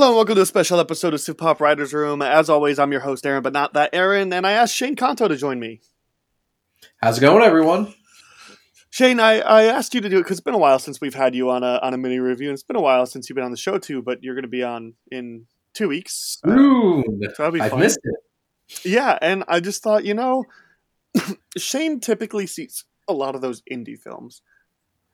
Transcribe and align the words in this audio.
Hello 0.00 0.12
and 0.12 0.16
welcome 0.16 0.36
to 0.36 0.40
a 0.40 0.46
special 0.46 0.80
episode 0.80 1.12
of 1.12 1.20
Civ 1.20 1.36
Pop 1.36 1.60
Writers 1.60 1.92
Room. 1.92 2.22
As 2.22 2.48
always, 2.48 2.78
I'm 2.78 2.90
your 2.90 3.02
host, 3.02 3.26
Aaron, 3.26 3.42
but 3.42 3.52
not 3.52 3.74
that 3.74 3.90
Aaron, 3.92 4.32
and 4.32 4.46
I 4.46 4.52
asked 4.52 4.74
Shane 4.74 4.96
Kanto 4.96 5.28
to 5.28 5.36
join 5.36 5.60
me. 5.60 5.82
How's 7.02 7.18
it 7.18 7.20
going, 7.20 7.44
everyone? 7.44 7.92
Shane, 8.88 9.20
I, 9.20 9.40
I 9.40 9.64
asked 9.64 9.92
you 9.92 10.00
to 10.00 10.08
do 10.08 10.16
it 10.16 10.20
because 10.22 10.38
it's 10.38 10.44
been 10.44 10.54
a 10.54 10.58
while 10.58 10.78
since 10.78 11.02
we've 11.02 11.12
had 11.12 11.34
you 11.34 11.50
on 11.50 11.62
a 11.62 11.78
on 11.82 11.92
a 11.92 11.98
mini 11.98 12.18
review, 12.18 12.48
and 12.48 12.54
it's 12.54 12.62
been 12.62 12.76
a 12.76 12.80
while 12.80 13.04
since 13.04 13.28
you've 13.28 13.34
been 13.34 13.44
on 13.44 13.50
the 13.50 13.58
show 13.58 13.76
too. 13.76 14.00
But 14.00 14.24
you're 14.24 14.34
going 14.34 14.44
to 14.44 14.48
be 14.48 14.62
on 14.62 14.94
in 15.12 15.44
two 15.74 15.88
weeks. 15.88 16.38
Uh, 16.48 16.56
Soon. 16.56 17.20
so 17.34 17.44
I've 17.44 17.70
fun. 17.70 17.80
missed 17.80 18.00
it. 18.02 18.88
Yeah, 18.90 19.18
and 19.20 19.44
I 19.48 19.60
just 19.60 19.82
thought, 19.82 20.06
you 20.06 20.14
know, 20.14 20.44
Shane 21.58 22.00
typically 22.00 22.46
sees 22.46 22.86
a 23.06 23.12
lot 23.12 23.34
of 23.34 23.42
those 23.42 23.60
indie 23.70 23.98
films, 23.98 24.40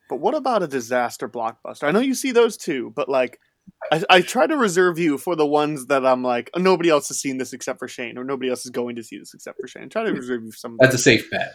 but 0.08 0.20
what 0.20 0.36
about 0.36 0.62
a 0.62 0.68
disaster 0.68 1.28
blockbuster? 1.28 1.88
I 1.88 1.90
know 1.90 1.98
you 1.98 2.14
see 2.14 2.30
those 2.30 2.56
too, 2.56 2.92
but 2.94 3.08
like, 3.08 3.40
I, 3.92 4.02
I 4.10 4.20
try 4.20 4.46
to 4.46 4.56
reserve 4.56 4.98
you 4.98 5.18
for 5.18 5.36
the 5.36 5.46
ones 5.46 5.86
that 5.86 6.04
I'm 6.04 6.22
like, 6.22 6.50
oh, 6.54 6.60
nobody 6.60 6.88
else 6.90 7.08
has 7.08 7.20
seen 7.20 7.38
this 7.38 7.52
except 7.52 7.78
for 7.78 7.88
Shane, 7.88 8.18
or 8.18 8.24
nobody 8.24 8.50
else 8.50 8.64
is 8.64 8.70
going 8.70 8.96
to 8.96 9.02
see 9.02 9.18
this 9.18 9.32
except 9.34 9.60
for 9.60 9.68
Shane. 9.68 9.84
I 9.84 9.86
try 9.86 10.04
to 10.04 10.12
reserve 10.12 10.42
you 10.44 10.50
for 10.50 10.56
some. 10.56 10.76
That's 10.80 10.94
a 10.94 10.98
safe 10.98 11.30
bet. 11.30 11.52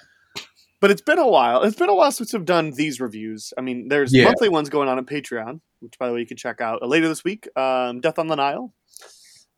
But 0.79 0.89
it's 0.91 1.01
been 1.01 1.19
a 1.19 1.27
while. 1.27 1.61
It's 1.63 1.75
been 1.75 1.89
a 1.89 1.95
while 1.95 2.11
since 2.11 2.33
we've 2.33 2.43
done 2.45 2.71
these 2.71 2.99
reviews. 2.99 3.53
I 3.57 3.61
mean, 3.61 3.87
there's 3.89 4.13
Yeah. 4.13 4.23
monthly 4.25 4.49
ones 4.49 4.69
going 4.69 4.89
on 4.89 4.97
on 4.97 5.05
Patreon, 5.05 5.61
which 5.79 5.97
by 5.99 6.07
the 6.07 6.13
way 6.13 6.21
you 6.21 6.25
can 6.25 6.37
check 6.37 6.59
out 6.59 6.87
later 6.87 7.07
this 7.07 7.23
week. 7.23 7.47
Um, 7.55 7.99
Death 8.01 8.17
on 8.17 8.25
the 8.27 8.35
Nile, 8.35 8.73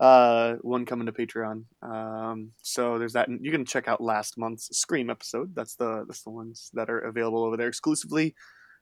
uh, 0.01 0.55
one 0.61 0.85
coming 0.85 1.05
to 1.05 1.13
Patreon. 1.13 1.63
Um, 1.81 2.51
so 2.61 2.97
there's 2.99 3.13
that. 3.13 3.29
And 3.29 3.39
you 3.45 3.51
can 3.51 3.63
check 3.65 3.87
out 3.87 4.01
last 4.01 4.37
month's 4.37 4.75
Scream 4.77 5.09
episode. 5.09 5.55
That's 5.55 5.75
the 5.75 6.03
that's 6.07 6.23
the 6.23 6.31
ones 6.31 6.69
that 6.73 6.89
are 6.89 6.99
available 6.99 7.43
over 7.45 7.55
there 7.55 7.69
exclusively 7.69 8.35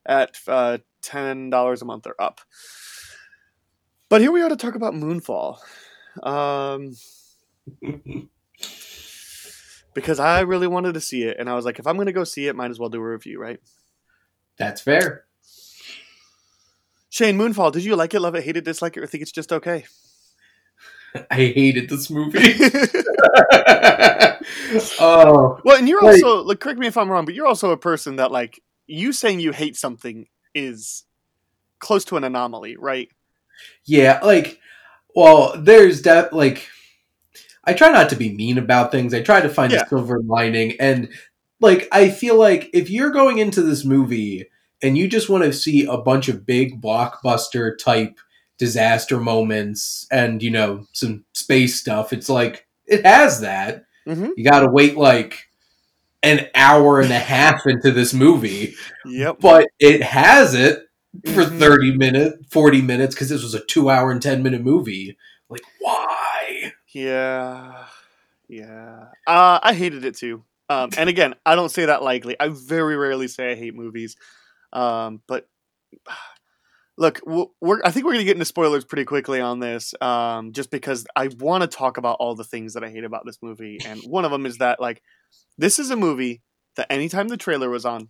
at 0.08 0.36
uh, 0.48 0.80
ten 1.04 1.52
dollars 1.52 1.84
a 1.84 1.86
month 1.86 2.08
or 2.08 2.16
up. 2.20 2.42
But 4.12 4.20
here 4.20 4.32
we 4.34 4.42
are 4.42 4.50
to 4.50 4.58
talk 4.58 4.76
about 4.76 4.94
Moonfall. 4.94 5.58
Um, 6.22 6.98
because 9.94 10.20
I 10.20 10.42
really 10.42 10.68
wanted 10.68 10.96
to 10.96 11.00
see 11.00 11.24
it, 11.24 11.38
and 11.40 11.50
I 11.50 11.56
was 11.56 11.64
like, 11.64 11.80
if 11.80 11.88
I'm 11.88 11.96
going 11.96 12.08
to 12.08 12.12
go 12.12 12.26
see 12.26 12.48
it, 12.48 12.56
might 12.58 12.72
as 12.72 12.78
well 12.78 12.90
do 12.90 13.00
a 13.00 13.10
review, 13.10 13.40
right? 13.40 13.62
That's 14.58 14.82
fair. 14.82 15.24
Shane 17.10 17.38
Moonfall, 17.38 17.72
did 17.72 17.86
you 17.86 17.96
like 17.96 18.14
it, 18.14 18.20
love 18.20 18.36
it, 18.36 18.44
hate 18.44 18.58
it, 18.58 18.66
dislike 18.66 18.98
it, 18.98 19.00
or 19.00 19.08
think 19.08 19.22
it's 19.22 19.32
just 19.32 19.54
okay? 19.54 19.86
I 21.32 21.36
hated 21.36 21.88
this 21.88 22.10
movie. 22.10 22.40
oh, 25.00 25.58
well, 25.64 25.78
and 25.78 25.88
you're 25.88 26.04
also, 26.04 26.44
like, 26.44 26.60
correct 26.60 26.80
me 26.80 26.88
if 26.88 26.98
I'm 26.98 27.10
wrong, 27.10 27.24
but 27.24 27.34
you're 27.34 27.48
also 27.48 27.72
a 27.72 27.78
person 27.78 28.18
that, 28.18 28.30
like, 28.30 28.62
you 28.88 29.14
saying 29.14 29.40
you 29.40 29.54
hate 29.54 29.78
something 29.78 30.28
is 30.54 31.06
close 31.80 32.04
to 32.04 32.18
an 32.18 32.26
anomaly, 32.26 32.76
right? 32.76 33.08
Yeah. 33.86 34.20
Like, 34.24 34.60
well, 35.16 35.54
there's 35.58 36.04
that. 36.04 36.34
Like, 36.34 36.68
I 37.64 37.74
try 37.74 37.90
not 37.92 38.10
to 38.10 38.16
be 38.16 38.34
mean 38.34 38.58
about 38.58 38.92
things. 38.92 39.14
I 39.14 39.22
try 39.22 39.42
to 39.42 39.50
find 39.50 39.72
Yeah. 39.72 39.84
a 39.84 39.88
silver 39.88 40.20
lining, 40.26 40.76
and 40.80 41.10
like, 41.60 41.88
I 41.92 42.10
feel 42.10 42.38
like 42.38 42.70
if 42.74 42.90
you're 42.90 43.12
going 43.12 43.38
into 43.38 43.62
this 43.62 43.86
movie 43.86 44.48
and 44.82 44.98
you 44.98 45.08
just 45.08 45.30
want 45.30 45.44
to 45.44 45.54
see 45.54 45.86
a 45.86 45.98
bunch 45.98 46.28
of 46.28 46.46
big 46.46 46.82
blockbuster 46.82 47.78
type 47.78 48.18
disaster 48.58 49.20
moments 49.20 50.08
and 50.12 50.42
you 50.44 50.50
know 50.52 50.86
some 50.94 51.24
space 51.34 51.80
stuff, 51.80 52.14
it's 52.14 52.30
like 52.30 52.66
it 52.88 53.06
has 53.06 53.42
that. 53.42 53.86
Mm-hmm. 54.08 54.30
you 54.36 54.44
got 54.44 54.62
to 54.62 54.68
wait 54.72 54.98
like 54.98 55.48
an 56.24 56.48
hour 56.56 57.00
and 57.02 57.12
a 57.12 57.20
half 57.20 57.68
into 57.68 57.92
this 57.92 58.14
movie, 58.14 58.74
Yep. 59.06 59.38
but 59.40 59.68
it 59.80 60.02
has 60.02 60.56
it 60.56 60.80
for 61.26 61.44
Mhm. 61.44 61.60
30 61.60 61.98
minutes, 61.98 62.38
40 62.50 62.82
minutes 62.82 63.16
because 63.16 63.30
this 63.30 63.44
was 63.44 63.54
a 63.54 63.66
2 63.66 63.90
hour 63.90 64.12
and 64.12 64.22
10 64.22 64.42
minute 64.44 64.62
movie. 64.62 65.18
Like 65.50 65.62
why? 65.80 66.74
Yeah, 66.94 67.86
yeah. 68.48 69.06
Uh, 69.28 69.60
I 69.62 69.74
hated 69.74 70.06
it 70.06 70.16
too. 70.16 70.44
Um, 70.70 70.90
and 70.98 71.10
again, 71.10 71.36
I 71.46 71.56
don't 71.56 71.70
say 71.70 71.86
that 71.86 72.02
lightly. 72.04 72.36
I 72.40 72.48
very 72.48 72.96
rarely 72.96 73.28
say 73.28 73.52
I 73.52 73.56
hate 73.56 73.76
movies. 73.76 74.16
Um, 74.72 75.22
but 75.28 75.48
look, 76.98 77.20
we're, 77.26 77.82
I 77.84 77.92
think 77.92 78.06
we're 78.06 78.14
gonna 78.14 78.24
get 78.24 78.36
into 78.36 78.46
spoilers 78.46 78.86
pretty 78.86 79.06
quickly 79.06 79.42
on 79.42 79.60
this, 79.60 79.94
um, 80.02 80.52
just 80.54 80.72
because 80.72 81.06
I 81.16 81.30
want 81.40 81.62
to 81.62 81.68
talk 81.68 81.98
about 81.98 82.18
all 82.20 82.36
the 82.36 82.44
things 82.44 82.74
that 82.74 82.84
I 82.84 82.90
hate 82.90 83.04
about 83.04 83.26
this 83.26 83.40
movie, 83.42 83.80
and 83.86 84.02
one 84.04 84.26
of 84.26 84.32
them 84.32 84.46
is 84.46 84.58
that 84.60 84.80
like 84.80 85.02
this 85.58 85.80
is 85.80 85.90
a 85.92 85.96
movie 85.96 86.42
that 86.78 86.92
anytime 86.92 87.28
the 87.28 87.38
trailer 87.38 87.70
was 87.70 87.86
on, 87.86 88.10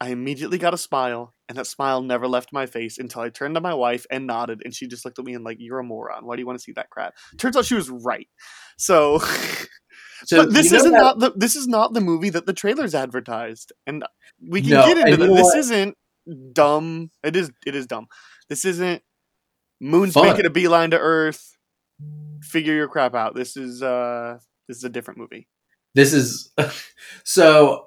I 0.00 0.08
immediately 0.10 0.56
got 0.56 0.72
a 0.72 0.78
smile, 0.78 1.34
and 1.48 1.58
that 1.58 1.66
smile 1.66 2.00
never 2.02 2.26
left 2.26 2.52
my 2.54 2.64
face 2.66 2.96
until 2.98 3.20
I 3.22 3.28
turned 3.28 3.54
to 3.56 3.60
my 3.60 3.74
wife 3.74 4.06
and 4.10 4.26
nodded, 4.26 4.62
and 4.64 4.74
she 4.74 4.88
just 4.88 5.04
looked 5.04 5.18
at 5.18 5.24
me 5.26 5.34
and 5.34 5.44
like, 5.44 5.58
"You're 5.60 5.78
a 5.80 5.84
moron. 5.84 6.24
Why 6.24 6.36
do 6.36 6.40
you 6.40 6.46
want 6.46 6.58
to 6.58 6.62
see 6.62 6.72
that 6.72 6.88
crap?" 6.90 7.14
Turns 7.38 7.56
out 7.56 7.66
she 7.66 7.74
was 7.74 7.90
right. 7.90 8.26
So, 8.78 9.18
So 10.24 10.44
but 10.44 10.52
this 10.54 10.72
isn't 10.72 10.92
that- 10.92 10.98
not 10.98 11.18
the 11.18 11.32
this 11.36 11.56
is 11.56 11.66
not 11.66 11.92
the 11.94 12.00
movie 12.00 12.30
that 12.30 12.46
the 12.46 12.52
trailers 12.52 12.94
advertised, 12.94 13.72
and 13.86 14.04
we 14.48 14.60
can 14.62 14.70
No, 14.70 14.86
get 14.86 14.98
into 14.98 15.16
that. 15.18 15.34
This 15.34 15.42
what? 15.44 15.58
isn't 15.58 15.96
dumb. 16.52 17.10
It 17.22 17.36
is 17.36 17.50
it 17.66 17.74
is 17.74 17.86
dumb. 17.86 18.06
This 18.48 18.64
isn't 18.64 19.02
Moon's 19.80 20.14
Fun. 20.14 20.26
making 20.28 20.46
a 20.46 20.50
beeline 20.50 20.90
to 20.92 20.98
Earth. 20.98 21.56
Figure 22.42 22.74
your 22.74 22.88
crap 22.88 23.14
out. 23.14 23.34
This 23.34 23.56
is 23.56 23.82
uh 23.82 24.38
this 24.68 24.78
is 24.78 24.84
a 24.84 24.88
different 24.88 25.18
movie. 25.20 25.46
this 25.94 26.12
is 26.14 26.52
so 27.24 27.86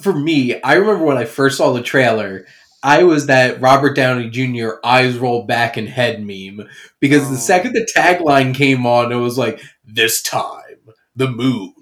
for 0.00 0.12
me, 0.12 0.60
I 0.62 0.74
remember 0.74 1.04
when 1.04 1.18
I 1.18 1.24
first 1.24 1.58
saw 1.58 1.72
the 1.72 1.82
trailer, 1.82 2.46
I 2.82 3.04
was 3.04 3.26
that 3.26 3.60
Robert 3.60 3.94
Downey 3.94 4.28
Jr. 4.30 4.70
eyes 4.84 5.16
roll 5.16 5.44
back 5.44 5.76
and 5.76 5.88
head 5.88 6.20
meme 6.24 6.68
because 7.00 7.22
Oh. 7.28 7.30
the 7.30 7.36
second 7.36 7.74
the 7.74 7.86
tagline 7.96 8.54
came 8.54 8.86
on, 8.86 9.12
it 9.12 9.16
was 9.16 9.38
like, 9.38 9.60
"This 9.84 10.22
time 10.22 10.78
the 11.14 11.28
moon 11.28 11.74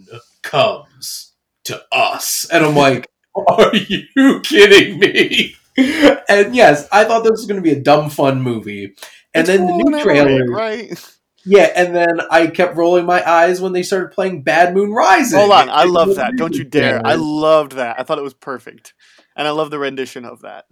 comes 0.42 1.32
to 1.64 1.82
us," 1.92 2.46
and 2.52 2.64
I'm 2.64 2.74
like, 2.76 3.08
"Are 3.48 3.74
you 3.74 4.40
kidding 4.40 4.98
me?" 4.98 5.56
And 6.28 6.54
yes, 6.54 6.86
I 6.92 7.04
thought 7.04 7.22
this 7.22 7.30
was 7.32 7.46
going 7.46 7.62
to 7.62 7.68
be 7.68 7.72
a 7.76 7.80
dumb 7.80 8.10
fun 8.10 8.42
movie, 8.42 8.94
and 9.34 9.48
It's 9.48 9.48
then 9.48 9.66
the 9.66 9.72
new 9.72 10.02
trailer, 10.02 10.44
right? 10.46 10.92
yeah, 11.44 11.70
and 11.76 11.94
then 11.94 12.20
I 12.30 12.46
kept 12.48 12.76
rolling 12.76 13.06
my 13.06 13.22
eyes 13.28 13.60
when 13.60 13.72
they 13.72 13.82
started 13.82 14.12
playing 14.12 14.42
Bad 14.42 14.74
Moon 14.74 14.90
Rising. 14.92 15.38
Hold 15.38 15.52
on, 15.52 15.68
I 15.68 15.84
It 15.84 15.88
love 15.90 16.14
that. 16.16 16.36
Don't 16.36 16.54
you 16.54 16.64
dare! 16.64 17.00
I 17.04 17.14
loved 17.14 17.72
that. 17.72 17.98
I 17.98 18.02
thought 18.02 18.18
it 18.18 18.24
was 18.24 18.34
perfect, 18.34 18.94
and 19.36 19.46
I 19.48 19.50
love 19.50 19.70
the 19.70 19.78
rendition 19.78 20.24
of 20.24 20.42
that. 20.42 20.66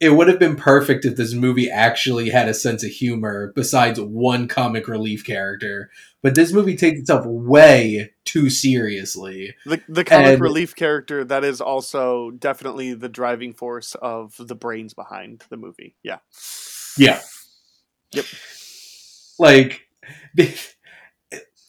it 0.00 0.10
would 0.10 0.28
have 0.28 0.38
been 0.38 0.54
perfect 0.54 1.04
if 1.04 1.16
this 1.16 1.34
movie 1.34 1.68
actually 1.68 2.30
had 2.30 2.46
a 2.48 2.54
sense 2.54 2.84
of 2.84 2.90
humor 2.90 3.52
besides 3.56 3.98
one 4.00 4.46
comic 4.46 4.86
relief 4.86 5.24
character. 5.24 5.90
But 6.22 6.36
this 6.36 6.52
movie 6.52 6.76
takes 6.76 7.00
itself 7.00 7.26
way 7.26 8.12
too 8.24 8.48
seriously. 8.48 9.56
The 9.66 9.80
the 9.88 10.04
comic 10.04 10.34
And- 10.34 10.40
relief 10.40 10.76
character 10.76 11.24
that 11.24 11.42
is 11.42 11.60
also 11.60 12.30
definitely 12.30 12.94
the 12.94 13.08
driving 13.08 13.52
force 13.54 13.96
of 14.00 14.34
the 14.38 14.54
brains 14.54 14.94
behind 14.94 15.42
the 15.50 15.56
movie. 15.56 15.96
Yeah. 16.04 16.18
Yeah. 16.96 17.20
Yep. 18.12 18.26
Like 19.38 19.81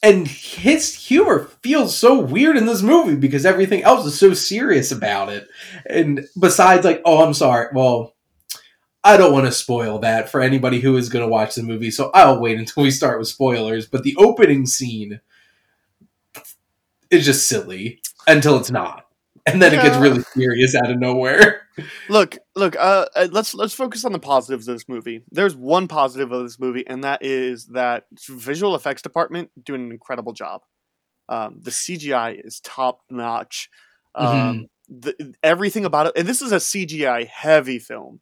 and 0.02 0.28
his 0.28 0.94
humor 0.94 1.50
feels 1.62 1.96
so 1.96 2.18
weird 2.18 2.56
in 2.56 2.66
this 2.66 2.82
movie 2.82 3.16
because 3.16 3.46
everything 3.46 3.82
else 3.82 4.04
is 4.04 4.18
so 4.18 4.34
serious 4.34 4.92
about 4.92 5.30
it. 5.30 5.48
And 5.88 6.26
besides 6.38 6.84
like, 6.84 7.00
oh, 7.04 7.24
I'm 7.24 7.34
sorry. 7.34 7.68
Well, 7.72 8.14
I 9.02 9.16
don't 9.16 9.32
want 9.32 9.46
to 9.46 9.52
spoil 9.52 9.98
that 10.00 10.30
for 10.30 10.40
anybody 10.40 10.80
who 10.80 10.96
is 10.96 11.10
going 11.10 11.24
to 11.24 11.30
watch 11.30 11.54
the 11.54 11.62
movie, 11.62 11.90
so 11.90 12.10
I'll 12.14 12.40
wait 12.40 12.58
until 12.58 12.82
we 12.82 12.90
start 12.90 13.18
with 13.18 13.28
spoilers, 13.28 13.86
but 13.86 14.02
the 14.02 14.16
opening 14.16 14.64
scene 14.66 15.20
is 17.10 17.26
just 17.26 17.46
silly 17.46 18.00
until 18.26 18.56
it's 18.56 18.70
not. 18.70 19.03
And 19.46 19.60
then 19.60 19.74
it 19.74 19.82
gets 19.82 19.96
really 19.98 20.22
serious 20.22 20.74
out 20.74 20.90
of 20.90 20.98
nowhere. 20.98 21.62
Look, 22.08 22.38
look. 22.54 22.76
Uh, 22.76 23.06
uh, 23.16 23.26
let's 23.32 23.52
let's 23.52 23.74
focus 23.74 24.04
on 24.04 24.12
the 24.12 24.20
positives 24.20 24.68
of 24.68 24.76
this 24.76 24.88
movie. 24.88 25.24
There's 25.32 25.56
one 25.56 25.88
positive 25.88 26.30
of 26.30 26.44
this 26.44 26.60
movie, 26.60 26.86
and 26.86 27.02
that 27.02 27.24
is 27.24 27.66
that 27.66 28.04
visual 28.28 28.76
effects 28.76 29.02
department 29.02 29.50
doing 29.60 29.86
an 29.86 29.90
incredible 29.90 30.34
job. 30.34 30.60
Um, 31.28 31.58
the 31.60 31.72
CGI 31.72 32.40
is 32.44 32.60
top 32.60 33.00
notch. 33.10 33.70
Um, 34.14 34.68
the, 34.88 35.34
everything 35.42 35.84
about 35.84 36.06
it, 36.06 36.12
and 36.16 36.28
this 36.28 36.42
is 36.42 36.52
a 36.52 36.58
CGI 36.58 37.26
heavy 37.26 37.80
film. 37.80 38.20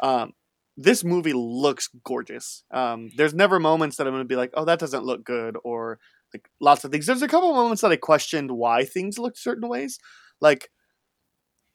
Um, 0.00 0.32
this 0.76 1.04
movie 1.04 1.32
looks 1.32 1.88
gorgeous. 2.04 2.64
Um, 2.70 3.10
there's 3.16 3.34
never 3.34 3.58
moments 3.58 3.96
that 3.96 4.06
I'm 4.06 4.12
going 4.12 4.22
to 4.22 4.28
be 4.28 4.36
like, 4.36 4.52
oh, 4.54 4.64
that 4.64 4.78
doesn't 4.78 5.04
look 5.04 5.24
good, 5.24 5.56
or 5.64 5.98
like 6.32 6.48
lots 6.60 6.84
of 6.84 6.90
things. 6.90 7.06
There's 7.06 7.22
a 7.22 7.28
couple 7.28 7.52
moments 7.52 7.82
that 7.82 7.92
I 7.92 7.96
questioned 7.96 8.50
why 8.52 8.84
things 8.84 9.18
looked 9.18 9.38
certain 9.38 9.68
ways, 9.68 9.98
like. 10.42 10.70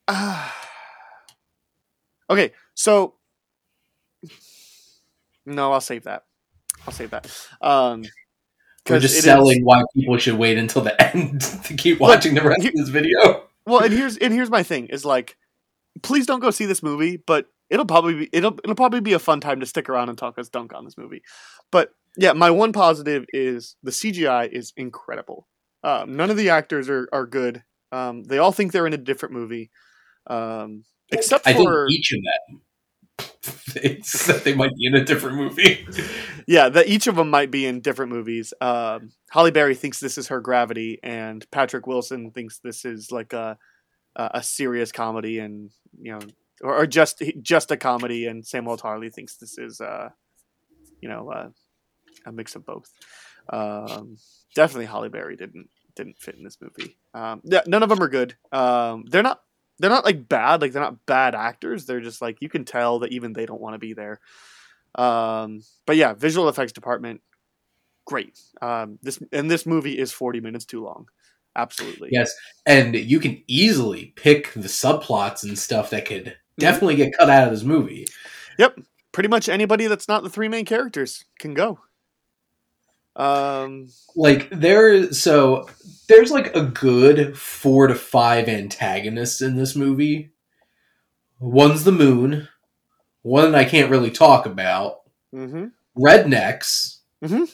ah. 0.08 0.54
Okay, 2.30 2.52
so 2.75 3.14
no, 5.46 5.72
I'll 5.72 5.80
save 5.81 6.04
that. 6.04 6.25
I'll 6.86 6.94
save 6.94 7.12
that. 7.12 7.25
Um, 7.62 8.04
We're 8.90 9.00
just 9.00 9.16
it 9.16 9.19
is- 9.19 9.24
selling 9.24 9.64
why 9.64 9.84
people 9.96 10.18
should 10.18 10.36
wait 10.38 10.58
until 10.58 10.81
the 10.81 11.02
end 11.16 11.40
to 11.40 11.74
keep 11.74 12.00
watching 12.00 12.34
the 12.36 12.42
rest 12.42 12.64
you- 12.64 12.69
of 12.69 12.75
this 12.75 12.90
video. 12.90 13.46
well, 13.66 13.80
and 13.80 13.94
here's 13.94 14.18
and 14.18 14.34
here's 14.34 14.50
my 14.50 14.62
thing 14.64 14.88
is 14.88 15.06
like, 15.06 15.38
please 16.04 16.25
don't 16.25 16.42
go 16.42 16.52
see 16.52 16.66
this 16.66 16.84
movie, 16.84 17.16
but 17.16 17.46
it'll 17.69 17.86
probably 17.86 18.14
be 18.16 18.30
it'll 18.34 18.58
it'll 18.64 18.75
probably 18.75 19.00
be 19.02 19.14
a 19.14 19.19
fun 19.19 19.40
time 19.40 19.62
to 19.62 19.66
stick 19.66 19.88
around 19.90 20.10
and 20.10 20.18
talk 20.18 20.38
as 20.38 20.50
dunk 20.50 20.74
on 20.74 20.84
this 20.84 20.98
movie. 20.98 21.22
But 21.72 21.92
yeah, 22.18 22.34
my 22.34 22.52
one 22.52 22.74
positive 22.74 23.25
is 23.31 23.78
the 23.84 23.92
CGI 23.92 24.52
is 24.52 24.74
incredible. 24.75 25.48
Um, 25.84 26.18
none 26.18 26.30
of 26.30 26.36
the 26.38 26.50
actors 26.50 26.90
are 26.90 27.08
are 27.14 27.25
good. 27.25 27.64
Um, 27.92 28.24
they 28.24 28.38
all 28.38 28.51
think 28.51 28.72
they're 28.72 28.88
in 28.88 28.94
a 28.94 28.98
different 28.98 29.34
movie, 29.34 29.72
um, 30.28 30.84
except 31.12 31.48
I 31.48 31.54
for 31.54 31.88
each 31.89 32.12
of 32.12 32.22
them 32.22 32.62
thinks 33.42 34.28
that 34.28 34.44
they 34.44 34.54
might 34.54 34.75
be 34.75 34.86
in 34.86 34.95
a 34.95 35.04
different 35.04 35.38
movie. 35.38 35.88
yeah, 36.48 36.69
that 36.69 36.88
each 36.88 37.07
of 37.07 37.16
them 37.16 37.30
might 37.30 37.51
be 37.51 37.66
in 37.66 37.81
different 37.81 38.12
movies. 38.12 38.54
Um, 38.62 39.12
Halle 39.31 39.51
Berry 39.51 39.75
thinks 39.75 40.00
this 40.00 40.18
is 40.18 40.28
her 40.28 40.42
Gravity, 40.42 41.00
and 41.04 41.50
Patrick 41.51 41.88
Wilson 41.88 42.31
thinks 42.31 42.60
this 42.60 42.86
is 42.86 43.12
like 43.12 43.34
a 43.34 43.57
a 44.16 44.31
a 44.36 44.44
serious 44.44 44.92
comedy, 44.92 45.40
and 45.40 45.72
you 46.00 46.13
know, 46.13 46.19
or, 46.62 46.80
or 46.80 46.88
just 46.88 47.24
just 47.42 47.72
a 47.72 47.78
comedy. 47.78 48.28
And 48.28 48.45
Samuel 48.45 48.78
Tarly 48.78 49.13
thinks 49.13 49.38
this 49.38 49.57
is, 49.57 49.81
uh, 49.81 50.10
you 51.01 51.10
know, 51.10 51.31
uh, 51.31 51.50
a 52.25 52.31
mix 52.31 52.56
of 52.56 52.66
both. 52.66 52.92
Um, 53.50 54.18
definitely, 54.56 54.88
Halle 54.88 55.10
Berry 55.10 55.36
didn't 55.36 55.69
didn't 55.97 56.17
fit 56.19 56.35
in 56.35 56.44
this 56.45 56.57
movie. 56.61 56.97
Um, 57.13 57.41
yeah, 57.44 57.61
none 57.67 57.83
of 57.83 57.89
them 57.89 58.01
are 58.01 58.07
good. 58.07 58.35
Um, 58.53 59.03
they're 59.09 59.23
not 59.23 59.41
they're 59.79 59.89
not 59.89 60.05
like 60.05 60.29
bad. 60.29 60.61
Like 60.61 60.71
they're 60.71 60.81
not 60.81 61.05
bad 61.05 61.35
actors. 61.35 61.85
They're 61.85 61.99
just 61.99 62.21
like 62.21 62.38
you 62.41 62.47
can 62.49 62.63
tell 62.63 62.99
that 62.99 63.11
even 63.11 63.33
they 63.33 63.45
don't 63.45 63.59
want 63.61 63.73
to 63.75 63.79
be 63.79 63.94
there. 63.94 64.21
Um, 64.95 65.61
but 65.85 65.97
yeah, 65.97 66.13
visual 66.13 66.47
effects 66.49 66.71
department, 66.71 67.21
great. 68.05 68.39
Um, 68.61 68.97
this 69.03 69.19
and 69.31 69.51
this 69.51 69.65
movie 69.65 69.97
is 69.99 70.11
forty 70.13 70.39
minutes 70.39 70.65
too 70.65 70.83
long. 70.83 71.09
Absolutely. 71.55 72.09
Yes, 72.11 72.33
and 72.65 72.95
you 72.95 73.19
can 73.19 73.44
easily 73.47 74.13
pick 74.15 74.53
the 74.53 74.61
subplots 74.69 75.44
and 75.44 75.57
stuff 75.59 75.89
that 75.89 76.05
could 76.05 76.35
Mm-hmm. 76.57 76.71
definitely 76.71 76.95
get 76.95 77.15
cut 77.15 77.29
out 77.29 77.44
of 77.47 77.53
this 77.53 77.61
movie. 77.61 78.07
Yep, 78.57 78.79
pretty 79.11 79.29
much 79.29 79.47
anybody 79.47 79.85
that's 79.85 80.07
not 80.07 80.23
the 80.23 80.29
three 80.31 80.47
main 80.47 80.65
characters 80.65 81.23
can 81.38 81.53
go. 81.53 81.77
Um, 83.18 83.88
Like 84.16 84.50
there, 84.52 85.12
so 85.14 85.68
there's 86.08 86.31
like 86.31 86.56
a 86.56 86.64
good 86.64 87.38
four 87.38 87.88
to 87.88 87.96
five 87.96 88.48
antagonists 88.48 89.42
in 89.42 89.56
this 89.58 89.75
movie. 89.75 90.31
One's 91.40 91.84
the 91.84 91.92
moon. 91.92 92.48
One 93.24 93.56
I 93.56 93.66
can't 93.66 93.92
really 93.92 94.12
talk 94.12 94.46
about. 94.46 95.02
hmm 95.34 95.68
Rednecks. 95.98 97.00
Mhm. 97.24 97.52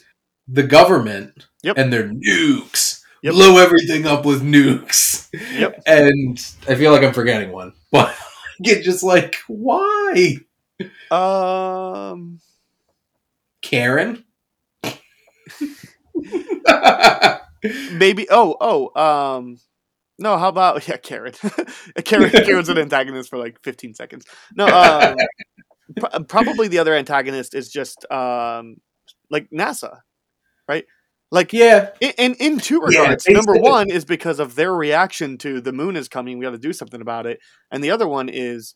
The 0.47 0.63
government. 0.63 1.47
Yep. 1.63 1.77
And 1.77 1.93
their 1.93 2.09
nukes. 2.09 3.01
Yep. 3.23 3.33
Blow 3.33 3.57
everything 3.57 4.05
up 4.05 4.25
with 4.25 4.43
nukes. 4.43 5.29
Yep. 5.57 5.81
And 5.87 6.37
I 6.67 6.75
feel 6.75 6.91
like 6.91 7.03
I'm 7.03 7.13
forgetting 7.13 7.51
one, 7.51 7.73
but 7.91 8.15
get 8.61 8.83
just 8.83 9.03
like 9.03 9.37
why 9.47 10.37
Um, 11.11 12.39
Karen? 13.61 14.23
maybe. 17.93 18.27
Oh, 18.29 18.55
oh. 18.59 19.37
Um, 19.37 19.59
no. 20.19 20.37
How 20.37 20.49
about 20.49 20.87
yeah, 20.87 20.97
Karen? 20.97 21.33
Karen. 22.05 22.29
Karen's 22.29 22.69
an 22.69 22.77
antagonist 22.77 23.29
for 23.29 23.37
like 23.37 23.61
fifteen 23.63 23.93
seconds. 23.93 24.25
No. 24.55 24.67
Um, 24.67 25.15
pr- 25.97 26.23
probably 26.27 26.67
the 26.67 26.79
other 26.79 26.93
antagonist 26.93 27.53
is 27.53 27.69
just 27.69 28.09
um, 28.11 28.77
like 29.29 29.49
NASA, 29.49 29.99
right? 30.67 30.85
Like 31.31 31.51
yeah, 31.51 31.89
in 31.99 32.13
in, 32.17 32.33
in 32.35 32.59
two 32.59 32.79
regards. 32.79 33.23
they 33.23 33.33
Number 33.33 33.55
one 33.55 33.89
is 33.89 34.05
because 34.05 34.39
of 34.39 34.53
their 34.53 34.73
reaction 34.73 35.39
to 35.39 35.61
the 35.61 35.73
moon 35.73 35.95
is 35.95 36.07
coming. 36.07 36.37
We 36.37 36.45
got 36.45 36.51
to 36.51 36.59
do 36.59 36.73
something 36.73 37.01
about 37.01 37.25
it. 37.25 37.39
And 37.71 37.83
the 37.83 37.89
other 37.89 38.07
one 38.07 38.29
is 38.29 38.75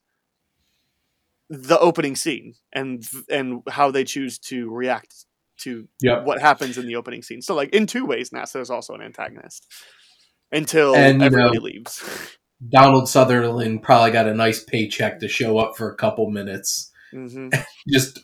the 1.50 1.80
opening 1.80 2.16
scene 2.16 2.56
and 2.74 3.08
and 3.30 3.62
how 3.70 3.92
they 3.92 4.04
choose 4.04 4.38
to 4.38 4.70
react 4.72 5.27
to 5.60 5.88
Yep. 6.02 6.26
what 6.26 6.40
happens 6.42 6.78
in 6.78 6.88
the 6.88 6.96
opening 6.96 7.22
scene. 7.22 7.42
So 7.42 7.56
like 7.56 7.70
in 7.74 7.88
two 7.88 8.06
ways, 8.06 8.30
NASA 8.32 8.60
is 8.62 8.70
also 8.70 8.94
an 8.94 9.02
antagonist 9.02 9.66
until 10.52 10.96
And, 10.96 11.22
everybody 11.22 11.58
know, 11.58 11.64
leaves. 11.64 12.38
Donald 12.70 13.08
Sutherland 13.08 13.84
probably 13.84 14.12
got 14.12 14.28
a 14.28 14.34
nice 14.34 14.64
paycheck 14.64 15.20
to 15.20 15.28
show 15.28 15.58
up 15.60 15.78
for 15.78 15.92
a 15.92 15.96
couple 15.96 16.30
minutes, 16.32 16.92
hmm 17.12 17.50
just 17.90 18.20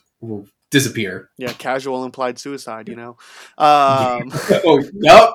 disappear. 0.70 1.30
Yeah, 1.38 1.52
casual 1.52 2.04
implied 2.04 2.38
suicide. 2.38 2.88
You 2.88 2.96
know. 2.96 3.10
Um, 3.58 4.32
oh, 4.64 4.82
yep. 4.94 5.30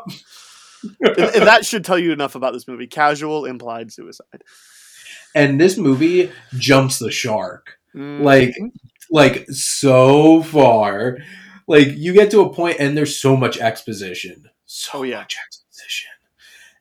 and- 1.02 1.36
and 1.36 1.48
that 1.48 1.66
should 1.66 1.86
tell 1.86 1.98
you 2.00 2.12
enough 2.12 2.36
about 2.36 2.52
this 2.54 2.68
movie. 2.68 2.88
Casual 2.88 3.46
implied 3.46 3.92
suicide. 3.94 4.44
And 5.36 5.60
this 5.62 5.78
movie 5.78 6.32
jumps 6.58 7.00
the 7.00 7.12
shark. 7.12 7.78
Mhm. 7.96 8.22
Like, 8.24 8.56
like 9.12 9.46
so 9.50 10.42
far. 10.44 11.18
Like 11.70 11.96
you 11.96 12.14
get 12.14 12.32
to 12.32 12.42
a 12.42 12.52
point 12.54 12.78
and 12.80 12.98
there's 12.98 13.18
so 13.18 13.38
much 13.38 13.58
exposition. 13.60 14.50
So 14.66 15.00
Oh, 15.00 15.04
yeah. 15.04 15.20
much 15.20 15.38
exposition. 15.46 16.10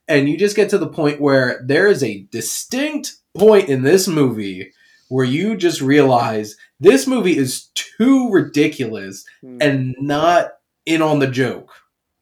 And 0.09 0.29
you 0.29 0.37
just 0.39 0.57
get 0.57 0.71
to 0.71 0.79
the 0.79 0.89
point 0.89 1.21
where 1.21 1.63
there 1.65 1.87
is 1.89 2.03
a 2.03 2.27
distinct 2.33 3.17
point 3.37 3.69
in 3.69 3.83
this 3.83 4.09
movie 4.09 4.73
where 5.09 5.25
you 5.27 5.57
just 5.57 5.81
realize 5.83 6.57
this 6.81 7.07
movie 7.07 7.37
is 7.37 7.69
too 7.75 8.31
ridiculous 8.31 9.25
Mhm. 9.45 9.59
and 9.63 9.95
not 10.01 10.53
in 10.87 11.03
on 11.03 11.19
the 11.21 11.27
joke. 11.29 11.71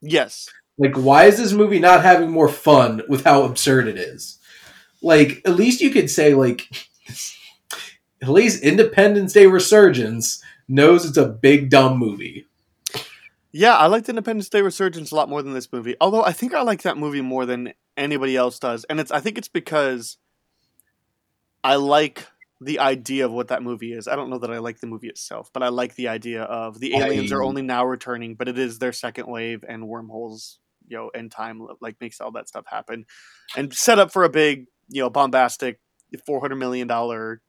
yes. 0.02 0.48
Like, 0.78 0.94
why 0.94 1.24
is 1.24 1.38
this 1.38 1.52
movie 1.52 1.78
not 1.78 2.02
having 2.02 2.30
more 2.30 2.50
fun 2.50 3.00
with 3.08 3.24
how 3.24 3.44
absurd 3.44 3.88
it 3.88 3.96
is? 3.96 4.38
Like, 5.00 5.40
at 5.46 5.56
least 5.56 5.80
you 5.80 5.88
could 5.90 6.10
say, 6.10 6.34
like, 6.34 6.68
at 8.22 8.28
least 8.28 8.62
Independence 8.62 9.32
Day 9.32 9.46
Resurgence 9.46 10.42
knows 10.68 11.06
it's 11.06 11.16
a 11.16 11.28
big 11.28 11.70
dumb 11.70 11.96
movie. 11.98 12.45
Yeah, 13.56 13.74
I 13.74 13.86
liked 13.86 14.10
Independence 14.10 14.50
Day 14.50 14.60
Resurgence 14.60 15.12
a 15.12 15.14
lot 15.14 15.30
more 15.30 15.42
than 15.42 15.54
this 15.54 15.72
movie. 15.72 15.96
Although 15.98 16.22
I 16.22 16.32
think 16.32 16.52
I 16.52 16.60
like 16.60 16.82
that 16.82 16.98
movie 16.98 17.22
more 17.22 17.46
than 17.46 17.72
anybody 17.96 18.36
else 18.36 18.58
does, 18.58 18.84
and 18.84 19.00
it's 19.00 19.10
I 19.10 19.20
think 19.20 19.38
it's 19.38 19.48
because 19.48 20.18
I 21.64 21.76
like 21.76 22.26
the 22.60 22.80
idea 22.80 23.24
of 23.24 23.32
what 23.32 23.48
that 23.48 23.62
movie 23.62 23.94
is. 23.94 24.08
I 24.08 24.14
don't 24.14 24.28
know 24.28 24.38
that 24.40 24.50
I 24.50 24.58
like 24.58 24.80
the 24.80 24.86
movie 24.86 25.08
itself, 25.08 25.48
but 25.54 25.62
I 25.62 25.68
like 25.68 25.94
the 25.94 26.08
idea 26.08 26.42
of 26.42 26.80
the 26.80 26.96
aliens 26.96 27.32
are 27.32 27.42
only 27.42 27.62
now 27.62 27.86
returning, 27.86 28.34
but 28.34 28.46
it 28.46 28.58
is 28.58 28.78
their 28.78 28.92
second 28.92 29.26
wave 29.26 29.64
and 29.66 29.88
wormholes, 29.88 30.58
you 30.86 30.98
know, 30.98 31.10
and 31.14 31.32
time 31.32 31.66
like 31.80 31.96
makes 31.98 32.20
all 32.20 32.32
that 32.32 32.48
stuff 32.48 32.66
happen, 32.66 33.06
and 33.56 33.72
set 33.72 33.98
up 33.98 34.12
for 34.12 34.24
a 34.24 34.28
big, 34.28 34.66
you 34.88 35.00
know, 35.00 35.08
bombastic 35.08 35.80
four 36.26 36.40
hundred 36.40 36.56
million 36.56 36.88
dollar, 36.88 37.40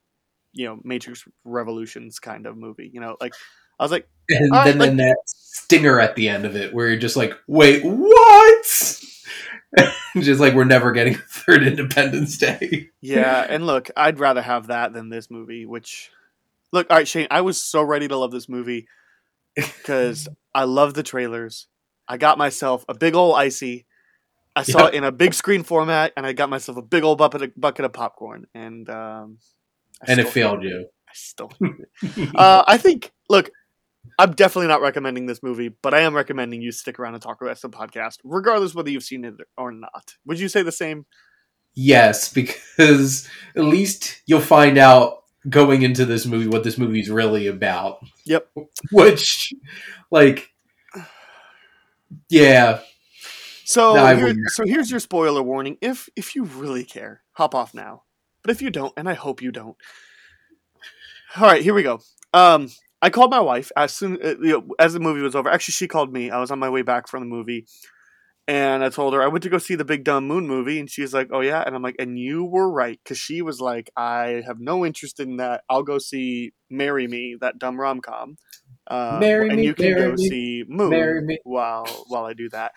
you 0.54 0.68
know, 0.68 0.80
Matrix 0.86 1.26
Revolutions 1.44 2.18
kind 2.20 2.46
of 2.46 2.56
movie. 2.56 2.90
You 2.94 3.02
know, 3.02 3.18
like 3.20 3.34
I 3.80 3.84
was 3.84 3.92
like. 3.92 4.08
And 4.30 4.52
then, 4.54 4.78
then 4.78 4.98
that 4.98 5.16
stinger 5.26 6.02
at 6.02 6.18
the 6.18 6.28
end 6.28 6.44
of 6.44 6.58
it 6.58 6.74
where 6.74 6.90
you're 6.90 7.00
just 7.00 7.16
like, 7.16 7.34
wait, 7.48 7.82
what? 7.86 8.66
just 10.20 10.42
like, 10.42 10.54
we're 10.54 10.66
never 10.66 10.92
getting 10.92 11.16
a 11.16 11.18
third 11.18 11.64
Independence 11.64 12.38
Day. 12.38 12.90
Yeah, 13.02 13.46
and 13.48 13.66
look, 13.66 13.90
I'd 13.96 14.20
rather 14.20 14.42
have 14.42 14.68
that 14.68 14.92
than 14.92 15.10
this 15.10 15.32
movie. 15.32 15.66
Which, 15.66 16.12
look, 16.74 16.88
all 16.90 16.98
right, 16.98 17.08
Shane, 17.08 17.28
I 17.32 17.42
was 17.42 17.62
so 17.62 17.82
ready 17.82 18.08
to 18.08 18.18
love 18.18 18.32
this 18.32 18.50
movie 18.50 18.88
because 19.56 20.28
I 20.54 20.66
love 20.66 20.94
the 20.94 21.04
trailers. 21.04 21.68
I 22.08 22.18
got 22.18 22.38
myself 22.38 22.86
a 22.88 22.94
big 22.94 23.16
old 23.16 23.36
icy. 23.36 23.86
I 24.56 24.64
saw 24.64 24.86
Yep. 24.86 24.94
it 24.94 24.98
in 24.98 25.04
a 25.04 25.12
big 25.12 25.34
screen 25.34 25.64
format, 25.64 26.14
and 26.18 26.26
I 26.26 26.34
got 26.34 26.50
myself 26.50 26.78
a 26.78 26.82
big 26.82 27.04
old 27.04 27.18
bucket 27.18 27.42
of, 27.44 27.52
bucket 27.56 27.86
of 27.86 27.94
popcorn, 27.94 28.48
and 28.54 28.90
um, 28.90 29.38
And 30.06 30.20
it 30.20 30.30
failed 30.30 30.64
hated 30.64 30.70
you. 30.72 30.88
I 31.08 31.12
still 31.14 31.52
uh, 32.36 32.64
I 32.68 32.78
think. 32.78 33.12
Look, 33.30 33.52
I'm 34.20 34.32
definitely 34.34 34.68
not 34.68 34.82
recommending 34.82 35.26
this 35.26 35.42
movie, 35.44 35.70
but 35.82 35.94
I 35.94 36.02
am 36.02 36.16
recommending 36.16 36.62
you 36.62 36.72
stick 36.72 37.00
around 37.00 37.14
and 37.14 37.22
talk 37.24 37.42
about 37.42 37.60
the 37.62 37.70
podcast, 37.70 38.18
regardless 38.24 38.74
whether 38.76 38.90
you've 38.90 39.04
seen 39.04 39.26
it 39.26 39.36
or 39.58 39.72
not. 39.72 40.16
Would 40.26 40.40
you 40.40 40.50
say 40.50 40.62
the 40.64 40.72
same? 40.72 41.06
Yes, 41.74 42.32
because 42.34 43.28
at 43.56 43.64
least 43.64 44.22
you'll 44.26 44.42
find 44.42 44.78
out 44.78 45.24
going 45.50 45.82
into 45.84 46.06
this 46.06 46.26
movie 46.26 46.48
what 46.48 46.64
this 46.64 46.78
movie's 46.78 47.10
really 47.10 47.48
about. 47.48 48.00
Yep. 48.26 48.50
Which, 48.92 49.54
like, 50.12 50.52
yeah, 52.30 52.80
So 53.66 53.94
No, 53.96 54.16
here- 54.16 54.36
so 54.48 54.66
here's 54.66 54.90
your 54.92 55.00
spoiler 55.00 55.44
warning. 55.44 55.78
If 55.82 56.10
if 56.16 56.36
you 56.36 56.44
really 56.46 56.84
care, 56.84 57.22
hop 57.34 57.54
off 57.54 57.74
now. 57.74 58.04
But 58.42 58.52
if 58.52 58.62
you 58.62 58.70
don't, 58.70 58.94
and 58.96 59.10
I 59.10 59.14
hope 59.14 59.42
you 59.42 59.52
don't. 59.52 59.76
All 61.36 61.44
right, 61.44 61.62
here 61.62 61.74
we 61.74 61.84
go. 61.84 62.00
Um, 62.34 62.70
I 63.02 63.10
called 63.10 63.32
my 63.32 63.40
wife 63.40 63.72
as 63.76 63.94
soon 63.94 64.18
uh, 64.24 64.36
you 64.42 64.54
know, 64.54 64.68
as 64.80 64.94
the 64.94 65.00
movie 65.00 65.22
was 65.22 65.36
over. 65.36 65.50
Actually, 65.50 65.74
she 65.74 65.88
called 65.88 66.12
me. 66.12 66.32
I 66.32 66.40
was 66.40 66.52
on 66.52 66.60
my 66.60 66.70
way 66.70 66.82
back 66.82 67.08
from 67.08 67.22
the 67.22 67.28
movie, 67.28 67.68
and 68.48 68.84
I 68.84 68.90
told 68.90 69.14
her 69.14 69.22
I 69.22 69.28
went 69.28 69.44
to 69.44 69.50
go 69.50 69.60
see 69.60 69.76
the 69.76 69.86
Big 69.86 70.04
Dumb 70.04 70.28
Moon 70.28 70.48
movie, 70.48 70.80
and 70.80 70.90
she's 70.90 71.14
like, 71.14 71.30
"Oh 71.32 71.42
yeah," 71.42 71.64
and 71.66 71.76
I'm 71.76 71.84
like, 71.84 71.96
"And 72.00 72.18
you 72.18 72.44
were 72.44 72.70
right," 72.72 73.00
because 73.04 73.18
she 73.18 73.42
was 73.42 73.62
like, 73.62 73.92
"I 73.96 74.42
have 74.48 74.60
no 74.60 74.86
interest 74.86 75.20
in 75.20 75.38
that. 75.38 75.64
I'll 75.70 75.84
go 75.84 76.00
see 76.00 76.54
Marry 76.70 77.08
Me, 77.08 77.36
that 77.40 77.60
dumb 77.60 77.80
rom 77.80 78.02
com, 78.02 78.38
Marry 78.90 79.50
and 79.50 79.58
Me, 79.58 79.66
you 79.66 79.76
can 79.76 79.92
Marry 79.92 80.02
go 80.02 80.12
Me, 80.14 80.30
see 80.30 80.64
Moon 80.68 80.90
marry 80.90 81.22
me. 81.22 81.40
while 81.44 81.86
while 82.08 82.26
I 82.26 82.34
do 82.34 82.50
that." 82.50 82.72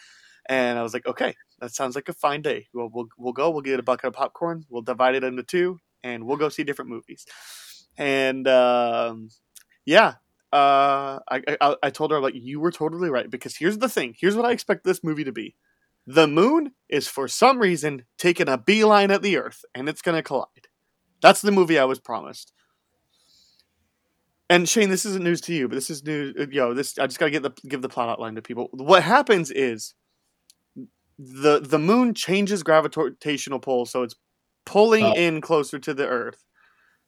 And 0.49 0.79
I 0.79 0.83
was 0.83 0.93
like, 0.93 1.07
"Okay, 1.07 1.35
that 1.61 1.73
sounds 1.73 1.95
like 1.95 2.09
a 2.09 2.13
fine 2.13 2.43
day. 2.43 2.69
We'll 2.75 2.91
we'll, 2.93 3.09
we'll 3.17 3.33
go. 3.33 3.51
We'll 3.51 3.63
get 3.63 3.81
a 3.81 3.83
bucket 3.83 4.09
of 4.09 4.15
popcorn. 4.15 4.65
We'll 4.69 4.83
divide 4.83 5.15
it 5.15 5.25
into 5.25 5.45
two, 5.45 5.79
and 6.03 6.27
we'll 6.27 6.37
go 6.37 6.51
see 6.51 6.65
different 6.65 6.91
movies." 6.91 7.25
and 7.97 8.47
um, 8.49 9.29
yeah, 9.85 10.15
uh, 10.53 11.19
I, 11.31 11.43
I 11.61 11.77
I 11.85 11.91
told 11.91 12.11
her 12.11 12.21
like 12.21 12.35
you 12.35 12.61
were 12.61 12.73
totally 12.73 13.11
right 13.11 13.31
because 13.31 13.57
here's 13.57 13.79
the 13.79 13.89
thing. 13.89 14.15
Here's 14.19 14.37
what 14.37 14.47
I 14.47 14.53
expect 14.53 14.85
this 14.85 15.03
movie 15.05 15.25
to 15.25 15.33
be. 15.33 15.55
The 16.07 16.27
moon 16.27 16.73
is 16.89 17.07
for 17.09 17.29
some 17.29 17.59
reason 17.59 18.05
taking 18.19 18.49
a 18.49 18.59
beeline 18.59 19.11
at 19.11 19.23
the 19.23 19.37
Earth, 19.37 19.65
and 19.75 19.89
it's 19.89 20.03
gonna 20.03 20.23
collide. 20.23 20.69
That's 21.23 21.43
the 21.43 21.53
movie 21.53 21.79
I 21.79 21.85
was 21.85 21.99
promised. 22.01 22.53
And 24.49 24.69
Shane, 24.69 24.91
this 24.91 25.05
isn't 25.07 25.23
news 25.23 25.41
to 25.43 25.55
you, 25.55 25.69
but 25.69 25.77
this 25.77 25.91
is 25.91 26.03
news. 26.05 26.35
uh, 26.39 26.47
Yo, 26.51 26.75
this 26.75 26.99
I 26.99 27.07
just 27.07 27.19
gotta 27.21 27.31
get 27.31 27.43
the 27.43 27.53
give 27.69 27.83
the 27.83 27.89
plot 27.89 28.09
outline 28.09 28.35
to 28.35 28.43
people. 28.43 28.69
What 28.73 29.03
happens 29.05 29.51
is 29.51 29.95
the 31.19 31.61
the 31.61 31.79
moon 31.79 32.15
changes 32.15 32.63
gravitational 32.63 33.61
pull, 33.61 33.87
so 33.87 34.03
it's 34.03 34.17
pulling 34.67 35.05
Oh. 35.05 35.13
in 35.15 35.41
closer 35.41 35.79
to 35.79 35.95
the 35.95 36.07
Earth. 36.09 36.45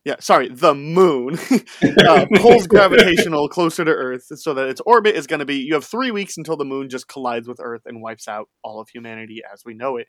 Yeah, 0.04 0.16
sorry, 0.18 0.48
the 0.48 0.74
moon 0.74 1.38
uh, 2.08 2.26
pulls 2.34 2.66
gravitational 2.66 3.48
closer 3.48 3.84
to 3.84 3.90
Earth, 3.90 4.24
so 4.34 4.52
that 4.54 4.68
its 4.68 4.80
orbit 4.84 5.14
is 5.14 5.28
going 5.28 5.38
to 5.38 5.46
be. 5.46 5.58
You 5.58 5.74
have 5.74 5.84
three 5.84 6.10
weeks 6.10 6.36
until 6.36 6.56
the 6.56 6.64
moon 6.64 6.88
just 6.88 7.06
collides 7.06 7.46
with 7.46 7.60
Earth 7.62 7.82
and 7.86 8.02
wipes 8.02 8.26
out 8.26 8.48
all 8.64 8.80
of 8.80 8.88
humanity 8.88 9.42
as 9.52 9.62
we 9.64 9.74
know 9.74 9.96
it. 9.96 10.08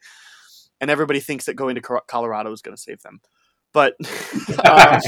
And 0.81 0.89
everybody 0.89 1.19
thinks 1.19 1.45
that 1.45 1.53
going 1.53 1.75
to 1.75 2.01
Colorado 2.07 2.51
is 2.51 2.61
going 2.61 2.75
to 2.75 2.81
save 2.81 3.01
them, 3.03 3.21
but 3.71 3.93
um, 4.65 4.99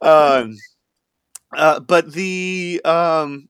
um, 0.00 0.56
uh, 1.56 1.80
but 1.80 2.12
the 2.12 2.80
um, 2.84 3.48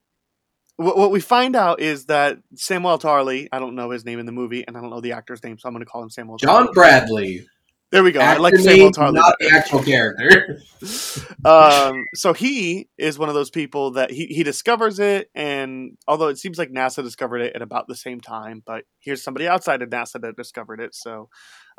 what, 0.76 0.96
what 0.96 1.10
we 1.10 1.20
find 1.20 1.56
out 1.56 1.80
is 1.80 2.06
that 2.06 2.38
Samuel 2.54 2.98
Tarly, 2.98 3.48
I 3.50 3.58
don't 3.58 3.74
know 3.74 3.90
his 3.90 4.04
name 4.04 4.18
in 4.18 4.26
the 4.26 4.32
movie, 4.32 4.66
and 4.66 4.76
I 4.76 4.80
don't 4.80 4.90
know 4.90 5.00
the 5.00 5.12
actor's 5.12 5.42
name, 5.42 5.58
so 5.58 5.68
I'm 5.68 5.74
going 5.74 5.84
to 5.84 5.90
call 5.90 6.02
him 6.02 6.10
Samuel. 6.10 6.36
John. 6.36 6.68
Bradley. 6.72 7.46
There 7.92 8.02
we 8.02 8.10
go. 8.10 8.20
I 8.20 8.36
like 8.36 8.54
name, 8.54 8.90
Tarly. 8.90 9.14
not 9.14 9.36
the 9.38 9.50
actual 9.50 9.82
character. 9.82 10.60
um, 11.44 12.04
so 12.14 12.32
he 12.32 12.88
is 12.98 13.18
one 13.18 13.28
of 13.28 13.34
those 13.34 13.50
people 13.50 13.92
that 13.92 14.10
he, 14.10 14.26
he 14.26 14.42
discovers 14.42 14.98
it, 14.98 15.30
and 15.34 15.96
although 16.08 16.28
it 16.28 16.38
seems 16.38 16.58
like 16.58 16.70
NASA 16.70 17.02
discovered 17.02 17.38
it 17.38 17.54
at 17.54 17.62
about 17.62 17.86
the 17.86 17.94
same 17.94 18.20
time, 18.20 18.62
but 18.66 18.84
here's 18.98 19.22
somebody 19.22 19.46
outside 19.46 19.82
of 19.82 19.90
NASA 19.90 20.20
that 20.20 20.36
discovered 20.36 20.80
it. 20.80 20.94
So, 20.94 21.28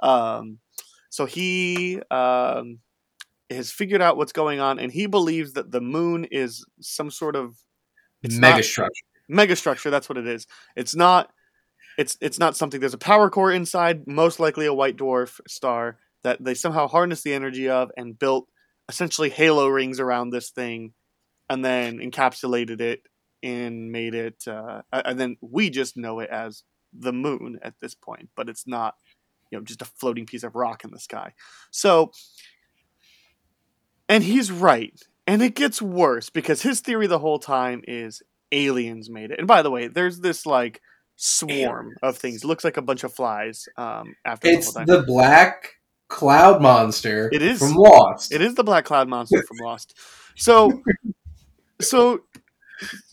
um, 0.01 0.59
so 1.09 1.25
he 1.25 2.01
um, 2.09 2.79
has 3.49 3.69
figured 3.69 4.01
out 4.01 4.15
what's 4.15 4.33
going 4.33 4.61
on, 4.61 4.79
and 4.79 4.91
he 4.91 5.07
believes 5.07 5.53
that 5.53 5.71
the 5.71 5.81
moon 5.81 6.25
is 6.31 6.65
some 6.79 7.11
sort 7.11 7.35
of 7.35 7.55
Mega 8.23 8.63
structure. 8.63 9.03
megastructure. 9.29 9.91
That's 9.91 10.09
what 10.09 10.17
it 10.17 10.27
is. 10.27 10.47
It's 10.75 10.95
not. 10.95 11.31
It's 11.97 12.17
it's 12.21 12.39
not 12.39 12.55
something. 12.55 12.79
There's 12.79 12.93
a 12.93 12.97
power 12.97 13.29
core 13.29 13.51
inside, 13.51 14.07
most 14.07 14.39
likely 14.39 14.65
a 14.65 14.73
white 14.73 14.97
dwarf 14.97 15.39
star 15.47 15.97
that 16.23 16.43
they 16.43 16.53
somehow 16.53 16.87
harnessed 16.87 17.23
the 17.23 17.33
energy 17.33 17.69
of 17.69 17.91
and 17.97 18.17
built 18.17 18.47
essentially 18.89 19.29
halo 19.29 19.67
rings 19.67 19.99
around 19.99 20.29
this 20.29 20.49
thing, 20.49 20.93
and 21.49 21.65
then 21.65 21.97
encapsulated 21.97 22.81
it 22.81 23.01
and 23.41 23.91
made 23.91 24.13
it. 24.13 24.43
Uh, 24.47 24.81
and 24.91 25.19
then 25.19 25.37
we 25.41 25.69
just 25.69 25.97
know 25.97 26.19
it 26.19 26.29
as 26.29 26.63
the 26.93 27.13
moon 27.13 27.59
at 27.63 27.73
this 27.81 27.95
point, 27.95 28.29
but 28.35 28.49
it's 28.49 28.67
not. 28.67 28.95
You 29.49 29.57
know, 29.57 29.63
just 29.63 29.81
a 29.81 29.85
floating 29.85 30.25
piece 30.25 30.43
of 30.43 30.55
rock 30.55 30.83
in 30.83 30.91
the 30.91 30.99
sky. 30.99 31.31
So, 31.71 32.11
and 34.09 34.21
he's 34.21 34.51
right. 34.51 34.99
And 35.25 35.41
it 35.41 35.55
gets 35.55 35.81
worse 35.81 36.29
because 36.29 36.63
his 36.63 36.81
theory 36.81 37.07
the 37.07 37.19
whole 37.19 37.39
time 37.39 37.81
is 37.87 38.21
aliens 38.51 39.09
made 39.09 39.31
it. 39.31 39.39
And 39.39 39.47
by 39.47 39.61
the 39.61 39.71
way, 39.71 39.87
there's 39.87 40.19
this 40.19 40.45
like 40.45 40.81
swarm 41.17 41.95
of 42.01 42.17
things. 42.17 42.45
Looks 42.45 42.63
like 42.63 42.77
a 42.77 42.81
bunch 42.81 43.03
of 43.03 43.13
flies. 43.13 43.67
Um, 43.75 44.15
after 44.23 44.47
It's 44.47 44.73
the 44.73 44.85
the 44.85 45.03
black 45.03 45.73
cloud 46.07 46.61
monster. 46.61 47.29
It 47.33 47.41
is. 47.41 47.59
from 47.59 47.73
Lost. 47.73 48.31
It 48.31 48.41
is 48.41 48.55
the 48.55 48.63
black 48.63 48.85
cloud 48.85 49.09
monster 49.09 49.43
from 49.43 49.57
Lost. 49.61 49.93
So, 50.39 50.83
so 51.81 52.19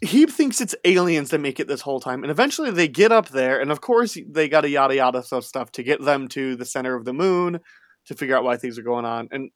he 0.02 0.26
thinks 0.26 0.60
it's 0.60 0.74
aliens 0.84 1.30
that 1.30 1.38
make 1.40 1.58
it 1.58 1.66
this 1.66 1.80
whole 1.80 1.98
time, 1.98 2.22
and 2.22 2.30
eventually 2.30 2.70
they 2.70 2.86
get 2.86 3.12
up 3.12 3.30
there, 3.30 3.62
and 3.62 3.72
of 3.72 3.80
course 3.80 4.18
they 4.28 4.46
got 4.46 4.66
a 4.66 4.68
yada 4.68 4.96
yada 4.96 5.22
stuff 5.22 5.44
stuff 5.44 5.72
to 5.72 5.82
get 5.82 6.04
them 6.04 6.28
to 6.28 6.54
the 6.54 6.66
center 6.66 6.94
of 6.94 7.06
the 7.06 7.14
moon 7.14 7.60
to 8.04 8.14
figure 8.14 8.36
out 8.36 8.44
why 8.44 8.58
things 8.58 8.78
are 8.78 8.82
going 8.82 9.06
on, 9.06 9.28
and 9.30 9.50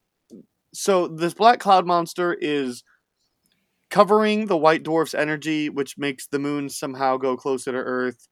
so 0.73 1.09
this 1.09 1.35
black 1.35 1.61
cloud 1.61 1.87
monster 1.87 2.33
is 2.33 2.83
covering 3.91 4.47
the 4.47 4.57
white 4.57 4.83
dwarf's 4.83 5.15
energy, 5.15 5.69
which 5.69 5.99
makes 5.99 6.27
the 6.27 6.39
moon 6.39 6.69
somehow 6.69 7.19
go 7.19 7.37
closer 7.37 7.73
to 7.73 7.79
Earth. 7.79 8.29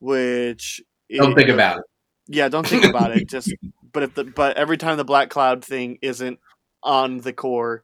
Which 0.00 0.82
Don't 1.14 1.32
it- 1.32 1.36
think 1.36 1.48
about 1.48 1.78
it. 1.78 1.84
yeah, 2.28 2.48
don't 2.48 2.66
think 2.66 2.84
about 2.84 3.16
it. 3.16 3.28
Just 3.28 3.52
but 3.92 4.02
if 4.02 4.14
the 4.14 4.24
but 4.24 4.56
every 4.56 4.76
time 4.76 4.96
the 4.96 5.04
black 5.04 5.30
cloud 5.30 5.64
thing 5.64 5.98
isn't 6.02 6.38
on 6.82 7.18
the 7.18 7.32
core, 7.32 7.82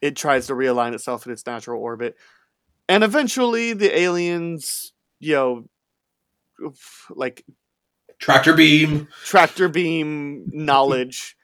it 0.00 0.16
tries 0.16 0.46
to 0.48 0.54
realign 0.54 0.94
itself 0.94 1.26
in 1.26 1.32
its 1.32 1.46
natural 1.46 1.80
orbit, 1.82 2.16
and 2.88 3.04
eventually 3.04 3.72
the 3.72 3.96
aliens, 3.98 4.92
you 5.20 5.34
know, 5.34 6.72
like 7.10 7.44
Tractor 8.18 8.54
beam. 8.54 9.06
tractor 9.24 9.68
beam 9.68 10.46
knowledge, 10.52 11.36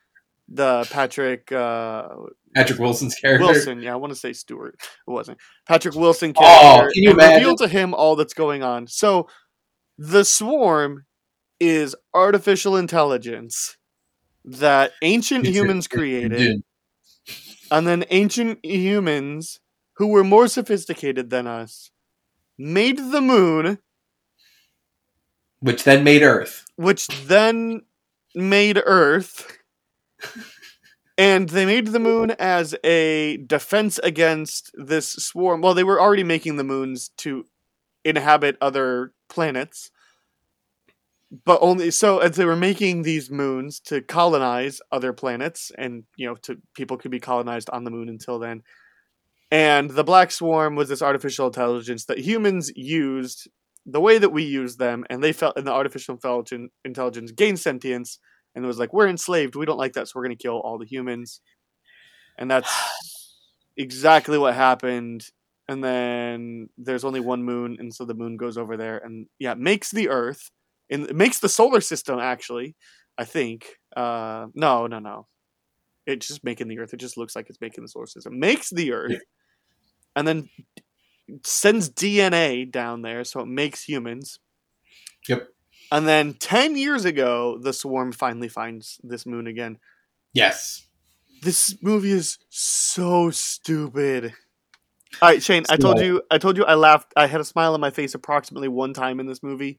the 0.48 0.88
Patrick 0.90 1.52
uh, 1.52 2.08
Patrick 2.56 2.80
Wilson's 2.80 3.14
character. 3.14 3.46
Wilson. 3.46 3.80
Yeah, 3.82 3.92
I 3.92 3.96
want 3.96 4.12
to 4.12 4.18
say 4.18 4.32
Stewart. 4.32 4.74
It 4.80 5.10
wasn't 5.10 5.38
Patrick 5.68 5.94
Wilson. 5.94 6.32
Oh, 6.36 6.40
Character, 6.42 6.90
can 6.94 7.02
you 7.04 7.10
imagine? 7.12 7.36
reveal 7.38 7.56
to 7.56 7.68
him 7.68 7.94
all 7.94 8.16
that's 8.16 8.34
going 8.34 8.62
on. 8.64 8.88
So, 8.88 9.28
the 9.98 10.24
swarm 10.24 11.06
is 11.60 11.94
artificial 12.12 12.76
intelligence 12.76 13.76
that 14.44 14.92
ancient 15.02 15.46
humans 15.46 15.88
created, 15.88 16.62
and 17.70 17.86
then 17.86 18.04
ancient 18.10 18.64
humans 18.64 19.60
who 19.96 20.08
were 20.08 20.24
more 20.24 20.48
sophisticated 20.48 21.30
than 21.30 21.46
us 21.46 21.90
made 22.58 22.98
the 22.98 23.20
moon, 23.20 23.78
which 25.60 25.84
then 25.84 26.04
made 26.04 26.22
Earth. 26.22 26.64
which 26.76 27.06
then 27.26 27.82
made 28.34 28.82
Earth. 28.84 29.58
And 31.16 31.48
they 31.48 31.64
made 31.64 31.86
the 31.88 32.00
moon 32.00 32.32
as 32.40 32.74
a 32.82 33.36
defense 33.46 34.00
against 34.00 34.72
this 34.74 35.08
swarm. 35.08 35.60
Well, 35.60 35.74
they 35.74 35.84
were 35.84 36.00
already 36.00 36.24
making 36.24 36.56
the 36.56 36.64
moons 36.64 37.10
to 37.18 37.44
inhabit 38.04 38.56
other 38.60 39.12
planets. 39.28 39.90
But 41.44 41.58
only 41.62 41.90
so 41.90 42.18
as 42.18 42.36
they 42.36 42.44
were 42.44 42.54
making 42.56 43.02
these 43.02 43.30
moons 43.30 43.80
to 43.80 44.00
colonize 44.00 44.80
other 44.92 45.12
planets 45.12 45.72
and 45.76 46.04
you 46.16 46.28
know 46.28 46.36
to 46.42 46.58
people 46.74 46.96
could 46.96 47.10
be 47.10 47.18
colonized 47.18 47.68
on 47.70 47.84
the 47.84 47.90
moon 47.90 48.08
until 48.08 48.38
then. 48.38 48.62
And 49.50 49.90
the 49.90 50.04
black 50.04 50.30
swarm 50.30 50.74
was 50.74 50.88
this 50.88 51.02
artificial 51.02 51.46
intelligence 51.46 52.04
that 52.06 52.18
humans 52.18 52.72
used 52.76 53.48
the 53.86 54.00
way 54.00 54.18
that 54.18 54.30
we 54.30 54.42
use 54.42 54.76
them 54.76 55.04
and 55.10 55.22
they 55.22 55.32
felt 55.32 55.56
and 55.56 55.66
the 55.66 55.72
artificial 55.72 56.14
intelligence 56.14 56.70
intelligence 56.84 57.32
gained 57.32 57.60
sentience 57.60 58.18
and 58.54 58.64
it 58.64 58.68
was 58.68 58.78
like 58.78 58.92
we're 58.92 59.08
enslaved 59.08 59.56
we 59.56 59.66
don't 59.66 59.78
like 59.78 59.92
that 59.92 60.08
so 60.08 60.12
we're 60.14 60.24
going 60.24 60.36
to 60.36 60.42
kill 60.42 60.58
all 60.60 60.78
the 60.78 60.86
humans 60.86 61.40
and 62.38 62.50
that's 62.50 62.70
exactly 63.76 64.38
what 64.38 64.54
happened 64.54 65.26
and 65.68 65.82
then 65.82 66.68
there's 66.76 67.04
only 67.04 67.20
one 67.20 67.42
moon 67.42 67.76
and 67.78 67.94
so 67.94 68.04
the 68.04 68.14
moon 68.14 68.36
goes 68.36 68.58
over 68.58 68.76
there 68.76 68.98
and 68.98 69.26
yeah 69.38 69.54
makes 69.54 69.90
the 69.90 70.08
earth 70.08 70.50
and 70.90 71.06
it 71.08 71.16
makes 71.16 71.38
the 71.40 71.48
solar 71.48 71.80
system 71.80 72.18
actually 72.18 72.74
i 73.18 73.24
think 73.24 73.78
uh 73.96 74.46
no 74.54 74.86
no 74.86 74.98
no 74.98 75.26
it's 76.06 76.28
just 76.28 76.44
making 76.44 76.68
the 76.68 76.78
earth 76.78 76.92
it 76.92 76.98
just 76.98 77.16
looks 77.16 77.34
like 77.34 77.48
it's 77.48 77.60
making 77.60 77.82
the 77.82 77.88
solar 77.88 78.06
system 78.06 78.38
makes 78.38 78.70
the 78.70 78.92
earth 78.92 79.22
and 80.16 80.28
then 80.28 80.48
sends 81.44 81.88
dna 81.90 82.70
down 82.70 83.00
there 83.02 83.24
so 83.24 83.40
it 83.40 83.46
makes 83.48 83.82
humans 83.82 84.38
Yep. 85.28 85.48
and 85.90 86.06
then 86.06 86.34
10 86.34 86.76
years 86.76 87.06
ago, 87.06 87.58
the 87.58 87.72
swarm 87.72 88.12
finally 88.12 88.48
finds 88.48 89.00
this 89.02 89.24
moon 89.24 89.46
again. 89.46 89.78
Yes. 90.34 90.86
This 91.42 91.76
movie 91.80 92.10
is 92.12 92.38
so 92.50 93.30
stupid. 93.30 94.34
All 95.22 95.28
right, 95.28 95.42
Shane, 95.42 95.64
I 95.68 95.76
told 95.76 96.00
you 96.00 96.22
I 96.30 96.38
told 96.38 96.56
you 96.56 96.64
I 96.64 96.74
laughed 96.74 97.12
I 97.16 97.26
had 97.26 97.40
a 97.40 97.44
smile 97.44 97.74
on 97.74 97.80
my 97.80 97.90
face 97.90 98.14
approximately 98.14 98.68
one 98.68 98.92
time 98.94 99.20
in 99.20 99.26
this 99.26 99.42
movie. 99.42 99.78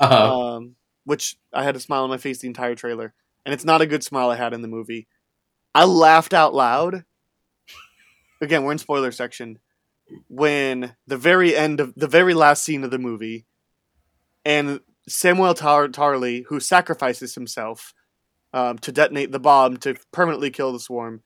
Uh-huh. 0.00 0.38
Um 0.38 0.76
which 1.04 1.36
I 1.54 1.64
had 1.64 1.74
a 1.74 1.80
smile 1.80 2.04
on 2.04 2.10
my 2.10 2.18
face 2.18 2.40
the 2.40 2.48
entire 2.48 2.74
trailer. 2.74 3.14
And 3.46 3.54
it's 3.54 3.64
not 3.64 3.80
a 3.80 3.86
good 3.86 4.04
smile 4.04 4.30
I 4.30 4.36
had 4.36 4.52
in 4.52 4.60
the 4.60 4.68
movie. 4.68 5.08
I 5.74 5.84
laughed 5.84 6.34
out 6.34 6.54
loud. 6.54 7.04
Again, 8.42 8.62
we're 8.62 8.72
in 8.72 8.78
spoiler 8.78 9.10
section. 9.10 9.58
When 10.28 10.94
the 11.06 11.16
very 11.16 11.56
end 11.56 11.80
of 11.80 11.94
the 11.94 12.06
very 12.06 12.34
last 12.34 12.62
scene 12.62 12.84
of 12.84 12.90
the 12.90 12.98
movie 12.98 13.46
and 14.44 14.80
Samuel 15.08 15.54
Tar- 15.54 15.88
Tarly, 15.88 16.44
who 16.48 16.60
sacrifices 16.60 17.34
himself 17.34 17.94
um, 18.52 18.78
to 18.78 18.92
detonate 18.92 19.32
the 19.32 19.40
bomb 19.40 19.76
to 19.78 19.96
permanently 20.12 20.50
kill 20.50 20.72
the 20.72 20.80
swarm, 20.80 21.22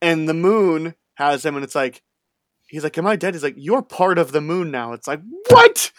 and 0.00 0.28
the 0.28 0.34
moon 0.34 0.94
has 1.14 1.44
him, 1.44 1.56
and 1.56 1.64
it's 1.64 1.74
like, 1.74 2.02
he's 2.74 2.84
like, 2.84 2.98
"Am 2.98 3.06
I 3.06 3.16
dead?" 3.16 3.34
He's 3.34 3.42
like, 3.42 3.54
"You're 3.56 3.82
part 3.82 4.18
of 4.18 4.32
the 4.32 4.40
moon 4.40 4.70
now." 4.70 4.92
It's 4.92 5.06
like, 5.06 5.20
what? 5.48 5.92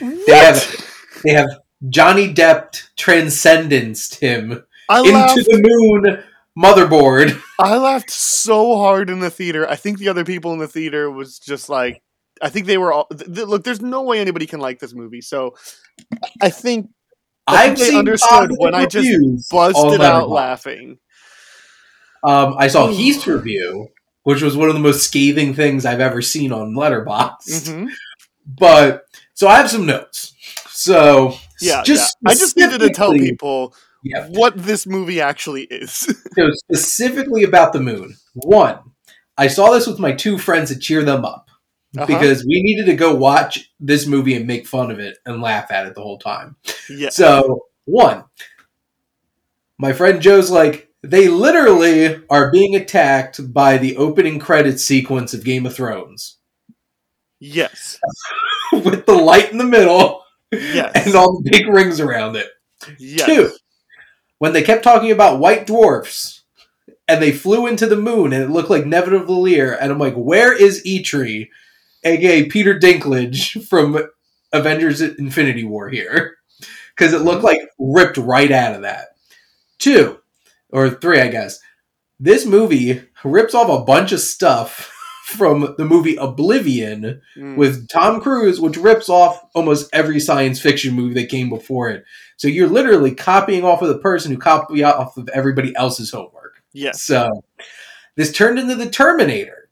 They 0.00 0.36
have 0.36 0.86
they 1.24 1.32
have 1.32 1.48
Johnny 1.88 2.32
Depp 2.32 2.72
transcendenced 2.96 4.18
him 4.18 4.62
I 4.88 5.00
into 5.00 5.12
laughed. 5.12 5.36
the 5.36 6.02
moon 6.02 6.22
motherboard. 6.58 7.40
I 7.58 7.76
laughed 7.76 8.10
so 8.10 8.76
hard 8.76 9.08
in 9.10 9.20
the 9.20 9.30
theater. 9.30 9.68
I 9.68 9.76
think 9.76 9.98
the 9.98 10.08
other 10.08 10.24
people 10.24 10.52
in 10.52 10.58
the 10.58 10.68
theater 10.68 11.10
was 11.10 11.38
just 11.38 11.68
like, 11.68 12.02
I 12.42 12.48
think 12.48 12.66
they 12.66 12.78
were 12.78 12.92
all. 12.92 13.06
Th- 13.06 13.32
th- 13.34 13.46
look, 13.46 13.64
there's 13.64 13.80
no 13.80 14.02
way 14.02 14.20
anybody 14.20 14.46
can 14.46 14.60
like 14.60 14.78
this 14.78 14.94
movie. 14.94 15.20
So, 15.20 15.54
I 16.42 16.50
think 16.50 16.90
I 17.46 17.68
think 17.68 17.78
I've 17.78 17.92
they 17.92 17.98
understood 17.98 18.50
when 18.56 18.74
I 18.74 18.86
just 18.86 19.50
busted 19.50 20.00
out 20.00 20.28
laughing. 20.28 20.98
Um, 22.22 22.54
I 22.58 22.68
saw 22.68 22.88
Heath's 22.88 23.26
review, 23.26 23.88
which 24.24 24.42
was 24.42 24.56
one 24.56 24.68
of 24.68 24.74
the 24.74 24.80
most 24.80 25.04
scathing 25.04 25.54
things 25.54 25.84
I've 25.86 26.00
ever 26.00 26.20
seen 26.22 26.52
on 26.52 26.74
Letterboxd. 26.74 27.72
hmm 27.72 27.86
But 28.46 29.04
so 29.34 29.48
I 29.48 29.56
have 29.56 29.70
some 29.70 29.86
notes. 29.86 30.34
So 30.68 31.34
Yeah, 31.60 31.82
just 31.84 32.16
yeah. 32.22 32.30
I 32.30 32.34
just 32.34 32.56
needed 32.56 32.80
to 32.80 32.90
tell 32.90 33.12
people 33.12 33.74
Yeah. 34.02 34.28
what 34.28 34.56
this 34.56 34.86
movie 34.86 35.20
actually 35.20 35.64
is. 35.64 36.06
So 36.36 36.50
specifically 36.52 37.42
about 37.44 37.72
the 37.72 37.80
moon. 37.80 38.16
One, 38.34 38.78
I 39.36 39.48
saw 39.48 39.70
this 39.72 39.86
with 39.86 39.98
my 39.98 40.12
two 40.12 40.38
friends 40.38 40.70
to 40.70 40.78
cheer 40.78 41.02
them 41.04 41.24
up 41.24 41.50
Uh-huh. 41.96 42.06
because 42.06 42.44
we 42.46 42.62
needed 42.62 42.86
to 42.86 42.94
go 42.96 43.14
watch 43.14 43.70
this 43.80 44.06
movie 44.06 44.34
and 44.36 44.46
make 44.46 44.66
fun 44.66 44.90
of 44.90 44.98
it 45.00 45.18
and 45.26 45.42
laugh 45.42 45.70
at 45.70 45.86
it 45.86 45.94
the 45.94 46.02
whole 46.02 46.18
time. 46.18 46.56
yeah. 46.88 47.08
So, 47.10 47.66
one, 47.84 48.24
my 49.78 49.92
friend 49.92 50.20
Joe's 50.22 50.50
like, 50.50 50.89
they 51.02 51.28
literally 51.28 52.22
are 52.28 52.50
being 52.50 52.76
attacked 52.76 53.52
by 53.52 53.78
the 53.78 53.96
opening 53.96 54.38
credits 54.38 54.84
sequence 54.84 55.32
of 55.32 55.44
Game 55.44 55.66
of 55.66 55.74
Thrones 55.74 56.36
Yes. 57.38 57.98
with 58.72 59.06
the 59.06 59.14
light 59.14 59.50
in 59.50 59.58
the 59.58 59.64
middle 59.64 60.22
Yes. 60.52 61.06
and 61.06 61.14
all 61.14 61.40
the 61.40 61.50
big 61.50 61.68
rings 61.68 62.00
around 62.00 62.36
it. 62.36 62.48
yes. 62.98 63.26
Two, 63.26 63.50
when 64.38 64.52
they 64.52 64.62
kept 64.62 64.82
talking 64.84 65.10
about 65.10 65.38
white 65.38 65.66
dwarfs 65.66 66.42
and 67.08 67.22
they 67.22 67.32
flew 67.32 67.66
into 67.66 67.86
the 67.86 67.96
moon 67.96 68.32
and 68.32 68.42
it 68.42 68.50
looked 68.50 68.70
like 68.70 68.84
Nidavellir, 68.84 69.76
and 69.80 69.92
I'm 69.92 69.98
like, 69.98 70.14
where 70.14 70.52
is 70.52 70.82
Eitri, 70.84 71.48
aka 72.04 72.44
Peter 72.46 72.78
Dinklage 72.78 73.66
from 73.68 74.02
Avengers 74.52 75.00
Infinity 75.00 75.64
War 75.64 75.88
here? 75.88 76.36
Because 76.94 77.12
it 77.12 77.22
looked 77.22 77.38
mm-hmm. 77.38 77.46
like 77.46 77.70
ripped 77.78 78.18
right 78.18 78.50
out 78.50 78.74
of 78.74 78.82
that. 78.82 79.08
Two, 79.78 80.18
or 80.72 80.90
three, 80.90 81.20
I 81.20 81.28
guess. 81.28 81.58
This 82.18 82.44
movie 82.46 83.02
rips 83.24 83.54
off 83.54 83.68
a 83.70 83.84
bunch 83.84 84.12
of 84.12 84.20
stuff 84.20 84.92
from 85.24 85.74
the 85.78 85.84
movie 85.84 86.16
Oblivion, 86.16 87.20
Mm. 87.36 87.56
with 87.56 87.88
Tom 87.88 88.20
Cruise, 88.20 88.60
which 88.60 88.76
rips 88.76 89.08
off 89.08 89.40
almost 89.54 89.88
every 89.92 90.18
science 90.20 90.60
fiction 90.60 90.94
movie 90.94 91.14
that 91.14 91.28
came 91.30 91.48
before 91.48 91.88
it. 91.88 92.04
So 92.36 92.48
you're 92.48 92.68
literally 92.68 93.14
copying 93.14 93.64
off 93.64 93.80
of 93.82 93.88
the 93.88 93.98
person 93.98 94.32
who 94.32 94.38
copied 94.38 94.82
off 94.82 95.16
of 95.16 95.28
everybody 95.30 95.74
else's 95.76 96.10
homework. 96.10 96.62
yes. 96.72 97.00
So 97.02 97.44
this 98.16 98.32
turned 98.32 98.58
into 98.58 98.74
the 98.74 98.90
Terminator. 98.90 99.68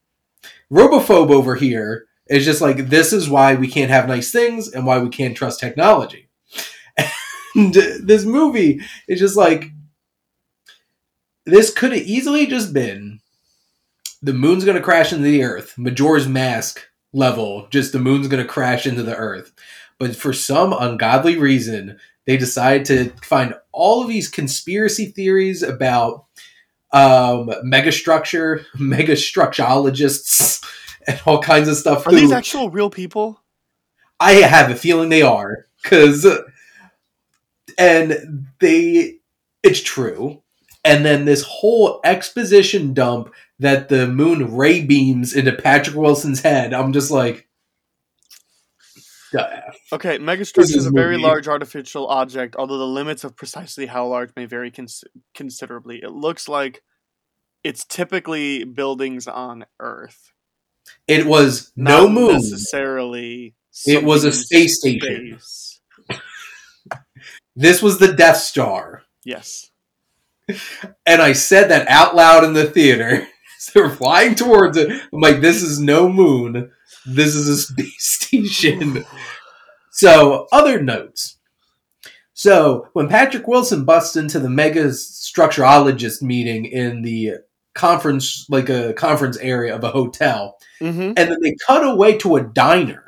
Robophobe 0.72 1.30
over 1.30 1.54
here 1.56 2.06
is 2.28 2.44
just 2.44 2.60
like 2.60 2.88
this 2.88 3.12
is 3.12 3.28
why 3.28 3.54
we 3.54 3.68
can't 3.68 3.90
have 3.90 4.06
nice 4.06 4.30
things 4.30 4.68
and 4.70 4.86
why 4.86 4.98
we 4.98 5.08
can't 5.08 5.36
trust 5.36 5.60
technology. 5.60 6.28
And 7.54 7.72
this 7.74 8.24
movie 8.24 8.80
is 9.08 9.18
just 9.18 9.36
like 9.36 9.70
this 11.48 11.72
could 11.72 11.92
have 11.92 12.02
easily 12.02 12.46
just 12.46 12.72
been 12.72 13.20
the 14.22 14.32
moon's 14.32 14.64
going 14.64 14.76
to 14.76 14.82
crash 14.82 15.12
into 15.12 15.24
the 15.24 15.42
earth, 15.42 15.76
Majora's 15.78 16.28
Mask 16.28 16.80
level, 17.12 17.68
just 17.70 17.92
the 17.92 17.98
moon's 17.98 18.28
going 18.28 18.42
to 18.42 18.48
crash 18.48 18.86
into 18.86 19.02
the 19.02 19.16
earth. 19.16 19.52
But 19.98 20.16
for 20.16 20.32
some 20.32 20.72
ungodly 20.72 21.36
reason, 21.36 21.98
they 22.26 22.36
decided 22.36 22.84
to 22.86 23.10
find 23.26 23.54
all 23.72 24.02
of 24.02 24.08
these 24.08 24.28
conspiracy 24.28 25.06
theories 25.06 25.62
about 25.62 26.26
um, 26.92 27.48
megastructure, 27.64 28.64
megastructurologists, 28.76 30.64
and 31.06 31.20
all 31.24 31.40
kinds 31.40 31.68
of 31.68 31.76
stuff. 31.76 32.06
Are 32.06 32.12
these 32.12 32.32
actual 32.32 32.70
real 32.70 32.90
people? 32.90 33.40
I 34.20 34.32
have 34.32 34.70
a 34.70 34.76
feeling 34.76 35.08
they 35.08 35.22
are 35.22 35.66
because, 35.82 36.26
and 37.78 38.48
they, 38.58 39.18
it's 39.62 39.80
true. 39.80 40.42
And 40.84 41.04
then 41.04 41.24
this 41.24 41.42
whole 41.42 42.00
exposition 42.04 42.94
dump 42.94 43.32
that 43.58 43.88
the 43.88 44.06
moon 44.06 44.54
ray 44.56 44.82
beams 44.84 45.34
into 45.34 45.52
Patrick 45.52 45.96
Wilson's 45.96 46.40
head. 46.40 46.72
I'm 46.72 46.92
just 46.92 47.10
like, 47.10 47.48
duh. 49.32 49.60
Okay, 49.92 50.18
megastructure 50.18 50.60
is 50.60 50.76
is 50.76 50.86
a 50.86 50.90
very 50.90 51.16
movie. 51.16 51.24
large 51.24 51.48
artificial 51.48 52.06
object, 52.06 52.56
although 52.56 52.78
the 52.78 52.86
limits 52.86 53.24
of 53.24 53.36
precisely 53.36 53.86
how 53.86 54.06
large 54.06 54.30
may 54.36 54.46
vary 54.46 54.70
cons- 54.70 55.04
considerably. 55.34 56.00
It 56.02 56.12
looks 56.12 56.48
like 56.48 56.82
it's 57.64 57.84
typically 57.84 58.64
buildings 58.64 59.26
on 59.26 59.66
Earth. 59.80 60.32
it 61.06 61.26
was 61.26 61.72
no 61.76 62.08
moon. 62.08 62.34
necessarily. 62.34 63.54
It 63.86 64.04
was 64.04 64.24
a 64.24 64.32
space 64.32 64.78
station. 64.78 65.38
space. 65.40 65.80
This 67.56 67.82
was 67.82 67.98
the 67.98 68.12
Death 68.12 68.36
Star. 68.36 69.02
Yes. 69.24 69.67
And 71.06 71.20
I 71.22 71.32
said 71.32 71.68
that 71.70 71.88
out 71.88 72.14
loud 72.14 72.44
in 72.44 72.52
the 72.54 72.64
theater. 72.64 73.26
so 73.58 73.72
they 73.74 73.80
were 73.82 73.94
flying 73.94 74.34
towards 74.34 74.76
it. 74.76 74.90
I'm 74.90 75.20
like, 75.20 75.40
this 75.40 75.62
is 75.62 75.80
no 75.80 76.08
moon. 76.08 76.70
This 77.06 77.34
is 77.34 77.48
a 77.48 77.56
space 77.58 78.06
station. 78.06 79.04
So, 79.90 80.46
other 80.52 80.80
notes. 80.80 81.38
So, 82.34 82.88
when 82.92 83.08
Patrick 83.08 83.48
Wilson 83.48 83.84
busts 83.84 84.14
into 84.16 84.38
the 84.38 84.48
mega 84.48 84.84
structurologist 84.88 86.22
meeting 86.22 86.66
in 86.66 87.02
the 87.02 87.32
conference, 87.74 88.46
like 88.48 88.68
a 88.68 88.92
conference 88.92 89.36
area 89.38 89.74
of 89.74 89.84
a 89.84 89.90
hotel, 89.90 90.56
Mm-hmm. 90.80 91.00
and 91.00 91.16
then 91.16 91.38
they 91.42 91.56
cut 91.66 91.84
away 91.84 92.16
to 92.18 92.36
a 92.36 92.44
diner. 92.44 93.07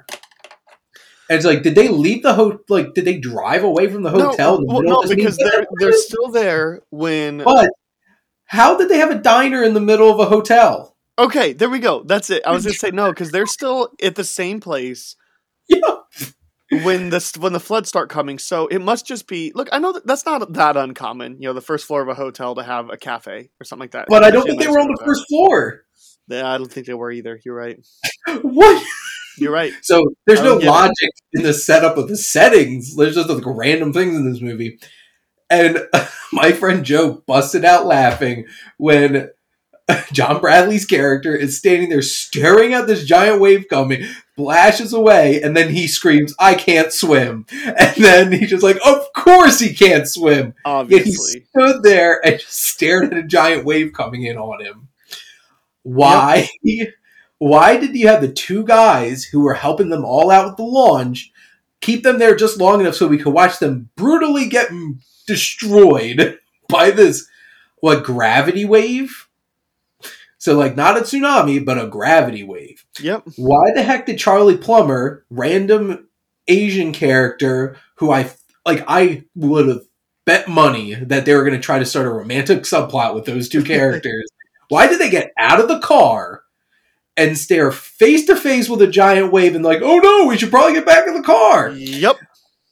And 1.31 1.37
it's 1.37 1.47
like, 1.47 1.63
did 1.63 1.77
they 1.77 1.87
leave 1.87 2.25
the 2.25 2.35
hotel? 2.35 2.59
Like, 2.69 2.93
did 2.93 3.05
they 3.05 3.17
drive 3.17 3.63
away 3.63 3.87
from 3.87 4.03
the 4.03 4.11
hotel? 4.11 4.59
No, 4.61 4.65
well, 4.67 4.83
no 4.83 5.03
because 5.09 5.37
they're 5.37 5.65
they're 5.79 5.93
still 5.93 6.29
there 6.33 6.83
when. 6.91 7.39
But 7.39 7.71
how 8.47 8.77
did 8.77 8.89
they 8.89 8.99
have 8.99 9.13
a 9.13 9.15
diner 9.15 9.63
in 9.63 9.73
the 9.75 9.81
middle 9.81 10.11
of 10.11 10.19
a 10.19 10.25
hotel? 10.25 10.97
Okay, 11.21 11.53
there 11.53 11.71
we 11.71 11.79
go. 11.79 12.03
That's 12.03 12.31
it. 12.31 12.43
I 12.45 12.51
was 12.51 12.65
gonna 12.65 12.75
say 12.79 12.91
no 12.91 13.11
because 13.11 13.31
they're 13.31 13.47
still 13.47 13.91
at 14.03 14.17
the 14.17 14.25
same 14.25 14.59
place 14.59 15.15
Yeah. 15.69 15.79
when 16.83 17.11
the 17.11 17.37
when 17.39 17.53
the 17.53 17.61
floods 17.61 17.89
start 17.89 18.11
coming. 18.11 18.41
So 18.41 18.67
it 18.67 18.81
must 18.81 19.07
just 19.07 19.29
be. 19.29 19.53
Look, 19.55 19.69
I 19.71 19.79
know 19.79 19.93
that 19.93 20.05
that's 20.07 20.27
not 20.27 20.53
that 20.55 20.77
uncommon. 20.77 21.41
You 21.41 21.47
know, 21.49 21.53
the 21.53 21.61
first 21.61 21.87
floor 21.87 22.03
of 22.03 22.09
a 22.09 22.15
hotel 22.15 22.57
to 22.57 22.65
have 22.65 22.91
a 22.91 22.97
cafe 22.97 23.51
or 23.61 23.65
something 23.65 23.85
like 23.85 23.93
that. 23.93 24.07
But 24.09 24.25
I 24.25 24.33
don't 24.33 24.45
think 24.45 24.61
they 24.61 24.67
were 24.69 24.81
on 24.81 24.89
the 24.89 24.95
hotel. 24.99 25.07
first 25.07 25.29
floor. 25.29 25.85
Yeah, 26.27 26.53
I 26.53 26.59
don't 26.59 26.73
think 26.73 26.87
they 26.87 26.95
were 26.95 27.13
either. 27.13 27.41
You're 27.45 27.55
right. 27.55 27.79
What? 28.43 28.85
You're 29.41 29.53
right. 29.53 29.73
So 29.83 30.15
there's 30.27 30.41
no 30.41 30.59
don't 30.59 30.63
it. 30.63 30.67
logic 30.67 31.11
in 31.33 31.43
the 31.43 31.55
setup 31.55 31.97
of 31.97 32.09
the 32.09 32.17
settings. 32.17 32.97
There's 32.97 33.15
just 33.15 33.29
like 33.29 33.43
random 33.47 33.93
things 33.93 34.17
in 34.17 34.31
this 34.31 34.41
movie. 34.41 34.79
And 35.49 35.81
my 36.33 36.53
friend 36.53 36.85
Joe 36.85 37.23
busted 37.27 37.65
out 37.65 37.87
laughing 37.87 38.47
when 38.79 39.31
John 40.13 40.41
Bradley's 40.41 40.87
character 40.87 41.35
is 41.35 41.59
standing 41.59 41.89
there 41.89 42.03
staring 42.03 42.75
at 42.75 42.87
this 42.87 43.05
giant 43.05 43.41
wave 43.41 43.67
coming, 43.69 44.05
flashes 44.37 44.93
away, 44.93 45.43
and 45.43 45.57
then 45.57 45.71
he 45.71 45.87
screams, 45.87 46.35
I 46.39 46.55
can't 46.55 46.93
swim. 46.93 47.47
And 47.65 47.97
then 47.97 48.33
he's 48.33 48.51
just 48.51 48.63
like, 48.63 48.79
Of 48.85 49.13
course 49.15 49.59
he 49.61 49.75
can't 49.75 50.09
swim. 50.09 50.55
Yet 50.67 51.07
he 51.07 51.13
stood 51.13 51.83
there 51.83 52.25
and 52.25 52.39
just 52.39 52.53
stared 52.53 53.13
at 53.13 53.19
a 53.19 53.23
giant 53.23 53.65
wave 53.65 53.93
coming 53.93 54.25
in 54.25 54.37
on 54.37 54.65
him. 54.65 54.89
Why? 55.83 56.49
Why 57.41 57.79
did 57.79 57.97
you 57.97 58.07
have 58.09 58.21
the 58.21 58.31
two 58.31 58.65
guys 58.65 59.25
who 59.25 59.41
were 59.41 59.55
helping 59.55 59.89
them 59.89 60.05
all 60.05 60.31
out 60.31 60.47
with 60.47 60.57
the 60.57 60.63
launch 60.63 61.33
keep 61.81 62.03
them 62.03 62.19
there 62.19 62.37
just 62.37 62.61
long 62.61 62.81
enough 62.81 62.95
so 62.95 63.09
we 63.09 63.17
could 63.17 63.33
watch 63.33 63.59
them 63.59 63.89
brutally 63.97 64.47
get 64.47 64.71
destroyed 65.27 66.39
by 66.69 66.91
this 66.91 67.27
what 67.81 68.05
gravity 68.05 68.67
wave? 68.67 69.27
So 70.37 70.57
like 70.57 70.77
not 70.77 70.99
a 70.99 71.01
tsunami, 71.01 71.65
but 71.65 71.83
a 71.83 71.87
gravity 71.87 72.45
wave. 72.45 72.85
Yep. 73.01 73.25
Why 73.37 73.73
the 73.75 73.83
heck 73.83 74.05
did 74.05 74.19
Charlie 74.19 74.59
Plummer, 74.59 75.25
random 75.31 76.09
Asian 76.47 76.93
character 76.93 77.79
who 77.95 78.13
I 78.13 78.31
like 78.67 78.85
I 78.87 79.25
would 79.35 79.69
have 79.69 79.83
bet 80.27 80.47
money 80.47 80.95
that 80.95 81.25
they 81.25 81.35
were 81.35 81.45
going 81.45 81.57
to 81.57 81.59
try 81.59 81.79
to 81.79 81.87
start 81.87 82.07
a 82.07 82.11
romantic 82.11 82.65
subplot 82.65 83.15
with 83.15 83.25
those 83.25 83.49
two 83.49 83.63
characters. 83.65 84.29
Why 84.69 84.87
did 84.87 85.01
they 85.01 85.09
get 85.09 85.33
out 85.39 85.59
of 85.59 85.69
the 85.69 85.81
car 85.81 86.43
and 87.21 87.37
stare 87.37 87.71
face 87.71 88.25
to 88.27 88.35
face 88.35 88.71
with 88.71 88.81
a 88.81 88.87
giant 88.87 89.31
wave 89.31 89.55
and 89.55 89.63
like, 89.63 89.83
"Oh 89.83 89.99
no, 89.99 90.27
we 90.27 90.39
should 90.39 90.51
probably 90.51 90.73
get 90.73 90.87
back 90.87 91.07
in 91.07 91.15
the 91.15 91.23
car." 91.23 91.69
Yep. 91.71 92.17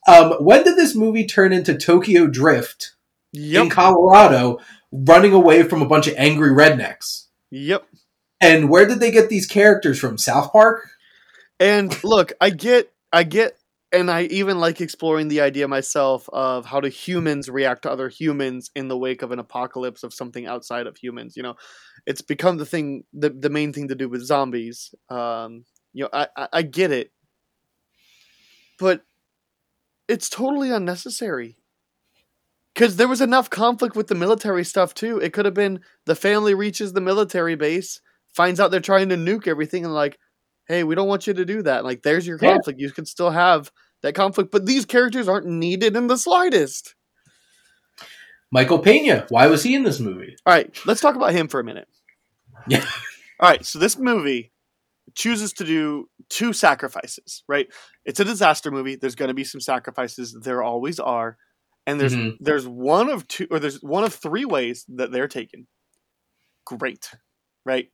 Um, 0.09 0.33
when 0.41 0.65
did 0.65 0.77
this 0.77 0.95
movie 0.95 1.27
turn 1.27 1.53
into 1.53 1.77
Tokyo 1.77 2.27
Drift 2.27 2.95
in 3.35 3.69
Colorado, 3.69 4.59
running 4.91 5.35
away 5.35 5.65
from 5.65 5.83
a 5.83 5.87
bunch 5.87 6.07
of 6.07 6.15
angry 6.17 6.51
rednecks? 6.51 7.27
Yep. 7.51 7.87
And 8.41 8.71
where 8.71 8.87
did 8.87 9.01
they 9.01 9.11
get 9.11 9.29
these 9.29 9.47
characters 9.47 9.99
from? 9.99 10.17
South 10.17 10.51
Park? 10.51 10.89
And 11.61 11.93
look, 12.03 12.33
I 12.41 12.49
get 12.49 12.91
I 13.13 13.25
get 13.25 13.59
and 13.93 14.11
I 14.11 14.23
even 14.25 14.59
like 14.59 14.81
exploring 14.81 15.29
the 15.29 15.41
idea 15.43 15.69
myself 15.69 16.29
of 16.33 16.67
how 16.67 16.81
do 16.81 16.89
humans 16.89 17.49
react 17.49 17.83
to 17.83 17.91
other 17.91 18.09
humans 18.09 18.71
in 18.75 18.89
the 18.89 18.97
wake 18.97 19.23
of 19.23 19.33
an 19.33 19.39
apocalypse 19.39 20.03
of 20.03 20.15
something 20.15 20.47
outside 20.47 20.87
of 20.87 20.97
humans. 20.97 21.37
You 21.37 21.43
know, 21.43 21.57
it's 22.09 22.23
become 22.23 22.57
the 22.57 22.65
thing, 22.65 23.05
the 23.13 23.29
the 23.29 23.51
main 23.51 23.71
thing 23.75 23.89
to 23.89 23.95
do 23.95 24.09
with 24.09 24.25
zombies. 24.25 24.95
Um, 25.11 25.67
you 25.93 26.05
know, 26.05 26.11
I, 26.11 26.29
I, 26.35 26.49
I 26.55 26.63
get 26.63 26.91
it, 26.91 27.13
but 28.79 29.03
it's 30.09 30.31
totally 30.31 30.71
unnecessary. 30.71 31.59
Because 32.75 32.97
there 32.97 33.09
was 33.09 33.21
enough 33.21 33.51
conflict 33.51 33.95
with 33.95 34.07
the 34.07 34.15
military 34.15 34.65
stuff 34.65 34.95
too. 34.95 35.19
It 35.19 35.35
could 35.35 35.45
have 35.45 35.55
been 35.55 35.81
the 36.07 36.15
family 36.15 36.55
reaches 36.55 36.95
the 36.95 37.03
military 37.03 37.57
base, 37.57 38.01
finds 38.35 38.59
out 38.59 38.71
they're 38.71 38.81
trying 38.81 39.11
to 39.11 39.17
nuke 39.17 39.47
everything, 39.47 39.85
and 39.85 39.93
like, 39.93 40.19
hey, 40.67 40.85
we 40.85 40.95
don't 40.95 41.09
want 41.09 41.27
you 41.27 41.35
to 41.35 41.45
do 41.45 41.61
that. 41.63 41.85
Like, 41.85 42.03
there's 42.03 42.27
your 42.27 42.39
Yeah. 42.41 42.55
conflict. 42.55 42.81
You 42.81 42.91
can 42.91 43.05
still 43.05 43.31
have 43.31 43.71
that 44.03 44.15
conflict, 44.15 44.51
but 44.51 44.65
these 44.65 44.87
characters 44.87 45.29
aren't 45.29 45.47
needed 45.47 45.95
in 45.95 46.07
the 46.07 46.17
slightest. 46.17 46.95
Michael 48.51 48.79
Pena. 48.79 49.27
Why 49.29 49.47
was 49.49 49.63
he 49.63 49.75
in 49.75 49.83
this 49.83 50.01
movie? 50.01 50.37
All 50.47 50.55
right, 50.55 50.75
let's 50.87 51.03
talk 51.03 51.17
about 51.17 51.33
him 51.33 51.49
for 51.49 51.61
a 51.61 51.65
minute. 51.65 51.89
Yeah. 52.67 52.85
All 53.41 53.49
right, 53.49 53.65
so 53.65 53.79
this 53.79 53.97
movie 53.99 54.53
chooses 55.15 55.53
to 55.55 55.65
do 55.65 56.09
two 56.29 56.53
sacrifices, 56.53 57.43
right? 57.49 57.69
It's 58.05 58.21
a 58.21 58.25
disaster 58.25 58.71
movie. 58.71 58.97
There's 58.97 59.15
going 59.15 59.29
to 59.29 59.35
be 59.35 59.45
some 59.45 59.61
sacrifices. 59.61 60.37
There 60.43 60.63
always 60.63 60.99
are. 61.01 61.39
And 61.87 61.99
there's 62.01 62.15
Mhm. 62.15 62.37
there's 62.41 62.67
one 62.67 63.09
of 63.09 63.27
two 63.29 63.47
or 63.51 63.59
there's 63.59 63.81
one 63.83 64.05
of 64.05 64.13
three 64.13 64.45
ways 64.45 64.85
that 64.89 65.11
they're 65.11 65.29
taken. 65.29 65.67
Great. 66.67 67.11
Right? 67.65 67.91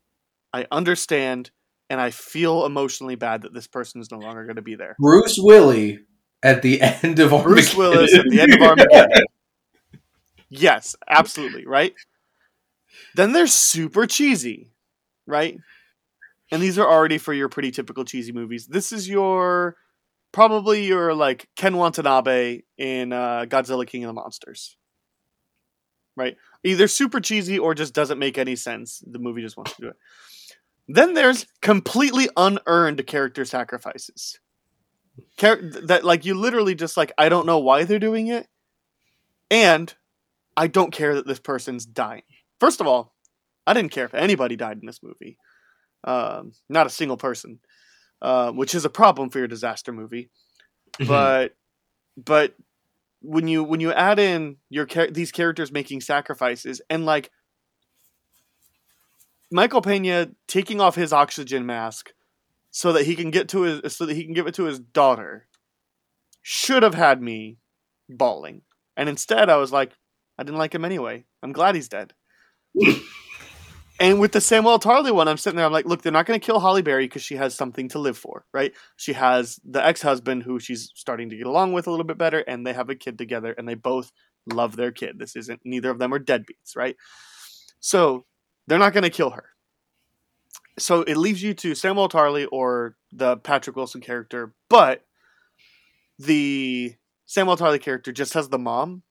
I 0.53 0.67
understand 0.73 1.51
and 1.91 2.01
I 2.01 2.11
feel 2.11 2.65
emotionally 2.67 3.15
bad 3.15 3.43
that 3.43 3.55
this 3.55 3.67
person 3.69 4.01
is 4.01 4.11
no 4.11 4.19
longer 4.19 4.45
going 4.45 4.57
to 4.57 4.63
be 4.63 4.75
there. 4.75 4.97
Bruce 4.99 5.37
Willie 5.39 6.01
at 6.43 6.63
the 6.63 6.81
end 7.05 7.21
of 7.21 7.33
Armageddon. 7.33 7.53
Bruce 7.53 7.75
Willis 7.77 8.15
at 8.15 8.25
the 8.29 8.41
end 8.41 8.55
of 8.55 8.63
Armageddon. 8.63 9.25
Yes, 10.49 10.97
absolutely, 11.09 11.67
right? 11.67 11.95
Then 13.15 13.33
they're 13.33 13.47
super 13.47 14.07
cheesy, 14.07 14.71
right? 15.27 15.59
And 16.51 16.63
these 16.63 16.79
are 16.79 16.87
already 16.87 17.19
for 17.19 17.33
your 17.33 17.49
pretty 17.49 17.71
typical 17.71 18.05
cheesy 18.05 18.33
movies. 18.33 18.67
This 18.67 18.93
is 18.93 19.09
your 19.09 19.77
probably 20.33 20.85
your 20.85 21.15
like 21.15 21.49
Ken 21.57 21.77
Watanabe 21.77 22.63
in 22.77 23.13
uh, 23.13 23.47
Godzilla 23.49 23.87
King 23.87 24.05
of 24.05 24.09
the 24.09 24.13
Monsters. 24.15 24.77
Right? 26.17 26.37
Either 26.63 26.87
super 26.87 27.21
cheesy 27.21 27.59
or 27.59 27.75
just 27.75 27.95
doesn't 27.95 28.19
make 28.19 28.39
any 28.39 28.57
sense. 28.57 29.03
The 29.07 29.19
movie 29.19 29.43
just 29.43 29.57
wants 29.57 29.75
to 29.75 29.83
do 29.83 29.89
it. 29.89 29.97
Then 30.87 31.15
there's 31.15 31.47
completely 31.61 32.29
unearned 32.37 33.07
character 33.07 33.45
sacrifices. 33.45 34.39
Char- 35.39 35.61
that 35.85 36.05
like 36.05 36.25
you 36.25 36.35
literally 36.35 36.75
just 36.75 36.97
like 36.97 37.13
I 37.17 37.29
don't 37.29 37.47
know 37.47 37.59
why 37.59 37.85
they're 37.85 37.99
doing 37.99 38.27
it, 38.27 38.49
and 39.51 39.95
I 40.57 40.67
don't 40.67 40.93
care 40.93 41.15
that 41.15 41.27
this 41.27 41.39
person's 41.39 41.87
dying. 41.87 42.23
First 42.65 42.81
of 42.81 42.87
all, 42.87 43.13
I 43.67 43.75
didn't 43.75 43.93
care 43.93 44.07
if 44.07 44.15
anybody 44.15 44.57
died 44.57 44.79
in 44.81 44.87
this 44.87 45.03
movie, 45.03 45.37
um, 46.05 46.53
not 46.71 46.87
a 46.87 46.91
single 46.91 47.19
person, 47.19 47.61
uh, 48.23 48.53
which 48.53 48.75
is 48.75 48.87
a 48.87 48.89
problem 48.89 49.29
for 49.29 49.37
your 49.39 49.49
disaster 49.49 49.93
movie. 49.93 50.31
Mhm. 50.99 51.09
But 51.09 51.57
but 52.17 52.55
when 53.21 53.49
you 53.49 53.63
when 53.63 53.81
you 53.81 53.93
add 53.93 54.19
in 54.19 54.57
your 54.71 54.87
these 55.11 55.31
characters 55.31 55.73
making 55.73 56.01
sacrifices 56.01 56.81
and 56.89 57.05
like 57.05 57.31
Michael 59.51 59.83
Pena 59.83 60.31
taking 60.49 60.81
off 60.81 60.95
his 60.95 61.13
oxygen 61.13 61.67
mask 61.67 62.15
so 62.71 62.95
that 62.95 63.05
he 63.05 63.15
can 63.15 63.31
get 63.31 63.51
to 63.51 63.61
his 63.61 63.95
so 63.95 64.07
that 64.07 64.17
he 64.17 64.25
can 64.25 64.33
give 64.33 64.47
it 64.47 64.55
to 64.55 64.65
his 64.65 64.79
daughter 64.81 65.49
should 66.41 66.83
have 66.83 66.95
had 66.95 67.21
me 67.21 67.59
bawling. 68.09 68.63
And 68.97 69.11
instead 69.11 69.51
I 69.51 69.57
was 69.57 69.71
like 69.71 69.93
I 70.39 70.45
didn't 70.45 70.57
like 70.59 70.75
him 70.75 70.87
anyway. 70.87 71.27
I'm 71.43 71.53
glad 71.53 71.75
he's 71.75 71.91
dead. 71.91 72.15
And 74.01 74.19
with 74.19 74.33
the 74.33 74.41
Samuel 74.41 74.81
Tarly 74.81 75.13
one, 75.13 75.29
I'm 75.29 75.37
sitting 75.37 75.57
there. 75.57 75.65
I'm 75.65 75.73
like, 75.73 75.87
look, 75.87 76.03
they're 76.03 76.11
not 76.11 76.27
going 76.27 76.39
to 76.39 76.45
kill 76.45 76.59
Halle 76.59 76.83
Berry 76.83 77.07
because 77.07 77.23
she 77.23 77.37
has 77.37 77.55
something 77.55 77.89
to 77.91 78.01
live 78.01 78.19
for, 78.19 78.45
right? 78.53 78.73
She 78.97 79.13
has 79.13 79.61
the 79.65 79.87
ex-husband 79.87 80.43
who 80.43 80.59
she's 80.59 80.91
starting 80.97 81.31
to 81.31 81.37
get 81.37 81.47
along 81.47 81.73
with 81.75 81.87
a 81.87 81.91
little 81.91 82.05
bit 82.05 82.19
better, 82.19 82.41
and 82.41 82.67
they 82.67 82.73
have 82.73 82.91
a 82.91 82.97
kid 82.97 83.19
together, 83.19 83.55
and 83.57 83.69
they 83.69 83.75
both 83.75 84.11
love 84.53 84.75
their 84.75 84.91
kid. 84.91 85.19
This 85.19 85.37
isn't 85.37 85.61
neither 85.65 85.91
of 85.91 85.99
them 85.99 86.13
are 86.13 86.19
deadbeats, 86.19 86.75
right? 86.75 86.97
So 87.79 88.25
they're 88.67 88.81
not 88.81 88.95
going 88.95 89.05
to 89.05 89.11
kill 89.11 89.31
her. 89.31 89.51
So 90.77 91.03
it 91.03 91.17
leaves 91.17 91.41
you 91.41 91.55
to 91.55 91.77
Samuel 91.77 92.09
Tarly 92.09 92.49
or 92.51 92.97
the 93.13 93.37
Patrick 93.37 93.77
Wilson 93.77 94.01
character, 94.01 94.55
but 94.69 95.07
the 96.19 96.97
Samuel 97.27 97.57
Tarly 97.57 97.81
character 97.81 98.11
just 98.11 98.35
has 98.35 98.49
the 98.49 98.59
mom 98.59 99.05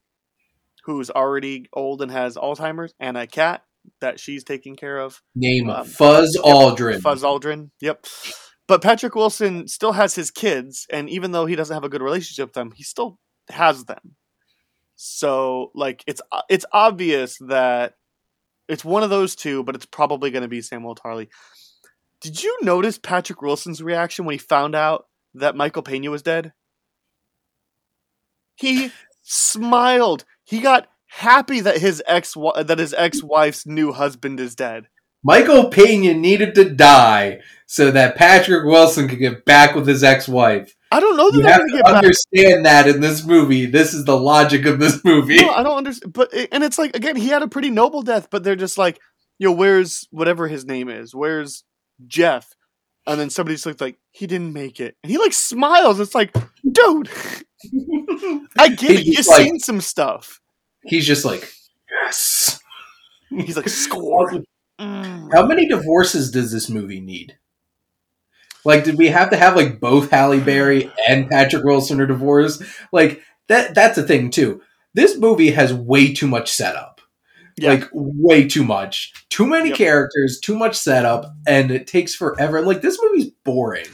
who's 0.86 1.10
already 1.10 1.68
old 1.74 2.02
and 2.02 2.12
has 2.12 2.36
Alzheimer's 2.36 2.94
and 3.00 3.18
a 3.18 3.28
cat 3.28 3.64
that 4.02 4.20
she's 4.20 4.44
taking 4.44 4.76
care 4.76 4.98
of. 5.00 5.22
Name 5.36 5.70
Um, 5.70 5.86
Fuzz 5.86 6.38
Aldrin. 6.44 7.02
Fuzz 7.02 7.24
Aldrin. 7.24 7.70
Yep. 7.82 8.06
But 8.68 8.82
Patrick 8.82 9.16
Wilson 9.16 9.68
still 9.68 9.92
has 9.92 10.16
his 10.16 10.32
kids, 10.32 10.88
and 10.90 11.10
even 11.10 11.32
though 11.32 11.46
he 11.46 11.56
doesn't 11.56 11.74
have 11.74 11.84
a 11.84 11.90
good 11.90 12.02
relationship 12.02 12.50
with 12.50 12.54
them, 12.54 12.72
he 12.74 12.84
still 12.84 13.20
has 13.50 13.86
them. 13.86 14.16
So, 14.96 15.72
like, 15.76 16.04
it's 16.08 16.22
it's 16.50 16.66
obvious 16.72 17.38
that 17.48 17.96
it's 18.70 18.86
one 18.86 19.04
of 19.04 19.10
those 19.10 19.36
two, 19.36 19.64
but 19.64 19.76
it's 19.76 19.86
probably 19.86 20.32
going 20.32 20.44
to 20.44 20.48
be 20.48 20.62
Samuel 20.62 20.96
Tarly. 20.96 21.28
Did 22.22 22.42
you 22.42 22.58
notice 22.62 22.98
Patrick 22.98 23.42
Wilson's 23.42 23.84
reaction 23.84 24.24
when 24.24 24.34
he 24.34 24.38
found 24.40 24.76
out 24.76 25.08
that 25.34 25.58
Michael 25.58 25.82
Pena 25.84 26.10
was 26.10 26.22
dead? 26.22 26.54
He 28.56 28.92
smiled. 29.24 30.24
He 30.44 30.60
got 30.60 30.88
happy 31.08 31.60
that 31.62 31.78
his 31.78 32.02
ex 32.08 32.34
that 32.34 32.80
his 32.80 32.94
ex-wife's 32.94 33.66
new 33.66 33.92
husband 33.92 34.40
is 34.40 34.56
dead. 34.56 34.88
Michael 35.24 35.70
Pena 35.70 36.14
needed 36.14 36.54
to 36.56 36.70
die 36.70 37.40
so 37.66 37.92
that 37.92 38.18
Patrick 38.18 38.66
Wilson 38.66 39.08
could 39.08 39.20
get 39.20 39.46
back 39.46 39.74
with 39.74 39.88
his 39.88 40.04
ex-wife. 40.04 40.76
I 40.92 41.00
don't 41.00 41.16
know 41.16 41.32
that 41.32 41.38
You 41.38 41.44
have 41.46 41.62
to 41.62 41.72
get 41.72 41.86
back. 41.86 41.96
understand 42.04 42.66
that 42.66 42.88
in 42.88 43.00
this 43.00 43.26
movie. 43.26 43.66
This 43.66 43.94
is 43.94 44.04
the 44.06 44.18
logic 44.20 44.66
of 44.66 44.80
this 44.80 45.04
movie. 45.04 45.38
No, 45.38 45.52
I 45.52 45.64
don't 45.64 45.78
understand. 45.78 46.14
But 46.14 46.34
and 46.52 46.64
it's 46.64 46.78
like 46.78 46.96
again, 46.96 47.16
he 47.16 47.30
had 47.30 47.42
a 47.42 47.48
pretty 47.48 47.70
noble 47.70 48.02
death, 48.02 48.28
but 48.30 48.44
they're 48.44 48.56
just 48.58 48.78
like, 48.78 49.00
yo, 49.40 49.52
where's 49.52 50.08
whatever 50.12 50.48
his 50.48 50.66
name 50.66 50.90
is? 50.90 51.16
Where's 51.16 51.64
Jeff? 52.06 52.50
And 53.08 53.20
then 53.20 53.30
somebody 53.30 53.56
just 53.56 53.66
looks 53.66 53.82
like 53.82 53.98
he 54.12 54.28
didn't 54.28 54.54
make 54.54 54.80
it, 54.80 54.96
and 55.04 55.12
he 55.12 55.18
like 55.18 55.34
smiles. 55.34 56.00
It's 56.00 56.16
like, 56.16 56.34
dude, 56.70 57.10
I 58.58 58.70
get 58.70 58.92
it. 58.92 59.06
You've 59.06 59.28
like- 59.28 59.42
seen 59.46 59.60
some 59.60 59.82
stuff. 59.82 60.40
He's 60.86 61.06
just 61.08 61.24
like, 61.26 61.52
yes. 62.04 62.60
He's 63.30 63.56
like, 63.56 63.70
score. 63.70 64.32
Mm. 64.80 65.30
How 65.34 65.46
many 65.46 65.68
divorces 65.68 66.30
does 66.32 66.52
this 66.52 66.70
movie 66.70 67.00
need? 67.00 67.38
Like, 68.66 68.84
did 68.84 68.98
we 68.98 69.08
have 69.08 69.30
to 69.32 69.38
have 69.38 69.56
like 69.56 69.80
both 69.80 70.10
Halle 70.12 70.40
Berry 70.40 70.92
and 71.08 71.30
Patrick 71.30 71.64
Wilson 71.64 72.00
are 72.00 72.06
divorced? 72.08 72.64
Like 72.92 73.22
that. 73.48 73.76
That's 73.76 73.98
a 73.98 74.04
thing 74.04 74.30
too. 74.30 74.62
This 74.94 75.18
movie 75.18 75.52
has 75.52 75.74
way 75.74 76.14
too 76.14 76.28
much 76.28 76.52
setup. 76.52 77.02
Yeah. 77.58 77.72
Like 77.74 77.90
way 77.94 78.48
too 78.48 78.64
much. 78.64 79.14
Too 79.30 79.46
many 79.46 79.70
Yep. 79.70 79.78
characters, 79.78 80.40
too 80.42 80.58
much 80.58 80.76
setup, 80.76 81.26
and 81.48 81.72
it 81.72 81.88
takes 81.88 82.16
forever. 82.16 82.62
Like 82.62 82.82
this 82.82 83.00
movie's 83.02 83.32
boring. 83.44 83.86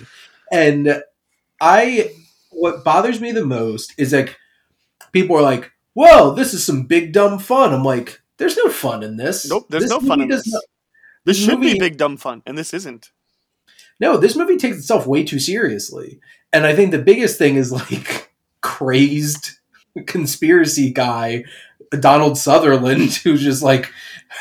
And 0.52 1.02
I 1.62 2.12
what 2.52 2.84
bothers 2.84 3.20
me 3.22 3.32
the 3.32 3.46
most 3.46 3.94
is 3.98 4.14
like 4.14 4.36
people 5.12 5.36
are 5.36 5.42
like, 5.42 5.72
Whoa, 5.94 6.34
this 6.34 6.54
is 6.54 6.64
some 6.64 6.84
big 6.84 7.12
dumb 7.14 7.40
fun. 7.40 7.74
I'm 7.74 7.84
like, 7.84 8.22
there's 8.38 8.56
no 8.58 8.70
fun 8.70 9.04
in 9.04 9.18
this. 9.18 9.50
Nope, 9.50 9.66
there's 9.70 9.84
This 9.84 9.92
no 9.92 10.00
fun 10.00 10.22
in 10.22 10.28
this. 10.30 10.48
not- 10.48 10.62
This 11.26 11.38
this 11.38 11.46
should 11.46 11.60
be 11.62 11.78
big 11.78 11.98
dumb 11.98 12.16
fun, 12.18 12.42
and 12.46 12.58
this 12.58 12.74
isn't. 12.74 13.12
No, 14.00 14.16
this 14.18 14.36
movie 14.36 14.56
takes 14.58 14.78
itself 14.78 15.06
way 15.06 15.24
too 15.26 15.40
seriously. 15.40 16.20
And 16.54 16.66
I 16.66 16.74
think 16.76 16.92
the 16.92 17.00
biggest 17.00 17.38
thing 17.38 17.56
is 17.56 17.72
like 17.92 18.32
crazed 18.62 19.52
conspiracy 20.08 20.92
guy, 20.92 21.44
Donald 22.00 22.38
Sutherland, 22.38 23.14
who's 23.24 23.42
just 23.42 23.62
like 23.62 23.92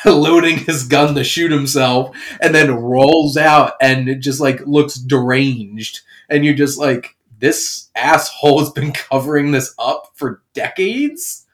loading 0.05 0.59
his 0.59 0.85
gun 0.85 1.15
to 1.17 1.25
shoot 1.25 1.51
himself 1.51 2.17
and 2.41 2.55
then 2.55 2.71
rolls 2.75 3.37
out 3.37 3.73
and 3.81 4.09
it 4.09 4.21
just 4.21 4.41
like 4.41 4.61
looks 4.67 4.95
deranged. 4.95 6.01
And 6.29 6.45
you're 6.45 6.55
just 6.55 6.79
like, 6.79 7.17
this 7.39 7.91
asshole 7.95 8.61
has 8.61 8.71
been 8.71 8.93
covering 9.11 9.53
this 9.53 9.75
up 9.79 10.13
for 10.15 10.43
decades. 10.55 11.47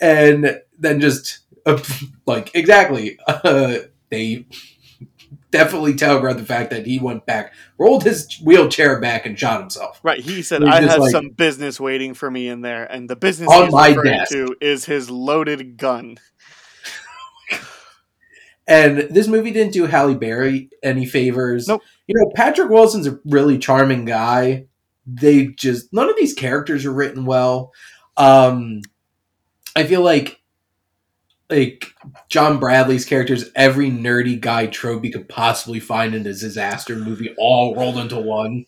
And 0.00 0.60
then 0.78 1.00
just 1.00 1.40
uh, 1.64 1.82
like, 2.26 2.54
exactly, 2.54 3.18
uh, 3.26 3.78
they 4.10 4.46
definitely 5.50 5.94
telegraphed 5.94 6.38
the 6.38 6.44
fact 6.44 6.70
that 6.70 6.86
he 6.86 6.98
went 6.98 7.26
back, 7.26 7.52
rolled 7.78 8.02
his 8.02 8.40
wheelchair 8.42 9.00
back, 9.00 9.26
and 9.26 9.38
shot 9.38 9.60
himself. 9.60 10.00
Right. 10.02 10.20
He 10.20 10.42
said, 10.42 10.64
"I 10.64 10.80
have 10.80 10.98
like- 10.98 11.12
some 11.12 11.28
business 11.28 11.78
waiting 11.78 12.14
for 12.14 12.30
me 12.30 12.48
in 12.48 12.62
there," 12.62 12.84
and 12.84 13.08
the 13.08 13.16
business 13.16 13.48
On 13.50 13.64
he's 13.64 13.72
my 13.72 13.92
desk. 13.94 14.32
to 14.32 14.56
is 14.60 14.86
his 14.86 15.08
loaded 15.10 15.76
gun. 15.76 16.16
And 18.66 19.08
this 19.10 19.26
movie 19.26 19.50
didn't 19.50 19.72
do 19.72 19.86
Halle 19.86 20.14
Berry 20.14 20.70
any 20.82 21.04
favors. 21.04 21.66
Nope. 21.66 21.82
You 22.06 22.14
know, 22.16 22.32
Patrick 22.36 22.70
Wilson's 22.70 23.08
a 23.08 23.18
really 23.24 23.58
charming 23.58 24.04
guy, 24.04 24.66
they 25.06 25.48
just 25.48 25.92
none 25.92 26.08
of 26.08 26.16
these 26.16 26.34
characters 26.34 26.84
are 26.86 26.92
written 26.92 27.24
well. 27.24 27.72
Um, 28.16 28.82
I 29.76 29.84
feel 29.84 30.02
like 30.02 30.40
like 31.50 31.94
John 32.28 32.58
Bradley's 32.58 33.04
characters, 33.04 33.50
every 33.54 33.90
nerdy 33.90 34.40
guy 34.40 34.66
trope 34.66 35.04
you 35.04 35.12
could 35.12 35.28
possibly 35.28 35.80
find 35.80 36.14
in 36.14 36.22
a 36.22 36.24
disaster 36.24 36.96
movie, 36.96 37.34
all 37.38 37.76
rolled 37.76 37.98
into 37.98 38.18
one. 38.18 38.64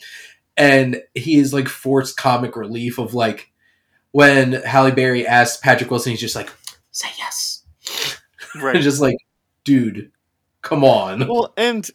And 0.56 1.02
he 1.14 1.36
is 1.38 1.52
like 1.52 1.68
forced 1.68 2.16
comic 2.16 2.56
relief 2.56 2.98
of 2.98 3.14
like 3.14 3.50
when 4.12 4.52
Halle 4.52 4.92
Berry 4.92 5.26
asks 5.26 5.56
Patrick 5.58 5.90
Wilson, 5.90 6.12
he's 6.12 6.20
just 6.20 6.36
like, 6.36 6.50
"Say 6.92 7.08
yes," 7.18 7.64
Right. 8.54 8.76
just 8.80 9.00
like, 9.00 9.16
"Dude, 9.64 10.12
come 10.62 10.84
on." 10.84 11.26
well, 11.26 11.52
and 11.56 11.88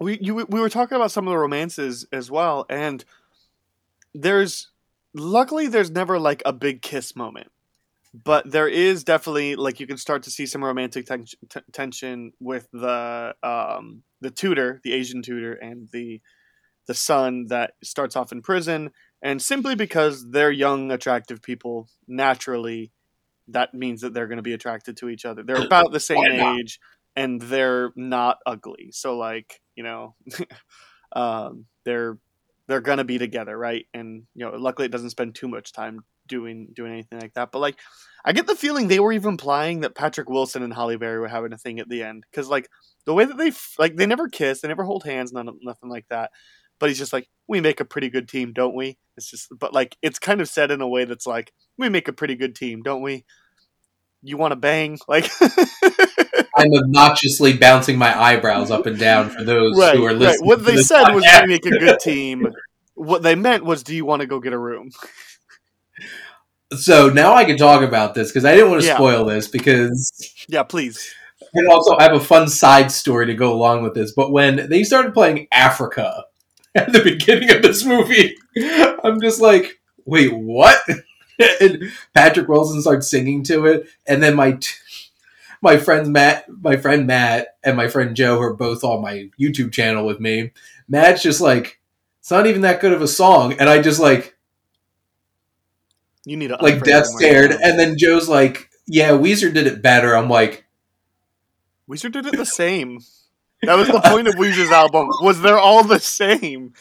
we 0.00 0.18
you 0.20 0.34
we 0.34 0.60
were 0.60 0.70
talking 0.70 0.96
about 0.96 1.10
some 1.10 1.26
of 1.26 1.32
the 1.32 1.38
romances 1.38 2.06
as 2.12 2.30
well, 2.30 2.66
and 2.68 3.04
there's 4.14 4.70
luckily 5.14 5.68
there's 5.68 5.90
never 5.90 6.18
like 6.18 6.42
a 6.46 6.52
big 6.52 6.82
kiss 6.82 7.14
moment, 7.14 7.50
but 8.12 8.50
there 8.50 8.68
is 8.68 9.04
definitely 9.04 9.56
like 9.56 9.78
you 9.78 9.86
can 9.86 9.98
start 9.98 10.22
to 10.24 10.30
see 10.30 10.46
some 10.46 10.64
romantic 10.64 11.06
ten- 11.06 11.26
t- 11.26 11.60
tension 11.72 12.32
with 12.40 12.68
the 12.72 13.34
um 13.42 14.02
the 14.20 14.30
tutor, 14.30 14.80
the 14.84 14.92
Asian 14.92 15.22
tutor, 15.22 15.52
and 15.52 15.88
the 15.92 16.20
the 16.86 16.94
son 16.94 17.46
that 17.48 17.74
starts 17.84 18.16
off 18.16 18.32
in 18.32 18.42
prison, 18.42 18.90
and 19.22 19.40
simply 19.40 19.74
because 19.74 20.30
they're 20.30 20.50
young, 20.50 20.90
attractive 20.90 21.42
people, 21.42 21.88
naturally. 22.08 22.90
That 23.48 23.74
means 23.74 24.02
that 24.02 24.14
they're 24.14 24.28
going 24.28 24.36
to 24.36 24.42
be 24.42 24.52
attracted 24.52 24.96
to 24.98 25.08
each 25.08 25.24
other. 25.24 25.42
They're 25.42 25.64
about 25.66 25.92
the 25.92 26.00
same 26.00 26.24
age, 26.24 26.80
and 27.16 27.40
they're 27.40 27.92
not 27.96 28.38
ugly. 28.46 28.90
So 28.92 29.16
like, 29.16 29.60
you 29.80 29.84
know, 29.84 30.14
um, 31.12 31.64
they're 31.86 32.18
they're 32.68 32.82
gonna 32.82 33.04
be 33.04 33.16
together, 33.16 33.56
right? 33.56 33.86
And 33.94 34.24
you 34.34 34.44
know, 34.44 34.52
luckily 34.56 34.84
it 34.86 34.92
doesn't 34.92 35.10
spend 35.10 35.34
too 35.34 35.48
much 35.48 35.72
time 35.72 36.00
doing 36.26 36.68
doing 36.74 36.92
anything 36.92 37.18
like 37.18 37.32
that. 37.34 37.50
But 37.50 37.60
like, 37.60 37.78
I 38.22 38.32
get 38.32 38.46
the 38.46 38.54
feeling 38.54 38.88
they 38.88 39.00
were 39.00 39.12
even 39.12 39.30
implying 39.30 39.80
that 39.80 39.94
Patrick 39.94 40.28
Wilson 40.28 40.62
and 40.62 40.74
Halle 40.74 40.96
Berry 40.96 41.18
were 41.18 41.28
having 41.28 41.54
a 41.54 41.58
thing 41.58 41.80
at 41.80 41.88
the 41.88 42.02
end 42.02 42.24
because 42.30 42.48
like 42.48 42.68
the 43.06 43.14
way 43.14 43.24
that 43.24 43.38
they 43.38 43.52
like 43.78 43.96
they 43.96 44.04
never 44.04 44.28
kiss, 44.28 44.60
they 44.60 44.68
never 44.68 44.84
hold 44.84 45.04
hands, 45.04 45.32
none 45.32 45.48
nothing 45.62 45.88
like 45.88 46.04
that. 46.10 46.30
But 46.78 46.90
he's 46.90 46.98
just 46.98 47.12
like, 47.12 47.28
we 47.48 47.60
make 47.60 47.80
a 47.80 47.84
pretty 47.86 48.10
good 48.10 48.28
team, 48.28 48.52
don't 48.52 48.74
we? 48.74 48.98
It's 49.16 49.30
just, 49.30 49.48
but 49.58 49.74
like, 49.74 49.96
it's 50.00 50.18
kind 50.18 50.40
of 50.40 50.48
said 50.48 50.70
in 50.70 50.80
a 50.80 50.88
way 50.88 51.04
that's 51.04 51.26
like, 51.26 51.52
we 51.76 51.90
make 51.90 52.08
a 52.08 52.12
pretty 52.12 52.36
good 52.36 52.54
team, 52.56 52.82
don't 52.82 53.02
we? 53.02 53.26
You 54.22 54.36
want 54.36 54.52
to 54.52 54.56
bang, 54.56 54.98
like, 55.08 55.30
I'm 56.56 56.72
obnoxiously 56.74 57.56
bouncing 57.56 57.96
my 57.96 58.18
eyebrows 58.18 58.70
up 58.70 58.84
and 58.86 58.98
down 58.98 59.30
for 59.30 59.42
those 59.44 59.78
right, 59.78 59.96
who 59.96 60.04
are 60.04 60.08
right. 60.08 60.18
listening. 60.18 60.46
What 60.46 60.64
they 60.64 60.76
said 60.76 61.14
was, 61.14 61.24
podcast. 61.24 61.42
we 61.42 61.48
make 61.48 61.66
a 61.66 61.70
good 61.70 62.00
team. 62.00 62.46
What 62.94 63.22
they 63.22 63.34
meant 63.34 63.64
was, 63.64 63.82
do 63.82 63.94
you 63.94 64.04
want 64.04 64.20
to 64.20 64.26
go 64.26 64.40
get 64.40 64.52
a 64.52 64.58
room? 64.58 64.90
So 66.72 67.08
now 67.08 67.34
I 67.34 67.44
can 67.44 67.56
talk 67.56 67.82
about 67.82 68.14
this 68.14 68.28
because 68.28 68.44
I 68.44 68.54
didn't 68.54 68.70
want 68.70 68.82
to 68.82 68.86
Yeah. 68.86 68.94
spoil 68.96 69.24
this 69.24 69.48
because 69.48 70.12
Yeah, 70.48 70.62
please. 70.62 71.12
and 71.54 71.66
also 71.68 71.96
I 71.96 72.04
have 72.04 72.14
a 72.14 72.20
fun 72.20 72.48
side 72.48 72.92
story 72.92 73.26
to 73.26 73.34
go 73.34 73.52
along 73.52 73.82
with 73.82 73.94
this. 73.94 74.12
But 74.14 74.32
when 74.32 74.68
they 74.68 74.84
started 74.84 75.14
playing 75.14 75.48
Africa 75.50 76.24
at 76.74 76.92
the 76.92 77.02
beginning 77.02 77.50
of 77.50 77.62
this 77.62 77.84
movie, 77.84 78.36
I'm 79.02 79.20
just 79.20 79.40
like, 79.40 79.80
wait, 80.04 80.32
what? 80.32 80.78
and 81.60 81.92
Patrick 82.14 82.48
Wilson 82.48 82.80
starts 82.82 83.10
singing 83.10 83.42
to 83.44 83.66
it, 83.66 83.88
and 84.06 84.22
then 84.22 84.34
my 84.34 84.52
t- 84.52 84.74
my 85.62 85.76
friends 85.76 86.08
Matt, 86.08 86.46
my 86.48 86.76
friend 86.76 87.06
Matt, 87.06 87.48
and 87.62 87.76
my 87.76 87.88
friend 87.88 88.16
Joe, 88.16 88.36
who 88.36 88.42
are 88.42 88.54
both 88.54 88.82
on 88.84 89.02
my 89.02 89.30
YouTube 89.38 89.72
channel 89.72 90.06
with 90.06 90.20
me. 90.20 90.52
Matt's 90.88 91.22
just 91.22 91.40
like, 91.40 91.80
it's 92.20 92.30
not 92.30 92.46
even 92.46 92.62
that 92.62 92.80
good 92.80 92.92
of 92.92 93.02
a 93.02 93.08
song, 93.08 93.54
and 93.54 93.68
I 93.68 93.80
just 93.82 94.00
like 94.00 94.36
You 96.24 96.36
need 96.36 96.48
to 96.48 96.56
like 96.60 96.82
death 96.82 97.06
stared, 97.06 97.52
and 97.52 97.78
then 97.78 97.96
Joe's 97.98 98.28
like, 98.28 98.70
yeah, 98.86 99.10
Weezer 99.10 99.52
did 99.52 99.66
it 99.66 99.82
better. 99.82 100.16
I'm 100.16 100.28
like. 100.28 100.64
Weezer 101.88 102.10
did 102.10 102.26
it 102.26 102.36
the 102.36 102.46
same. 102.46 103.00
That 103.62 103.74
was 103.76 103.88
the 103.88 104.00
point 104.00 104.28
of 104.28 104.34
Weezer's 104.34 104.70
album. 104.70 105.08
Was 105.20 105.40
they're 105.42 105.58
all 105.58 105.84
the 105.84 105.98
same? 105.98 106.72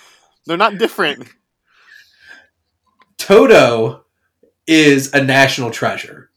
They're 0.46 0.58
not 0.58 0.78
different. 0.78 1.28
Toto 3.18 4.06
is 4.70 5.14
a 5.14 5.24
national 5.24 5.72
treasure. 5.72 6.30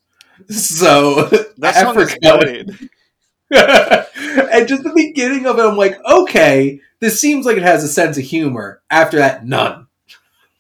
So 0.49 1.27
That 1.59 1.77
Africa- 1.77 2.17
and 4.51 4.67
just 4.67 4.83
the 4.83 4.93
beginning 4.95 5.47
of 5.47 5.59
it, 5.59 5.63
I'm 5.63 5.77
like, 5.77 6.03
okay, 6.07 6.81
this 7.01 7.21
seems 7.21 7.45
like 7.45 7.59
it 7.59 7.63
has 7.63 7.85
a 7.85 7.89
sense 7.89 8.17
of 8.17 8.25
humor. 8.25 8.81
After 8.91 9.19
that, 9.19 9.45
none. 9.45 9.89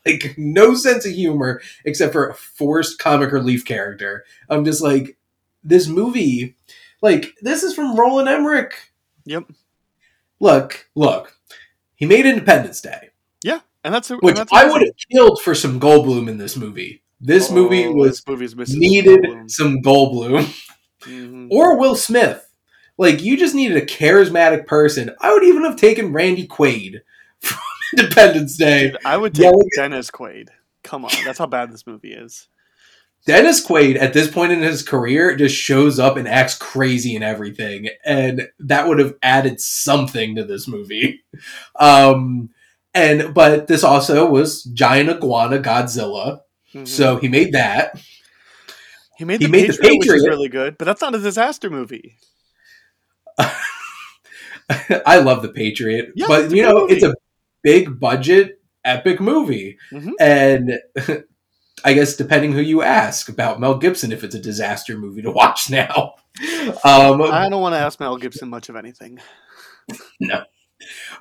Like 0.04 0.34
no 0.36 0.74
sense 0.74 1.06
of 1.06 1.12
humor 1.12 1.62
except 1.86 2.12
for 2.12 2.28
a 2.28 2.34
forced 2.34 2.98
comic 2.98 3.32
relief 3.32 3.64
character. 3.64 4.24
I'm 4.50 4.64
just 4.64 4.82
like, 4.82 5.16
this 5.64 5.86
movie, 5.86 6.56
like 7.00 7.34
this 7.40 7.62
is 7.62 7.74
from 7.74 7.96
Roland 7.96 8.28
Emmerich. 8.28 8.92
Yep. 9.24 9.44
Look, 10.40 10.88
look, 10.94 11.38
he 11.94 12.04
made 12.04 12.26
Independence 12.26 12.80
Day. 12.80 13.10
Yeah, 13.44 13.60
and 13.84 13.94
that's 13.94 14.10
which 14.10 14.20
and 14.22 14.36
that's 14.36 14.52
I 14.52 14.70
would 14.70 14.82
have 14.82 14.94
killed 15.10 15.40
for 15.40 15.54
some 15.54 15.80
Goldblum 15.80 16.28
in 16.28 16.36
this 16.36 16.56
movie. 16.56 17.02
This 17.24 17.50
movie 17.50 17.86
Oh, 17.86 17.92
was 17.92 18.10
this 18.18 18.26
movie's 18.28 18.56
missing 18.56 18.80
needed 18.80 19.20
Goldblum. 19.22 19.50
some 19.50 19.80
Goldblum 19.80 20.66
Mhm. 21.02 21.48
or 21.50 21.78
Will 21.78 21.94
Smith. 21.94 22.44
Like 22.98 23.22
you 23.22 23.36
just 23.36 23.54
needed 23.54 23.76
a 23.76 23.86
charismatic 23.86 24.66
person. 24.66 25.10
I 25.20 25.32
would 25.32 25.44
even 25.44 25.62
have 25.64 25.76
taken 25.76 26.12
Randy 26.12 26.46
Quaid 26.48 27.00
from 27.40 27.58
Independence 27.96 28.56
Day. 28.56 28.88
Dude, 28.90 28.98
I 29.04 29.16
would 29.16 29.34
take 29.34 29.52
Dennis 29.76 30.10
Quaid. 30.10 30.48
Come 30.82 31.04
on, 31.04 31.12
that's 31.24 31.38
how 31.38 31.46
bad 31.46 31.72
this 31.72 31.86
movie 31.86 32.12
is. 32.12 32.48
Dennis 33.24 33.64
Quaid 33.64 33.96
at 34.00 34.12
this 34.14 34.28
point 34.28 34.50
in 34.50 34.62
his 34.62 34.82
career 34.82 35.36
just 35.36 35.54
shows 35.56 36.00
up 36.00 36.16
and 36.16 36.26
acts 36.26 36.58
crazy 36.58 37.14
and 37.14 37.22
everything, 37.24 37.88
and 38.04 38.48
that 38.58 38.88
would 38.88 38.98
have 38.98 39.14
added 39.22 39.60
something 39.60 40.34
to 40.34 40.44
this 40.44 40.66
movie. 40.66 41.20
Um, 41.78 42.50
and 42.94 43.32
but 43.32 43.68
this 43.68 43.84
also 43.84 44.28
was 44.28 44.64
Giant 44.64 45.08
Iguana 45.08 45.60
Godzilla, 45.60 46.40
Mhm. 46.74 46.88
so 46.88 47.16
he 47.16 47.28
made 47.28 47.52
that. 47.52 48.00
he 49.18 49.24
made 49.24 49.40
he 49.40 49.46
the 49.46 49.52
made 49.52 49.70
The 49.70 49.78
Patriot, 49.78 49.98
which 49.98 50.08
is 50.08 50.26
really 50.26 50.48
good, 50.48 50.78
but 50.78 50.84
that's 50.86 51.00
not 51.02 51.14
a 51.14 51.18
disaster 51.18 51.68
movie. 51.70 52.16
I 55.06 55.18
love 55.18 55.42
the 55.42 55.48
Patriot, 55.50 56.12
Yeah, 56.14 56.26
but 56.28 56.50
you 56.50 56.62
know 56.62 56.80
movie. 56.82 56.94
it's 56.94 57.04
a 57.04 57.14
big 57.62 57.98
budget 58.00 58.60
epic 58.84 59.20
movie, 59.20 59.76
Mhm. 59.92 60.12
and 60.20 60.78
I 61.84 61.92
guess 61.94 62.16
depending 62.16 62.52
who 62.52 62.60
you 62.60 62.82
ask 62.82 63.28
about 63.28 63.60
Mel 63.60 63.76
Gibson, 63.76 64.12
if 64.12 64.22
it's 64.24 64.34
a 64.34 64.40
disaster 64.40 64.96
movie 64.96 65.22
to 65.22 65.30
watch 65.30 65.70
now. 65.70 66.14
Um, 66.84 67.20
I 67.22 67.48
don't 67.50 67.60
want 67.60 67.74
to 67.74 67.78
ask 67.78 67.98
Mel 68.00 68.16
Gibson 68.16 68.48
much 68.48 68.68
of 68.70 68.76
anything. 68.76 69.18
No, 70.20 70.44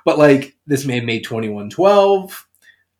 but 0.06 0.16
like 0.18 0.56
this 0.66 0.84
man 0.86 1.04
made 1.04 1.24
twenty 1.24 1.48
one 1.50 1.68
twelve, 1.68 2.46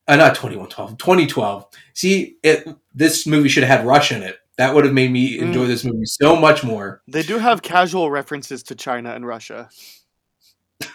uh, 0.08 0.16
not 0.16 0.34
twenty 0.34 0.56
one 0.56 0.68
twelve, 0.68 0.96
twenty 0.98 1.26
twelve. 1.26 1.66
See, 1.94 2.36
it 2.42 2.66
this 2.94 3.26
movie 3.26 3.48
should 3.48 3.62
have 3.64 3.78
had 3.80 3.86
Rush 3.86 4.12
in 4.12 4.22
it. 4.22 4.36
That 4.58 4.74
would 4.74 4.84
have 4.84 4.92
made 4.94 5.10
me 5.10 5.38
Mm. 5.38 5.42
enjoy 5.42 5.66
this 5.66 5.82
movie 5.84 6.04
so 6.04 6.36
much 6.36 6.62
more. 6.62 7.02
They 7.08 7.22
do 7.22 7.38
have 7.38 7.62
casual 7.62 8.10
references 8.10 8.62
to 8.64 8.74
China 8.74 9.12
and 9.14 9.26
Russia. 9.26 9.68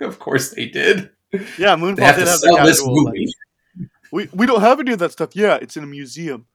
Of 0.00 0.18
course, 0.18 0.50
they 0.50 0.66
did. 0.66 1.10
Yeah, 1.32 1.74
They 1.74 1.82
Moonfall 1.82 1.98
have 2.00 2.16
did 2.16 2.24
to 2.26 2.30
have 2.30 2.40
the 2.40 2.54
casual. 2.58 3.04
movie. 3.04 3.26
Like, 3.80 3.88
we 4.12 4.28
we 4.32 4.46
don't 4.46 4.60
have 4.60 4.78
any 4.80 4.92
of 4.92 4.98
that 5.00 5.12
stuff. 5.12 5.34
Yeah, 5.34 5.58
it's 5.60 5.76
in 5.76 5.82
a 5.84 5.86
museum, 5.86 6.46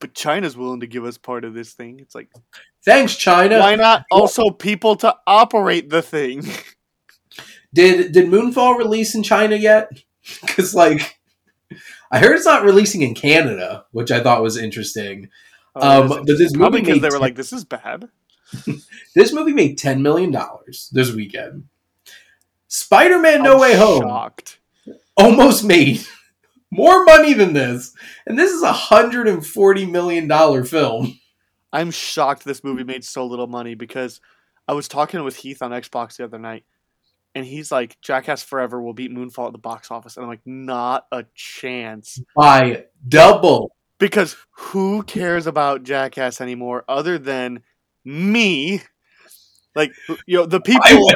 but 0.00 0.14
China's 0.14 0.56
willing 0.56 0.80
to 0.80 0.86
give 0.86 1.04
us 1.04 1.16
part 1.18 1.44
of 1.44 1.54
this 1.54 1.72
thing. 1.72 1.98
It's 2.00 2.14
like 2.14 2.28
Thanks, 2.84 3.16
China. 3.16 3.58
why 3.58 3.74
not 3.76 4.04
also 4.10 4.50
people 4.50 4.96
to 4.96 5.16
operate 5.26 5.90
the 5.90 6.02
thing? 6.02 6.44
Did 7.74 8.12
did 8.12 8.26
Moonfall 8.28 8.76
release 8.78 9.14
in 9.14 9.22
China 9.22 9.54
yet? 9.56 9.90
Because 10.42 10.74
like, 10.74 11.18
I 12.10 12.18
heard 12.18 12.36
it's 12.36 12.44
not 12.46 12.64
releasing 12.64 13.02
in 13.02 13.14
Canada, 13.14 13.84
which 13.92 14.10
I 14.10 14.20
thought 14.22 14.42
was 14.42 14.56
interesting. 14.56 15.28
Oh, 15.76 16.02
Um, 16.02 16.08
but 16.08 16.26
this 16.26 16.52
probably 16.56 16.80
movie 16.80 16.92
because 16.92 17.00
they 17.02 17.06
were 17.08 17.12
ten- 17.12 17.20
like, 17.20 17.36
"This 17.36 17.52
is 17.52 17.64
bad." 17.64 18.08
This 19.14 19.32
movie 19.32 19.52
made 19.52 19.78
ten 19.78 20.02
million 20.02 20.30
dollars 20.30 20.88
this 20.92 21.12
weekend. 21.12 21.64
Spider 22.68 23.18
Man 23.18 23.42
No 23.42 23.54
I'm 23.54 23.60
Way 23.60 23.76
Home 23.76 24.02
Shocked. 24.02 24.58
almost 25.16 25.64
made 25.64 26.00
more 26.70 27.04
money 27.04 27.32
than 27.32 27.52
this, 27.52 27.92
and 28.26 28.38
this 28.38 28.50
is 28.52 28.62
a 28.62 28.72
hundred 28.72 29.26
and 29.28 29.44
forty 29.46 29.86
million 29.86 30.28
dollar 30.28 30.64
film. 30.64 31.18
I'm 31.72 31.90
shocked 31.92 32.44
this 32.44 32.64
movie 32.64 32.84
made 32.84 33.04
so 33.04 33.24
little 33.26 33.46
money 33.46 33.74
because 33.74 34.20
I 34.66 34.72
was 34.72 34.88
talking 34.88 35.22
with 35.24 35.36
Heath 35.36 35.62
on 35.62 35.70
Xbox 35.70 36.16
the 36.16 36.24
other 36.24 36.38
night, 36.38 36.64
and 37.34 37.44
he's 37.44 37.70
like, 37.70 38.00
"Jackass 38.00 38.42
Forever 38.42 38.80
will 38.82 38.94
beat 38.94 39.10
Moonfall 39.10 39.46
at 39.46 39.52
the 39.52 39.58
box 39.58 39.90
office," 39.90 40.16
and 40.16 40.24
I'm 40.24 40.30
like, 40.30 40.46
"Not 40.46 41.06
a 41.12 41.24
chance." 41.34 42.20
By 42.36 42.86
double. 43.06 43.76
Because 43.98 44.36
who 44.52 45.02
cares 45.02 45.46
about 45.46 45.82
Jackass 45.82 46.40
anymore 46.40 46.84
other 46.88 47.18
than 47.18 47.62
me? 48.04 48.82
Like, 49.74 49.92
you 50.26 50.38
know, 50.38 50.46
the 50.46 50.60
people 50.60 51.06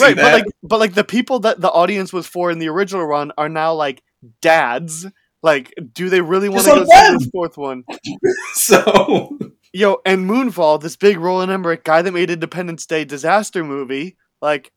right, 0.00 0.16
but 0.16 0.32
like, 0.32 0.44
but 0.62 0.80
like 0.80 0.94
the 0.94 1.04
people 1.04 1.40
that 1.40 1.60
the 1.60 1.70
audience 1.70 2.12
was 2.12 2.26
for 2.26 2.50
in 2.50 2.58
the 2.58 2.68
original 2.68 3.04
run 3.04 3.32
are 3.36 3.50
now 3.50 3.74
like 3.74 4.02
dads. 4.40 5.06
Like, 5.42 5.74
do 5.92 6.08
they 6.08 6.20
really 6.20 6.48
want 6.48 6.64
to 6.64 6.70
go 6.70 6.84
see 6.84 7.12
this 7.18 7.28
fourth 7.32 7.58
one? 7.58 7.84
so 8.54 9.36
Yo, 9.74 10.02
and 10.04 10.28
Moonfall, 10.28 10.82
this 10.82 10.96
big 10.96 11.18
Roland 11.18 11.50
Emmerich 11.50 11.82
guy 11.82 12.02
that 12.02 12.12
made 12.12 12.30
Independence 12.30 12.84
Day 12.84 13.06
disaster 13.06 13.64
movie, 13.64 14.18
like, 14.42 14.70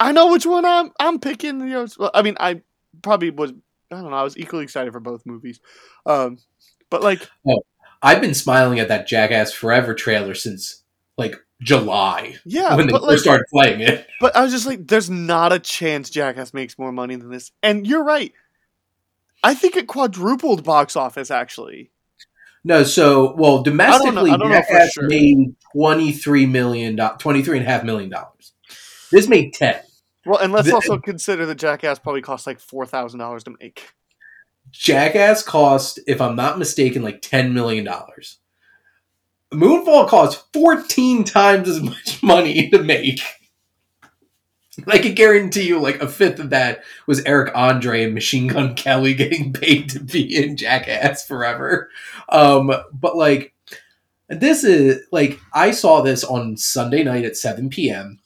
I 0.00 0.12
know 0.12 0.32
which 0.32 0.46
one 0.46 0.64
I'm 0.64 0.90
I'm 0.98 1.20
picking. 1.20 1.60
You 1.60 1.86
know, 1.98 2.10
I 2.14 2.22
mean, 2.22 2.36
I 2.40 2.62
probably 3.02 3.30
was. 3.30 3.52
I 3.92 3.96
don't 3.96 4.10
know. 4.10 4.16
I 4.16 4.22
was 4.22 4.38
equally 4.38 4.64
excited 4.64 4.92
for 4.92 5.00
both 5.00 5.26
movies, 5.26 5.60
um, 6.06 6.38
but 6.88 7.02
like, 7.02 7.28
I've 8.02 8.20
been 8.20 8.34
smiling 8.34 8.78
at 8.78 8.88
that 8.88 9.06
Jackass 9.06 9.52
Forever 9.52 9.94
trailer 9.94 10.34
since 10.34 10.82
like 11.18 11.36
July 11.60 12.36
yeah, 12.44 12.74
when 12.74 12.86
they 12.86 12.92
first 12.92 13.04
like, 13.04 13.18
started 13.18 13.46
playing 13.52 13.80
it. 13.80 14.06
but 14.20 14.34
I 14.34 14.42
was 14.42 14.52
just 14.52 14.66
like, 14.66 14.86
there's 14.86 15.10
not 15.10 15.52
a 15.52 15.58
chance 15.58 16.08
Jackass 16.08 16.54
makes 16.54 16.78
more 16.78 16.92
money 16.92 17.16
than 17.16 17.30
this. 17.30 17.52
And 17.62 17.86
you're 17.86 18.04
right. 18.04 18.32
I 19.42 19.54
think 19.54 19.76
it 19.76 19.86
quadrupled 19.86 20.64
box 20.64 20.96
office 20.96 21.30
actually. 21.30 21.90
No, 22.62 22.84
so 22.84 23.34
well, 23.36 23.62
domestically, 23.62 24.30
I 24.30 24.36
don't 24.36 24.50
know 24.50 24.62
for 24.62 24.68
Jackass 24.68 24.92
sure. 24.92 25.08
made 25.08 25.54
twenty 25.72 26.12
three 26.12 26.46
million, 26.46 26.96
twenty 27.18 27.42
three 27.42 27.58
and 27.58 27.66
a 27.66 27.70
half 27.70 27.84
million 27.84 28.10
dollars. 28.10 28.52
This 29.10 29.28
made 29.28 29.54
ten. 29.54 29.80
Well, 30.26 30.38
and 30.38 30.52
let's 30.52 30.68
The- 30.68 30.74
also 30.74 30.98
consider 30.98 31.46
that 31.46 31.56
Jackass 31.56 31.98
probably 31.98 32.22
cost 32.22 32.46
like 32.46 32.60
four 32.60 32.86
thousand 32.86 33.20
dollars 33.20 33.44
to 33.44 33.54
make. 33.60 33.92
Jackass 34.70 35.42
cost, 35.42 35.98
if 36.06 36.20
I'm 36.20 36.36
not 36.36 36.58
mistaken, 36.58 37.02
like 37.02 37.22
ten 37.22 37.54
million 37.54 37.84
dollars. 37.84 38.38
Moonfall 39.52 40.08
cost 40.08 40.44
fourteen 40.52 41.24
times 41.24 41.68
as 41.68 41.80
much 41.80 42.22
money 42.22 42.70
to 42.70 42.82
make. 42.82 43.20
I 44.86 44.98
can 44.98 45.14
guarantee 45.14 45.66
you, 45.66 45.78
like 45.80 46.00
a 46.00 46.08
fifth 46.08 46.38
of 46.38 46.50
that 46.50 46.84
was 47.06 47.22
Eric 47.24 47.52
Andre 47.54 48.04
and 48.04 48.14
Machine 48.14 48.46
Gun 48.46 48.74
Kelly 48.76 49.14
getting 49.14 49.52
paid 49.52 49.90
to 49.90 50.00
be 50.00 50.36
in 50.42 50.56
Jackass 50.56 51.26
forever. 51.26 51.90
Um, 52.28 52.72
but 52.92 53.16
like, 53.16 53.52
this 54.28 54.62
is 54.62 55.00
like 55.10 55.40
I 55.52 55.72
saw 55.72 56.00
this 56.00 56.22
on 56.22 56.56
Sunday 56.56 57.02
night 57.02 57.24
at 57.24 57.36
seven 57.36 57.68
p.m. 57.70 58.19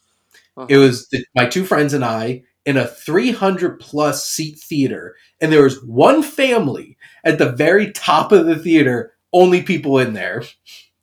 Uh-huh. 0.57 0.67
It 0.69 0.77
was 0.77 1.07
the, 1.09 1.25
my 1.35 1.45
two 1.45 1.65
friends 1.65 1.93
and 1.93 2.03
I 2.05 2.43
in 2.65 2.77
a 2.77 2.87
300 2.87 3.79
plus 3.79 4.25
seat 4.27 4.57
theater, 4.59 5.15
and 5.39 5.51
there 5.51 5.63
was 5.63 5.83
one 5.83 6.23
family 6.23 6.97
at 7.23 7.37
the 7.37 7.51
very 7.51 7.91
top 7.91 8.31
of 8.31 8.45
the 8.45 8.57
theater, 8.57 9.13
only 9.33 9.61
people 9.61 9.99
in 9.99 10.13
there. 10.13 10.43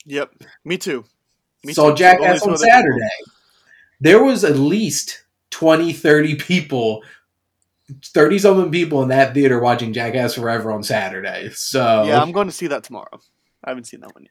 Yep, 0.06 0.32
me 0.64 0.78
too. 0.78 1.04
Me 1.64 1.72
Saw 1.72 1.90
too. 1.90 1.96
Jackass 1.96 2.42
on 2.42 2.56
Saturday. 2.56 2.98
There 4.00 4.24
was 4.24 4.42
at 4.42 4.56
least 4.56 5.22
20, 5.50 5.92
30 5.92 6.34
people, 6.36 7.04
30 8.06 8.38
something 8.40 8.72
people 8.72 9.02
in 9.02 9.10
that 9.10 9.34
theater 9.34 9.60
watching 9.60 9.92
Jackass 9.92 10.34
Forever 10.34 10.72
on 10.72 10.82
Saturday. 10.82 11.50
So. 11.50 12.04
Yeah, 12.06 12.20
I'm 12.20 12.32
going 12.32 12.48
to 12.48 12.52
see 12.52 12.66
that 12.68 12.82
tomorrow. 12.82 13.20
I 13.64 13.70
haven't 13.70 13.84
seen 13.84 14.00
that 14.00 14.12
one 14.14 14.24
yet. 14.24 14.30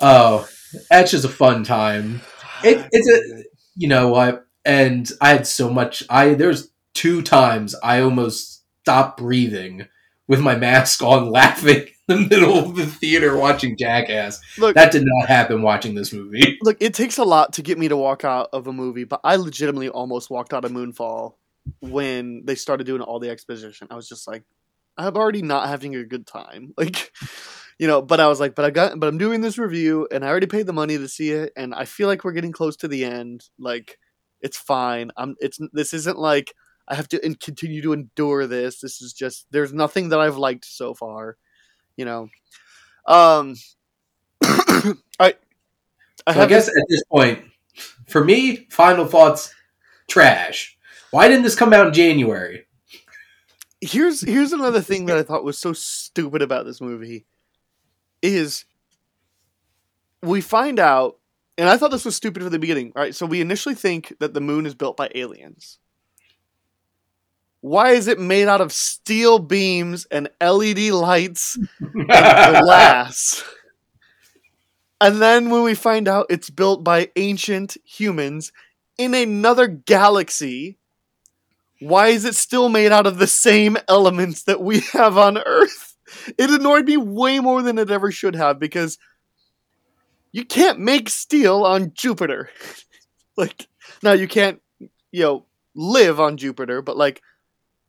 oh, 0.00 0.48
that's 0.88 1.10
just 1.10 1.24
a 1.26 1.28
fun 1.28 1.64
time. 1.64 2.22
It- 2.64 2.86
it's 2.92 3.08
a- 3.10 3.44
you 3.76 3.88
know 3.88 4.08
what? 4.08 4.46
And 4.64 5.10
I 5.20 5.30
had 5.30 5.46
so 5.46 5.70
much. 5.70 6.04
I 6.08 6.34
there's 6.34 6.70
two 6.94 7.22
times 7.22 7.74
I 7.82 8.00
almost 8.00 8.62
stopped 8.82 9.18
breathing 9.18 9.86
with 10.28 10.40
my 10.40 10.54
mask 10.54 11.02
on, 11.02 11.30
laughing 11.30 11.88
in 12.08 12.22
the 12.22 12.28
middle 12.28 12.58
of 12.58 12.76
the 12.76 12.86
theater 12.86 13.36
watching 13.36 13.76
Jackass. 13.76 14.40
look. 14.58 14.74
That 14.74 14.92
did 14.92 15.04
not 15.04 15.28
happen 15.28 15.62
watching 15.62 15.94
this 15.94 16.12
movie. 16.12 16.58
look, 16.62 16.76
it 16.80 16.94
takes 16.94 17.18
a 17.18 17.24
lot 17.24 17.54
to 17.54 17.62
get 17.62 17.78
me 17.78 17.88
to 17.88 17.96
walk 17.96 18.24
out 18.24 18.48
of 18.52 18.66
a 18.66 18.72
movie, 18.72 19.04
but 19.04 19.20
I 19.24 19.36
legitimately 19.36 19.88
almost 19.88 20.30
walked 20.30 20.52
out 20.52 20.64
of 20.64 20.72
Moonfall 20.72 21.34
when 21.80 22.44
they 22.44 22.54
started 22.54 22.84
doing 22.84 23.02
all 23.02 23.20
the 23.20 23.30
exposition. 23.30 23.88
I 23.90 23.94
was 23.96 24.08
just 24.08 24.26
like, 24.26 24.42
I'm 24.96 25.16
already 25.16 25.42
not 25.42 25.68
having 25.68 25.94
a 25.94 26.04
good 26.04 26.26
time. 26.26 26.74
Like, 26.78 27.12
you 27.78 27.86
know, 27.88 28.02
but 28.02 28.20
I 28.20 28.28
was 28.28 28.38
like, 28.38 28.54
but 28.54 28.64
I 28.64 28.70
got, 28.70 29.00
but 29.00 29.08
I'm 29.08 29.18
doing 29.18 29.40
this 29.40 29.58
review 29.58 30.06
and 30.12 30.24
I 30.24 30.28
already 30.28 30.46
paid 30.46 30.66
the 30.66 30.72
money 30.72 30.98
to 30.98 31.08
see 31.08 31.30
it, 31.30 31.52
and 31.56 31.74
I 31.74 31.84
feel 31.84 32.06
like 32.06 32.22
we're 32.22 32.32
getting 32.32 32.52
close 32.52 32.76
to 32.76 32.88
the 32.88 33.04
end. 33.04 33.48
Like, 33.58 33.98
it's 34.42 34.56
fine. 34.56 35.10
I'm. 35.16 35.36
It's 35.40 35.58
this 35.72 35.94
isn't 35.94 36.18
like 36.18 36.54
I 36.88 36.94
have 36.94 37.08
to 37.08 37.24
in, 37.24 37.36
continue 37.36 37.82
to 37.82 37.92
endure 37.92 38.46
this. 38.46 38.80
This 38.80 39.00
is 39.00 39.12
just 39.12 39.46
there's 39.50 39.72
nothing 39.72 40.10
that 40.10 40.20
I've 40.20 40.36
liked 40.36 40.64
so 40.64 40.94
far. 40.94 41.36
You 41.96 42.04
know, 42.04 42.28
um, 43.06 43.56
I. 44.42 45.34
I, 46.24 46.34
So 46.34 46.40
I 46.40 46.46
guess 46.46 46.68
at 46.68 46.84
this 46.88 47.02
point, 47.10 47.42
for 48.06 48.24
me, 48.24 48.68
final 48.70 49.06
thoughts: 49.06 49.54
trash. 50.08 50.76
Why 51.10 51.28
didn't 51.28 51.42
this 51.42 51.56
come 51.56 51.72
out 51.72 51.88
in 51.88 51.92
January? 51.92 52.66
here's 53.82 54.20
here's 54.22 54.52
another 54.52 54.80
thing 54.80 55.06
that 55.06 55.18
I 55.18 55.22
thought 55.22 55.44
was 55.44 55.58
so 55.58 55.74
stupid 55.74 56.40
about 56.40 56.64
this 56.64 56.80
movie 56.80 57.26
is 58.22 58.64
we 60.22 60.40
find 60.40 60.78
out 60.78 61.18
and 61.58 61.68
I 61.68 61.76
thought 61.76 61.90
this 61.90 62.04
was 62.04 62.16
stupid 62.16 62.42
from 62.42 62.52
the 62.52 62.58
beginning, 62.58 62.92
right? 62.94 63.14
So 63.14 63.26
we 63.26 63.40
initially 63.40 63.74
think 63.74 64.14
that 64.20 64.34
the 64.34 64.40
moon 64.40 64.66
is 64.66 64.74
built 64.74 64.96
by 64.96 65.10
aliens. 65.14 65.78
Why 67.60 67.90
is 67.90 68.08
it 68.08 68.18
made 68.18 68.48
out 68.48 68.60
of 68.60 68.72
steel 68.72 69.38
beams 69.38 70.04
and 70.10 70.28
LED 70.40 70.90
lights 70.90 71.58
and 71.80 72.06
glass? 72.64 73.44
And 75.00 75.20
then 75.20 75.50
when 75.50 75.62
we 75.62 75.74
find 75.74 76.08
out 76.08 76.26
it's 76.30 76.50
built 76.50 76.82
by 76.84 77.10
ancient 77.16 77.76
humans 77.84 78.52
in 78.98 79.14
another 79.14 79.66
galaxy, 79.66 80.78
why 81.80 82.08
is 82.08 82.24
it 82.24 82.34
still 82.36 82.68
made 82.68 82.92
out 82.92 83.06
of 83.06 83.18
the 83.18 83.26
same 83.26 83.76
elements 83.88 84.44
that 84.44 84.60
we 84.60 84.80
have 84.92 85.18
on 85.18 85.38
Earth? 85.38 85.96
It 86.38 86.50
annoyed 86.50 86.86
me 86.86 86.96
way 86.96 87.40
more 87.40 87.62
than 87.62 87.78
it 87.78 87.90
ever 87.90 88.10
should 88.10 88.36
have 88.36 88.58
because 88.58 88.98
you 90.32 90.44
can't 90.44 90.80
make 90.80 91.08
steel 91.08 91.64
on 91.64 91.92
Jupiter. 91.94 92.50
like, 93.36 93.68
now 94.02 94.12
you 94.12 94.26
can't, 94.26 94.60
you 95.10 95.22
know, 95.22 95.46
live 95.74 96.18
on 96.18 96.36
Jupiter, 96.36 96.82
but 96.82 96.96
like, 96.96 97.22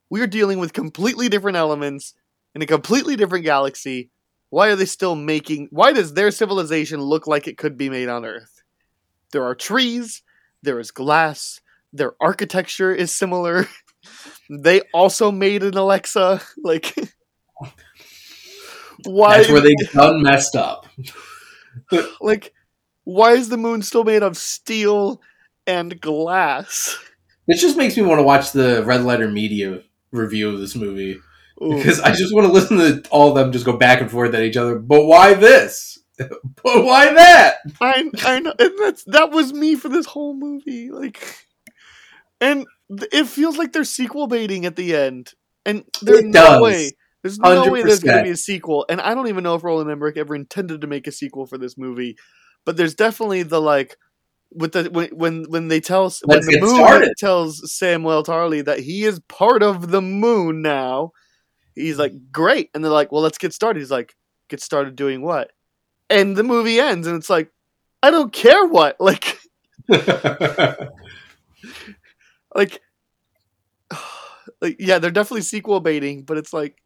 we're 0.09 0.27
dealing 0.27 0.59
with 0.59 0.73
completely 0.73 1.29
different 1.29 1.57
elements 1.57 2.13
in 2.53 2.61
a 2.61 2.67
completely 2.67 3.15
different 3.15 3.45
galaxy. 3.45 4.11
Why 4.49 4.67
are 4.67 4.75
they 4.75 4.85
still 4.85 5.15
making? 5.15 5.69
Why 5.71 5.93
does 5.93 6.13
their 6.13 6.29
civilization 6.29 7.01
look 7.01 7.25
like 7.25 7.47
it 7.47 7.57
could 7.57 7.77
be 7.77 7.89
made 7.89 8.09
on 8.09 8.25
Earth? 8.25 8.61
There 9.31 9.43
are 9.43 9.55
trees, 9.55 10.21
there 10.61 10.79
is 10.79 10.91
glass, 10.91 11.61
their 11.91 12.13
architecture 12.21 12.93
is 12.93 13.11
similar. 13.11 13.67
they 14.49 14.81
also 14.93 15.31
made 15.31 15.63
an 15.63 15.75
Alexa. 15.75 16.41
Like, 16.63 16.95
why? 19.05 19.37
That's 19.37 19.49
where 19.49 19.61
they 19.61 19.75
done 19.93 20.21
messed 20.23 20.55
up. 20.55 20.85
like, 22.21 22.53
why 23.03 23.31
is 23.33 23.49
the 23.49 23.57
moon 23.57 23.81
still 23.81 24.03
made 24.03 24.23
of 24.23 24.37
steel 24.37 25.21
and 25.67 25.99
glass? 25.99 26.97
This 27.47 27.61
just 27.61 27.77
makes 27.77 27.97
me 27.97 28.03
want 28.03 28.19
to 28.19 28.23
watch 28.23 28.51
the 28.51 28.83
Red 28.85 29.03
Letter 29.03 29.29
Media 29.29 29.81
review 30.11 30.49
of 30.49 30.59
this 30.59 30.75
movie 30.75 31.19
Ooh. 31.61 31.75
because 31.75 31.99
I 31.99 32.11
just 32.11 32.33
want 32.33 32.47
to 32.47 32.53
listen 32.53 32.77
to 32.77 33.03
all 33.09 33.29
of 33.29 33.35
them 33.35 33.51
just 33.51 33.65
go 33.65 33.75
back 33.77 33.99
and 34.01 34.09
forth 34.09 34.33
at 34.33 34.43
each 34.43 34.57
other. 34.57 34.79
But 34.79 35.05
why 35.05 35.33
this? 35.33 35.99
but 36.17 36.29
why 36.63 37.11
that? 37.13 37.55
I 37.81 38.09
I 38.23 38.39
know, 38.39 38.53
and 38.57 38.71
that's 38.79 39.03
that 39.05 39.31
was 39.31 39.51
me 39.51 39.75
for 39.75 39.89
this 39.89 40.05
whole 40.05 40.35
movie. 40.35 40.91
Like, 40.91 41.45
and 42.39 42.65
it 42.89 43.27
feels 43.27 43.57
like 43.57 43.73
they're 43.73 43.83
sequel 43.83 44.27
baiting 44.27 44.65
at 44.65 44.75
the 44.75 44.95
end, 44.95 45.33
and 45.65 45.83
there's 46.01 46.19
It 46.19 46.25
no 46.27 46.31
does. 46.43 46.61
way. 46.61 46.91
There's 47.23 47.39
no 47.39 47.69
way 47.69 47.83
there's 47.83 48.03
going 48.03 48.17
to 48.17 48.23
be 48.23 48.31
a 48.31 48.37
sequel, 48.37 48.85
and 48.89 48.99
I 48.99 49.15
don't 49.15 49.29
even 49.29 49.45
know 49.45 49.55
if 49.55 49.63
Roland 49.63 49.89
Emmerich 49.89 50.17
ever 50.17 50.35
intended 50.35 50.81
to 50.81 50.87
make 50.87 51.07
a 51.07 51.11
sequel 51.11 51.45
for 51.45 51.57
this 51.57 51.77
movie. 51.77 52.17
But 52.65 52.75
there's 52.75 52.95
definitely 52.95 53.43
the 53.43 53.61
like 53.61 53.97
with 54.51 54.73
the 54.73 54.89
when 54.91 55.09
when 55.09 55.45
when 55.49 55.69
they 55.69 55.79
tell 55.79 56.11
when 56.25 56.39
Let's 56.39 56.47
the 56.47 56.59
moon 56.59 56.75
started. 56.75 57.13
tells 57.17 57.73
Samuel 57.73 58.23
Tarly 58.23 58.63
that 58.65 58.79
he 58.79 59.05
is 59.05 59.21
part 59.21 59.63
of 59.63 59.89
the 59.89 60.01
moon 60.01 60.61
now. 60.61 61.11
He's 61.75 61.97
like, 61.97 62.11
great, 62.31 62.69
and 62.73 62.83
they're 62.83 62.91
like, 62.91 63.11
well, 63.11 63.21
let's 63.21 63.37
get 63.37 63.53
started. 63.53 63.79
He's 63.79 63.89
like, 63.89 64.13
get 64.49 64.61
started 64.61 64.97
doing 64.97 65.21
what? 65.21 65.51
And 66.09 66.35
the 66.35 66.43
movie 66.43 66.79
ends, 66.79 67.07
and 67.07 67.15
it's 67.15 67.29
like, 67.29 67.49
I 68.03 68.11
don't 68.11 68.33
care 68.33 68.65
what. 68.65 68.97
Like, 69.03 69.39
like, 72.53 72.81
like, 74.61 74.75
yeah, 74.77 74.99
they're 74.99 75.09
definitely 75.09 75.41
sequel 75.41 75.79
baiting, 75.79 76.23
but 76.23 76.37
it's 76.37 76.53
like, 76.53 76.82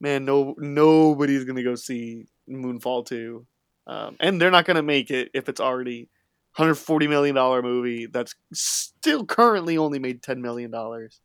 man, 0.00 0.24
no, 0.24 0.54
nobody's 0.58 1.44
gonna 1.44 1.62
go 1.62 1.74
see 1.74 2.26
Moonfall 2.48 3.06
two, 3.06 3.46
um, 3.86 4.16
and 4.20 4.40
they're 4.40 4.50
not 4.50 4.64
gonna 4.64 4.82
make 4.82 5.10
it 5.10 5.30
if 5.34 5.48
it's 5.48 5.60
already. 5.60 6.08
140 6.56 7.06
million 7.06 7.36
dollar 7.36 7.62
movie 7.62 8.06
that's 8.06 8.34
still 8.52 9.24
currently 9.24 9.78
only 9.78 10.00
made 10.00 10.22
10 10.22 10.42
million 10.42 10.72
dollars. 10.72 11.20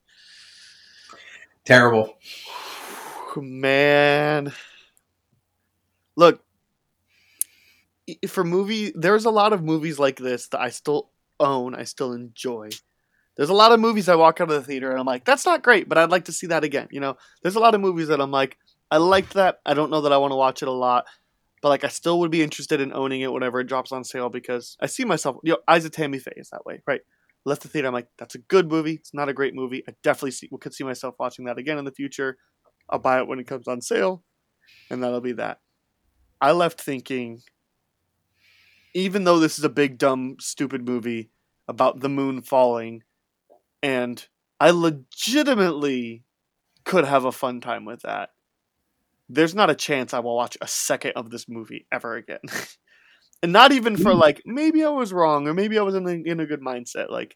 Terrible. 1.65 2.15
Man. 3.35 4.53
Look, 6.15 6.43
for 8.27 8.43
movie, 8.43 8.91
there's 8.95 9.25
a 9.25 9.31
lot 9.31 9.53
of 9.53 9.63
movies 9.63 9.97
like 9.97 10.17
this 10.17 10.47
that 10.49 10.61
I 10.61 10.69
still 10.69 11.09
own, 11.39 11.73
I 11.73 11.83
still 11.85 12.13
enjoy. 12.13 12.69
There's 13.35 13.49
a 13.49 13.53
lot 13.53 13.71
of 13.71 13.79
movies 13.79 14.09
I 14.09 14.15
walk 14.15 14.41
out 14.41 14.51
of 14.51 14.55
the 14.55 14.61
theater 14.61 14.91
and 14.91 14.99
I'm 14.99 15.05
like, 15.05 15.25
that's 15.25 15.45
not 15.45 15.63
great, 15.63 15.89
but 15.89 15.97
I'd 15.97 16.11
like 16.11 16.25
to 16.25 16.31
see 16.31 16.47
that 16.47 16.63
again. 16.63 16.87
You 16.91 16.99
know, 16.99 17.17
there's 17.41 17.55
a 17.55 17.59
lot 17.59 17.73
of 17.73 17.81
movies 17.81 18.09
that 18.09 18.21
I'm 18.21 18.31
like, 18.31 18.57
I 18.91 18.97
liked 18.97 19.33
that. 19.33 19.59
I 19.65 19.73
don't 19.73 19.89
know 19.89 20.01
that 20.01 20.13
I 20.13 20.17
want 20.17 20.31
to 20.31 20.37
watch 20.37 20.61
it 20.61 20.67
a 20.67 20.71
lot, 20.71 21.05
but 21.61 21.69
like 21.69 21.83
I 21.83 21.87
still 21.87 22.19
would 22.19 22.29
be 22.29 22.43
interested 22.43 22.79
in 22.79 22.93
owning 22.93 23.21
it 23.21 23.33
whenever 23.33 23.59
it 23.59 23.67
drops 23.67 23.91
on 23.91 24.03
sale 24.03 24.29
because 24.29 24.77
I 24.79 24.85
see 24.85 25.03
myself, 25.03 25.37
you 25.43 25.53
know, 25.53 25.59
Eyes 25.67 25.85
of 25.85 25.91
Tammy 25.91 26.19
Faye 26.19 26.33
is 26.35 26.49
that 26.51 26.65
way, 26.65 26.81
right? 26.85 27.01
Left 27.45 27.63
the 27.63 27.67
theater, 27.67 27.87
I'm 27.87 27.93
like, 27.93 28.07
that's 28.17 28.35
a 28.35 28.39
good 28.39 28.69
movie. 28.69 28.93
It's 28.93 29.13
not 29.13 29.29
a 29.29 29.33
great 29.33 29.55
movie. 29.55 29.83
I 29.87 29.93
definitely 30.03 30.31
see, 30.31 30.49
could 30.59 30.73
see 30.73 30.83
myself 30.83 31.15
watching 31.19 31.45
that 31.45 31.57
again 31.57 31.77
in 31.77 31.85
the 31.85 31.91
future. 31.91 32.37
I'll 32.89 32.99
buy 32.99 33.19
it 33.19 33.27
when 33.27 33.39
it 33.39 33.47
comes 33.47 33.67
on 33.67 33.81
sale, 33.81 34.23
and 34.89 35.03
that'll 35.03 35.21
be 35.21 35.33
that. 35.33 35.59
I 36.39 36.51
left 36.51 36.79
thinking, 36.79 37.41
even 38.93 39.23
though 39.23 39.39
this 39.39 39.57
is 39.57 39.65
a 39.65 39.69
big, 39.69 39.97
dumb, 39.97 40.35
stupid 40.39 40.87
movie 40.87 41.31
about 41.67 42.01
the 42.01 42.09
moon 42.09 42.41
falling, 42.41 43.03
and 43.83 44.25
I 44.59 44.71
legitimately 44.71 46.23
could 46.85 47.05
have 47.05 47.25
a 47.25 47.31
fun 47.33 47.59
time 47.59 47.83
with 47.83 48.01
that. 48.03 48.29
There's 49.27 49.53
not 49.53 49.69
a 49.69 49.75
chance 49.75 50.13
I 50.13 50.19
will 50.19 50.35
watch 50.35 50.57
a 50.61 50.67
second 50.67 51.13
of 51.15 51.29
this 51.29 51.47
movie 51.49 51.85
ever 51.91 52.15
again. 52.15 52.39
and 53.43 53.51
not 53.51 53.73
even 53.73 53.97
for 53.97 54.13
like 54.15 54.41
maybe 54.45 54.83
I 54.83 54.89
was 54.89 55.11
wrong 55.11 55.47
or 55.47 55.53
maybe 55.53 55.77
I 55.77 55.81
was 55.81 55.95
in 55.95 56.07
a, 56.07 56.11
in 56.11 56.39
a 56.39 56.45
good 56.45 56.61
mindset. 56.61 57.09
Like, 57.09 57.35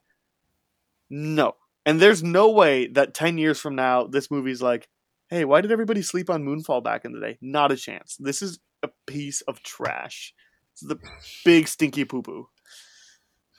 no. 1.09 1.55
And 1.85 1.99
there's 1.99 2.23
no 2.23 2.49
way 2.49 2.87
that 2.87 3.13
10 3.13 3.37
years 3.37 3.59
from 3.59 3.75
now, 3.75 4.07
this 4.07 4.31
movie's 4.31 4.61
like, 4.61 4.87
hey, 5.29 5.43
why 5.43 5.61
did 5.61 5.71
everybody 5.71 6.01
sleep 6.01 6.29
on 6.29 6.43
Moonfall 6.43 6.83
back 6.83 7.03
in 7.03 7.11
the 7.11 7.19
day? 7.19 7.37
Not 7.41 7.71
a 7.71 7.77
chance. 7.77 8.15
This 8.19 8.41
is 8.41 8.59
a 8.83 8.89
piece 9.05 9.41
of 9.41 9.63
trash. 9.63 10.33
It's 10.73 10.85
the 10.85 10.99
big 11.43 11.67
stinky 11.67 12.05
poo 12.05 12.21
poo. 12.21 12.47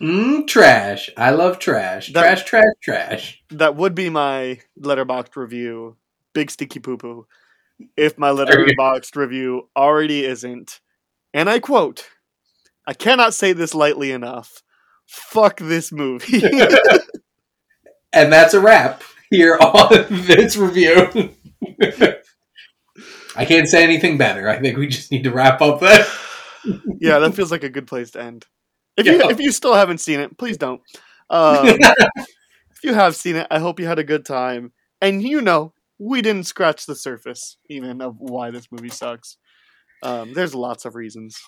Mm, 0.01 0.47
trash. 0.47 1.11
I 1.17 1.31
love 1.31 1.59
trash. 1.59 2.13
That- 2.13 2.23
trash, 2.23 2.45
trash, 2.45 2.65
trash. 2.83 3.43
That 3.51 3.77
would 3.77 3.95
be 3.95 4.11
my 4.11 4.61
letterboxd 4.81 5.37
review. 5.37 5.97
Big 6.35 6.51
sticky 6.51 6.79
poo 6.81 6.97
poo. 6.97 7.27
If 7.97 8.19
my 8.19 8.31
letterboxd 8.31 9.17
review 9.17 9.69
already 9.77 10.25
isn't. 10.25 10.81
And 11.35 11.49
I 11.51 11.59
quote, 11.59 12.09
I 12.87 12.95
cannot 12.95 13.35
say 13.35 13.53
this 13.53 13.75
lightly 13.75 14.13
enough. 14.13 14.63
Fuck 15.07 15.59
this 15.59 15.91
movie. 15.93 16.43
And 18.13 18.33
that's 18.33 18.55
a 18.55 18.61
wrap 18.61 19.03
here 19.31 19.59
on 19.59 20.07
this 20.27 20.57
review. 20.57 21.35
I 23.37 23.45
can't 23.45 23.69
say 23.69 23.85
anything 23.85 24.17
better. 24.17 24.49
I 24.49 24.59
think 24.59 24.79
we 24.79 24.87
just 24.89 25.13
need 25.13 25.25
to 25.25 25.31
wrap 25.31 25.61
up 25.61 25.81
there. 25.81 26.07
yeah, 26.99 27.19
that 27.19 27.35
feels 27.35 27.51
like 27.51 27.65
a 27.65 27.69
good 27.69 27.87
place 27.87 28.13
to 28.13 28.23
end. 28.23 28.47
If 28.99 29.07
you 29.07 29.19
Yeah. 29.19 29.31
if 29.31 29.41
you 29.41 29.53
still 29.53 29.75
haven't 29.75 29.99
seen 29.99 30.21
it, 30.21 30.37
please 30.37 30.59
don't. 30.59 30.83
Um, 31.31 31.67
if 31.79 32.83
you 32.83 32.93
have 32.95 33.17
seen 33.17 33.37
it, 33.37 33.47
I 33.51 33.59
hope 33.61 33.81
you 33.81 33.87
had 33.87 33.99
a 33.99 34.05
good 34.05 34.27
time. 34.27 34.73
And 35.01 35.23
you 35.23 35.41
know, 35.41 35.73
we 35.99 36.21
didn't 36.21 36.45
scratch 36.45 36.85
the 36.85 36.95
surface 36.95 37.57
even 37.71 38.01
of 38.03 38.17
why 38.19 38.51
this 38.51 38.71
movie 38.71 38.91
sucks. 38.91 39.37
Um, 40.03 40.35
there's 40.35 40.55
lots 40.55 40.85
of 40.85 40.95
reasons. 40.95 41.39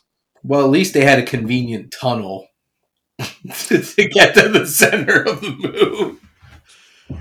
Well, 0.43 0.65
at 0.65 0.71
least 0.71 0.95
they 0.95 1.05
had 1.05 1.19
a 1.19 1.25
convenient 1.25 1.93
tunnel 1.93 2.47
to, 3.19 3.83
to 3.83 4.09
get 4.09 4.35
to 4.35 4.49
the 4.49 4.67
center 4.67 5.23
of 5.23 5.41
the 5.41 5.51
moon. 5.51 7.21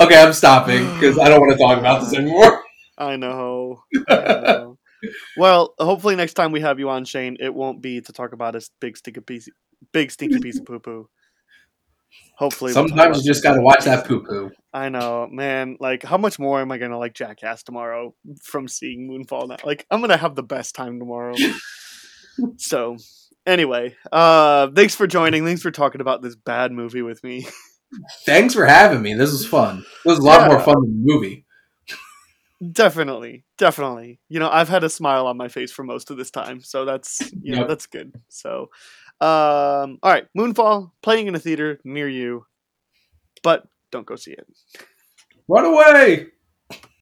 Okay, 0.00 0.20
I'm 0.20 0.32
stopping 0.32 0.84
because 0.94 1.18
I 1.18 1.28
don't 1.28 1.40
want 1.40 1.52
to 1.52 1.58
talk 1.58 1.78
about 1.78 2.02
this 2.02 2.14
anymore. 2.14 2.62
I 2.98 3.16
know. 3.16 3.82
I 4.08 4.14
know. 4.16 4.69
Well, 5.36 5.74
hopefully 5.78 6.16
next 6.16 6.34
time 6.34 6.52
we 6.52 6.60
have 6.60 6.78
you 6.78 6.88
on, 6.90 7.04
Shane, 7.04 7.36
it 7.40 7.54
won't 7.54 7.80
be 7.80 8.00
to 8.00 8.12
talk 8.12 8.32
about 8.32 8.54
a 8.56 8.62
big 8.80 8.96
stinky 8.96 9.20
piece, 9.20 9.48
big 9.92 10.10
stinky 10.10 10.38
piece 10.40 10.58
of 10.58 10.66
poo 10.66 10.78
poo. 10.78 11.08
Hopefully, 12.36 12.72
we'll 12.74 12.88
Sometimes 12.88 13.18
you 13.18 13.30
just 13.30 13.42
got 13.42 13.54
to 13.54 13.60
watch 13.60 13.84
that 13.84 14.06
poo 14.06 14.24
poo. 14.24 14.50
I 14.72 14.88
know, 14.88 15.28
man. 15.30 15.76
Like, 15.78 16.02
how 16.02 16.16
much 16.16 16.38
more 16.38 16.60
am 16.60 16.72
I 16.72 16.78
gonna 16.78 16.98
like 16.98 17.12
Jackass 17.14 17.62
tomorrow 17.62 18.14
from 18.42 18.66
seeing 18.66 19.08
Moonfall 19.08 19.48
now? 19.48 19.56
Like, 19.64 19.86
I'm 19.90 20.00
gonna 20.00 20.16
have 20.16 20.34
the 20.34 20.42
best 20.42 20.74
time 20.74 20.98
tomorrow. 20.98 21.34
so, 22.56 22.96
anyway, 23.46 23.96
uh, 24.10 24.68
thanks 24.74 24.94
for 24.94 25.06
joining. 25.06 25.44
Thanks 25.44 25.62
for 25.62 25.70
talking 25.70 26.00
about 26.00 26.22
this 26.22 26.34
bad 26.34 26.72
movie 26.72 27.02
with 27.02 27.22
me. 27.22 27.46
Thanks 28.24 28.54
for 28.54 28.64
having 28.66 29.02
me. 29.02 29.14
This 29.14 29.32
was 29.32 29.46
fun. 29.46 29.84
It 30.04 30.08
was 30.08 30.18
a 30.18 30.22
lot 30.22 30.42
Yeah. 30.42 30.48
more 30.48 30.60
fun 30.60 30.74
than 30.80 31.04
the 31.04 31.12
movie. 31.12 31.44
Definitely, 32.72 33.44
definitely. 33.58 34.20
You 34.28 34.40
know, 34.40 34.50
I've 34.50 34.68
had 34.68 34.84
a 34.84 34.90
smile 34.90 35.26
on 35.26 35.36
my 35.36 35.48
face 35.48 35.72
for 35.72 35.82
most 35.82 36.10
of 36.10 36.16
this 36.16 36.30
time, 36.30 36.60
so 36.62 36.84
that's 36.84 37.32
you 37.42 37.54
know 37.54 37.60
Yep. 37.60 37.68
that's 37.68 37.86
good. 37.86 38.12
So, 38.28 38.70
um, 39.20 39.98
all 40.02 40.10
right, 40.12 40.26
Moonfall 40.36 40.92
playing 41.02 41.26
in 41.26 41.34
a 41.34 41.38
theater 41.40 41.80
near 41.84 42.08
you, 42.08 42.46
but 43.42 43.66
don't 43.90 44.06
go 44.06 44.16
see 44.16 44.32
it. 44.32 44.46
Run 45.48 45.64
away! 45.64 46.28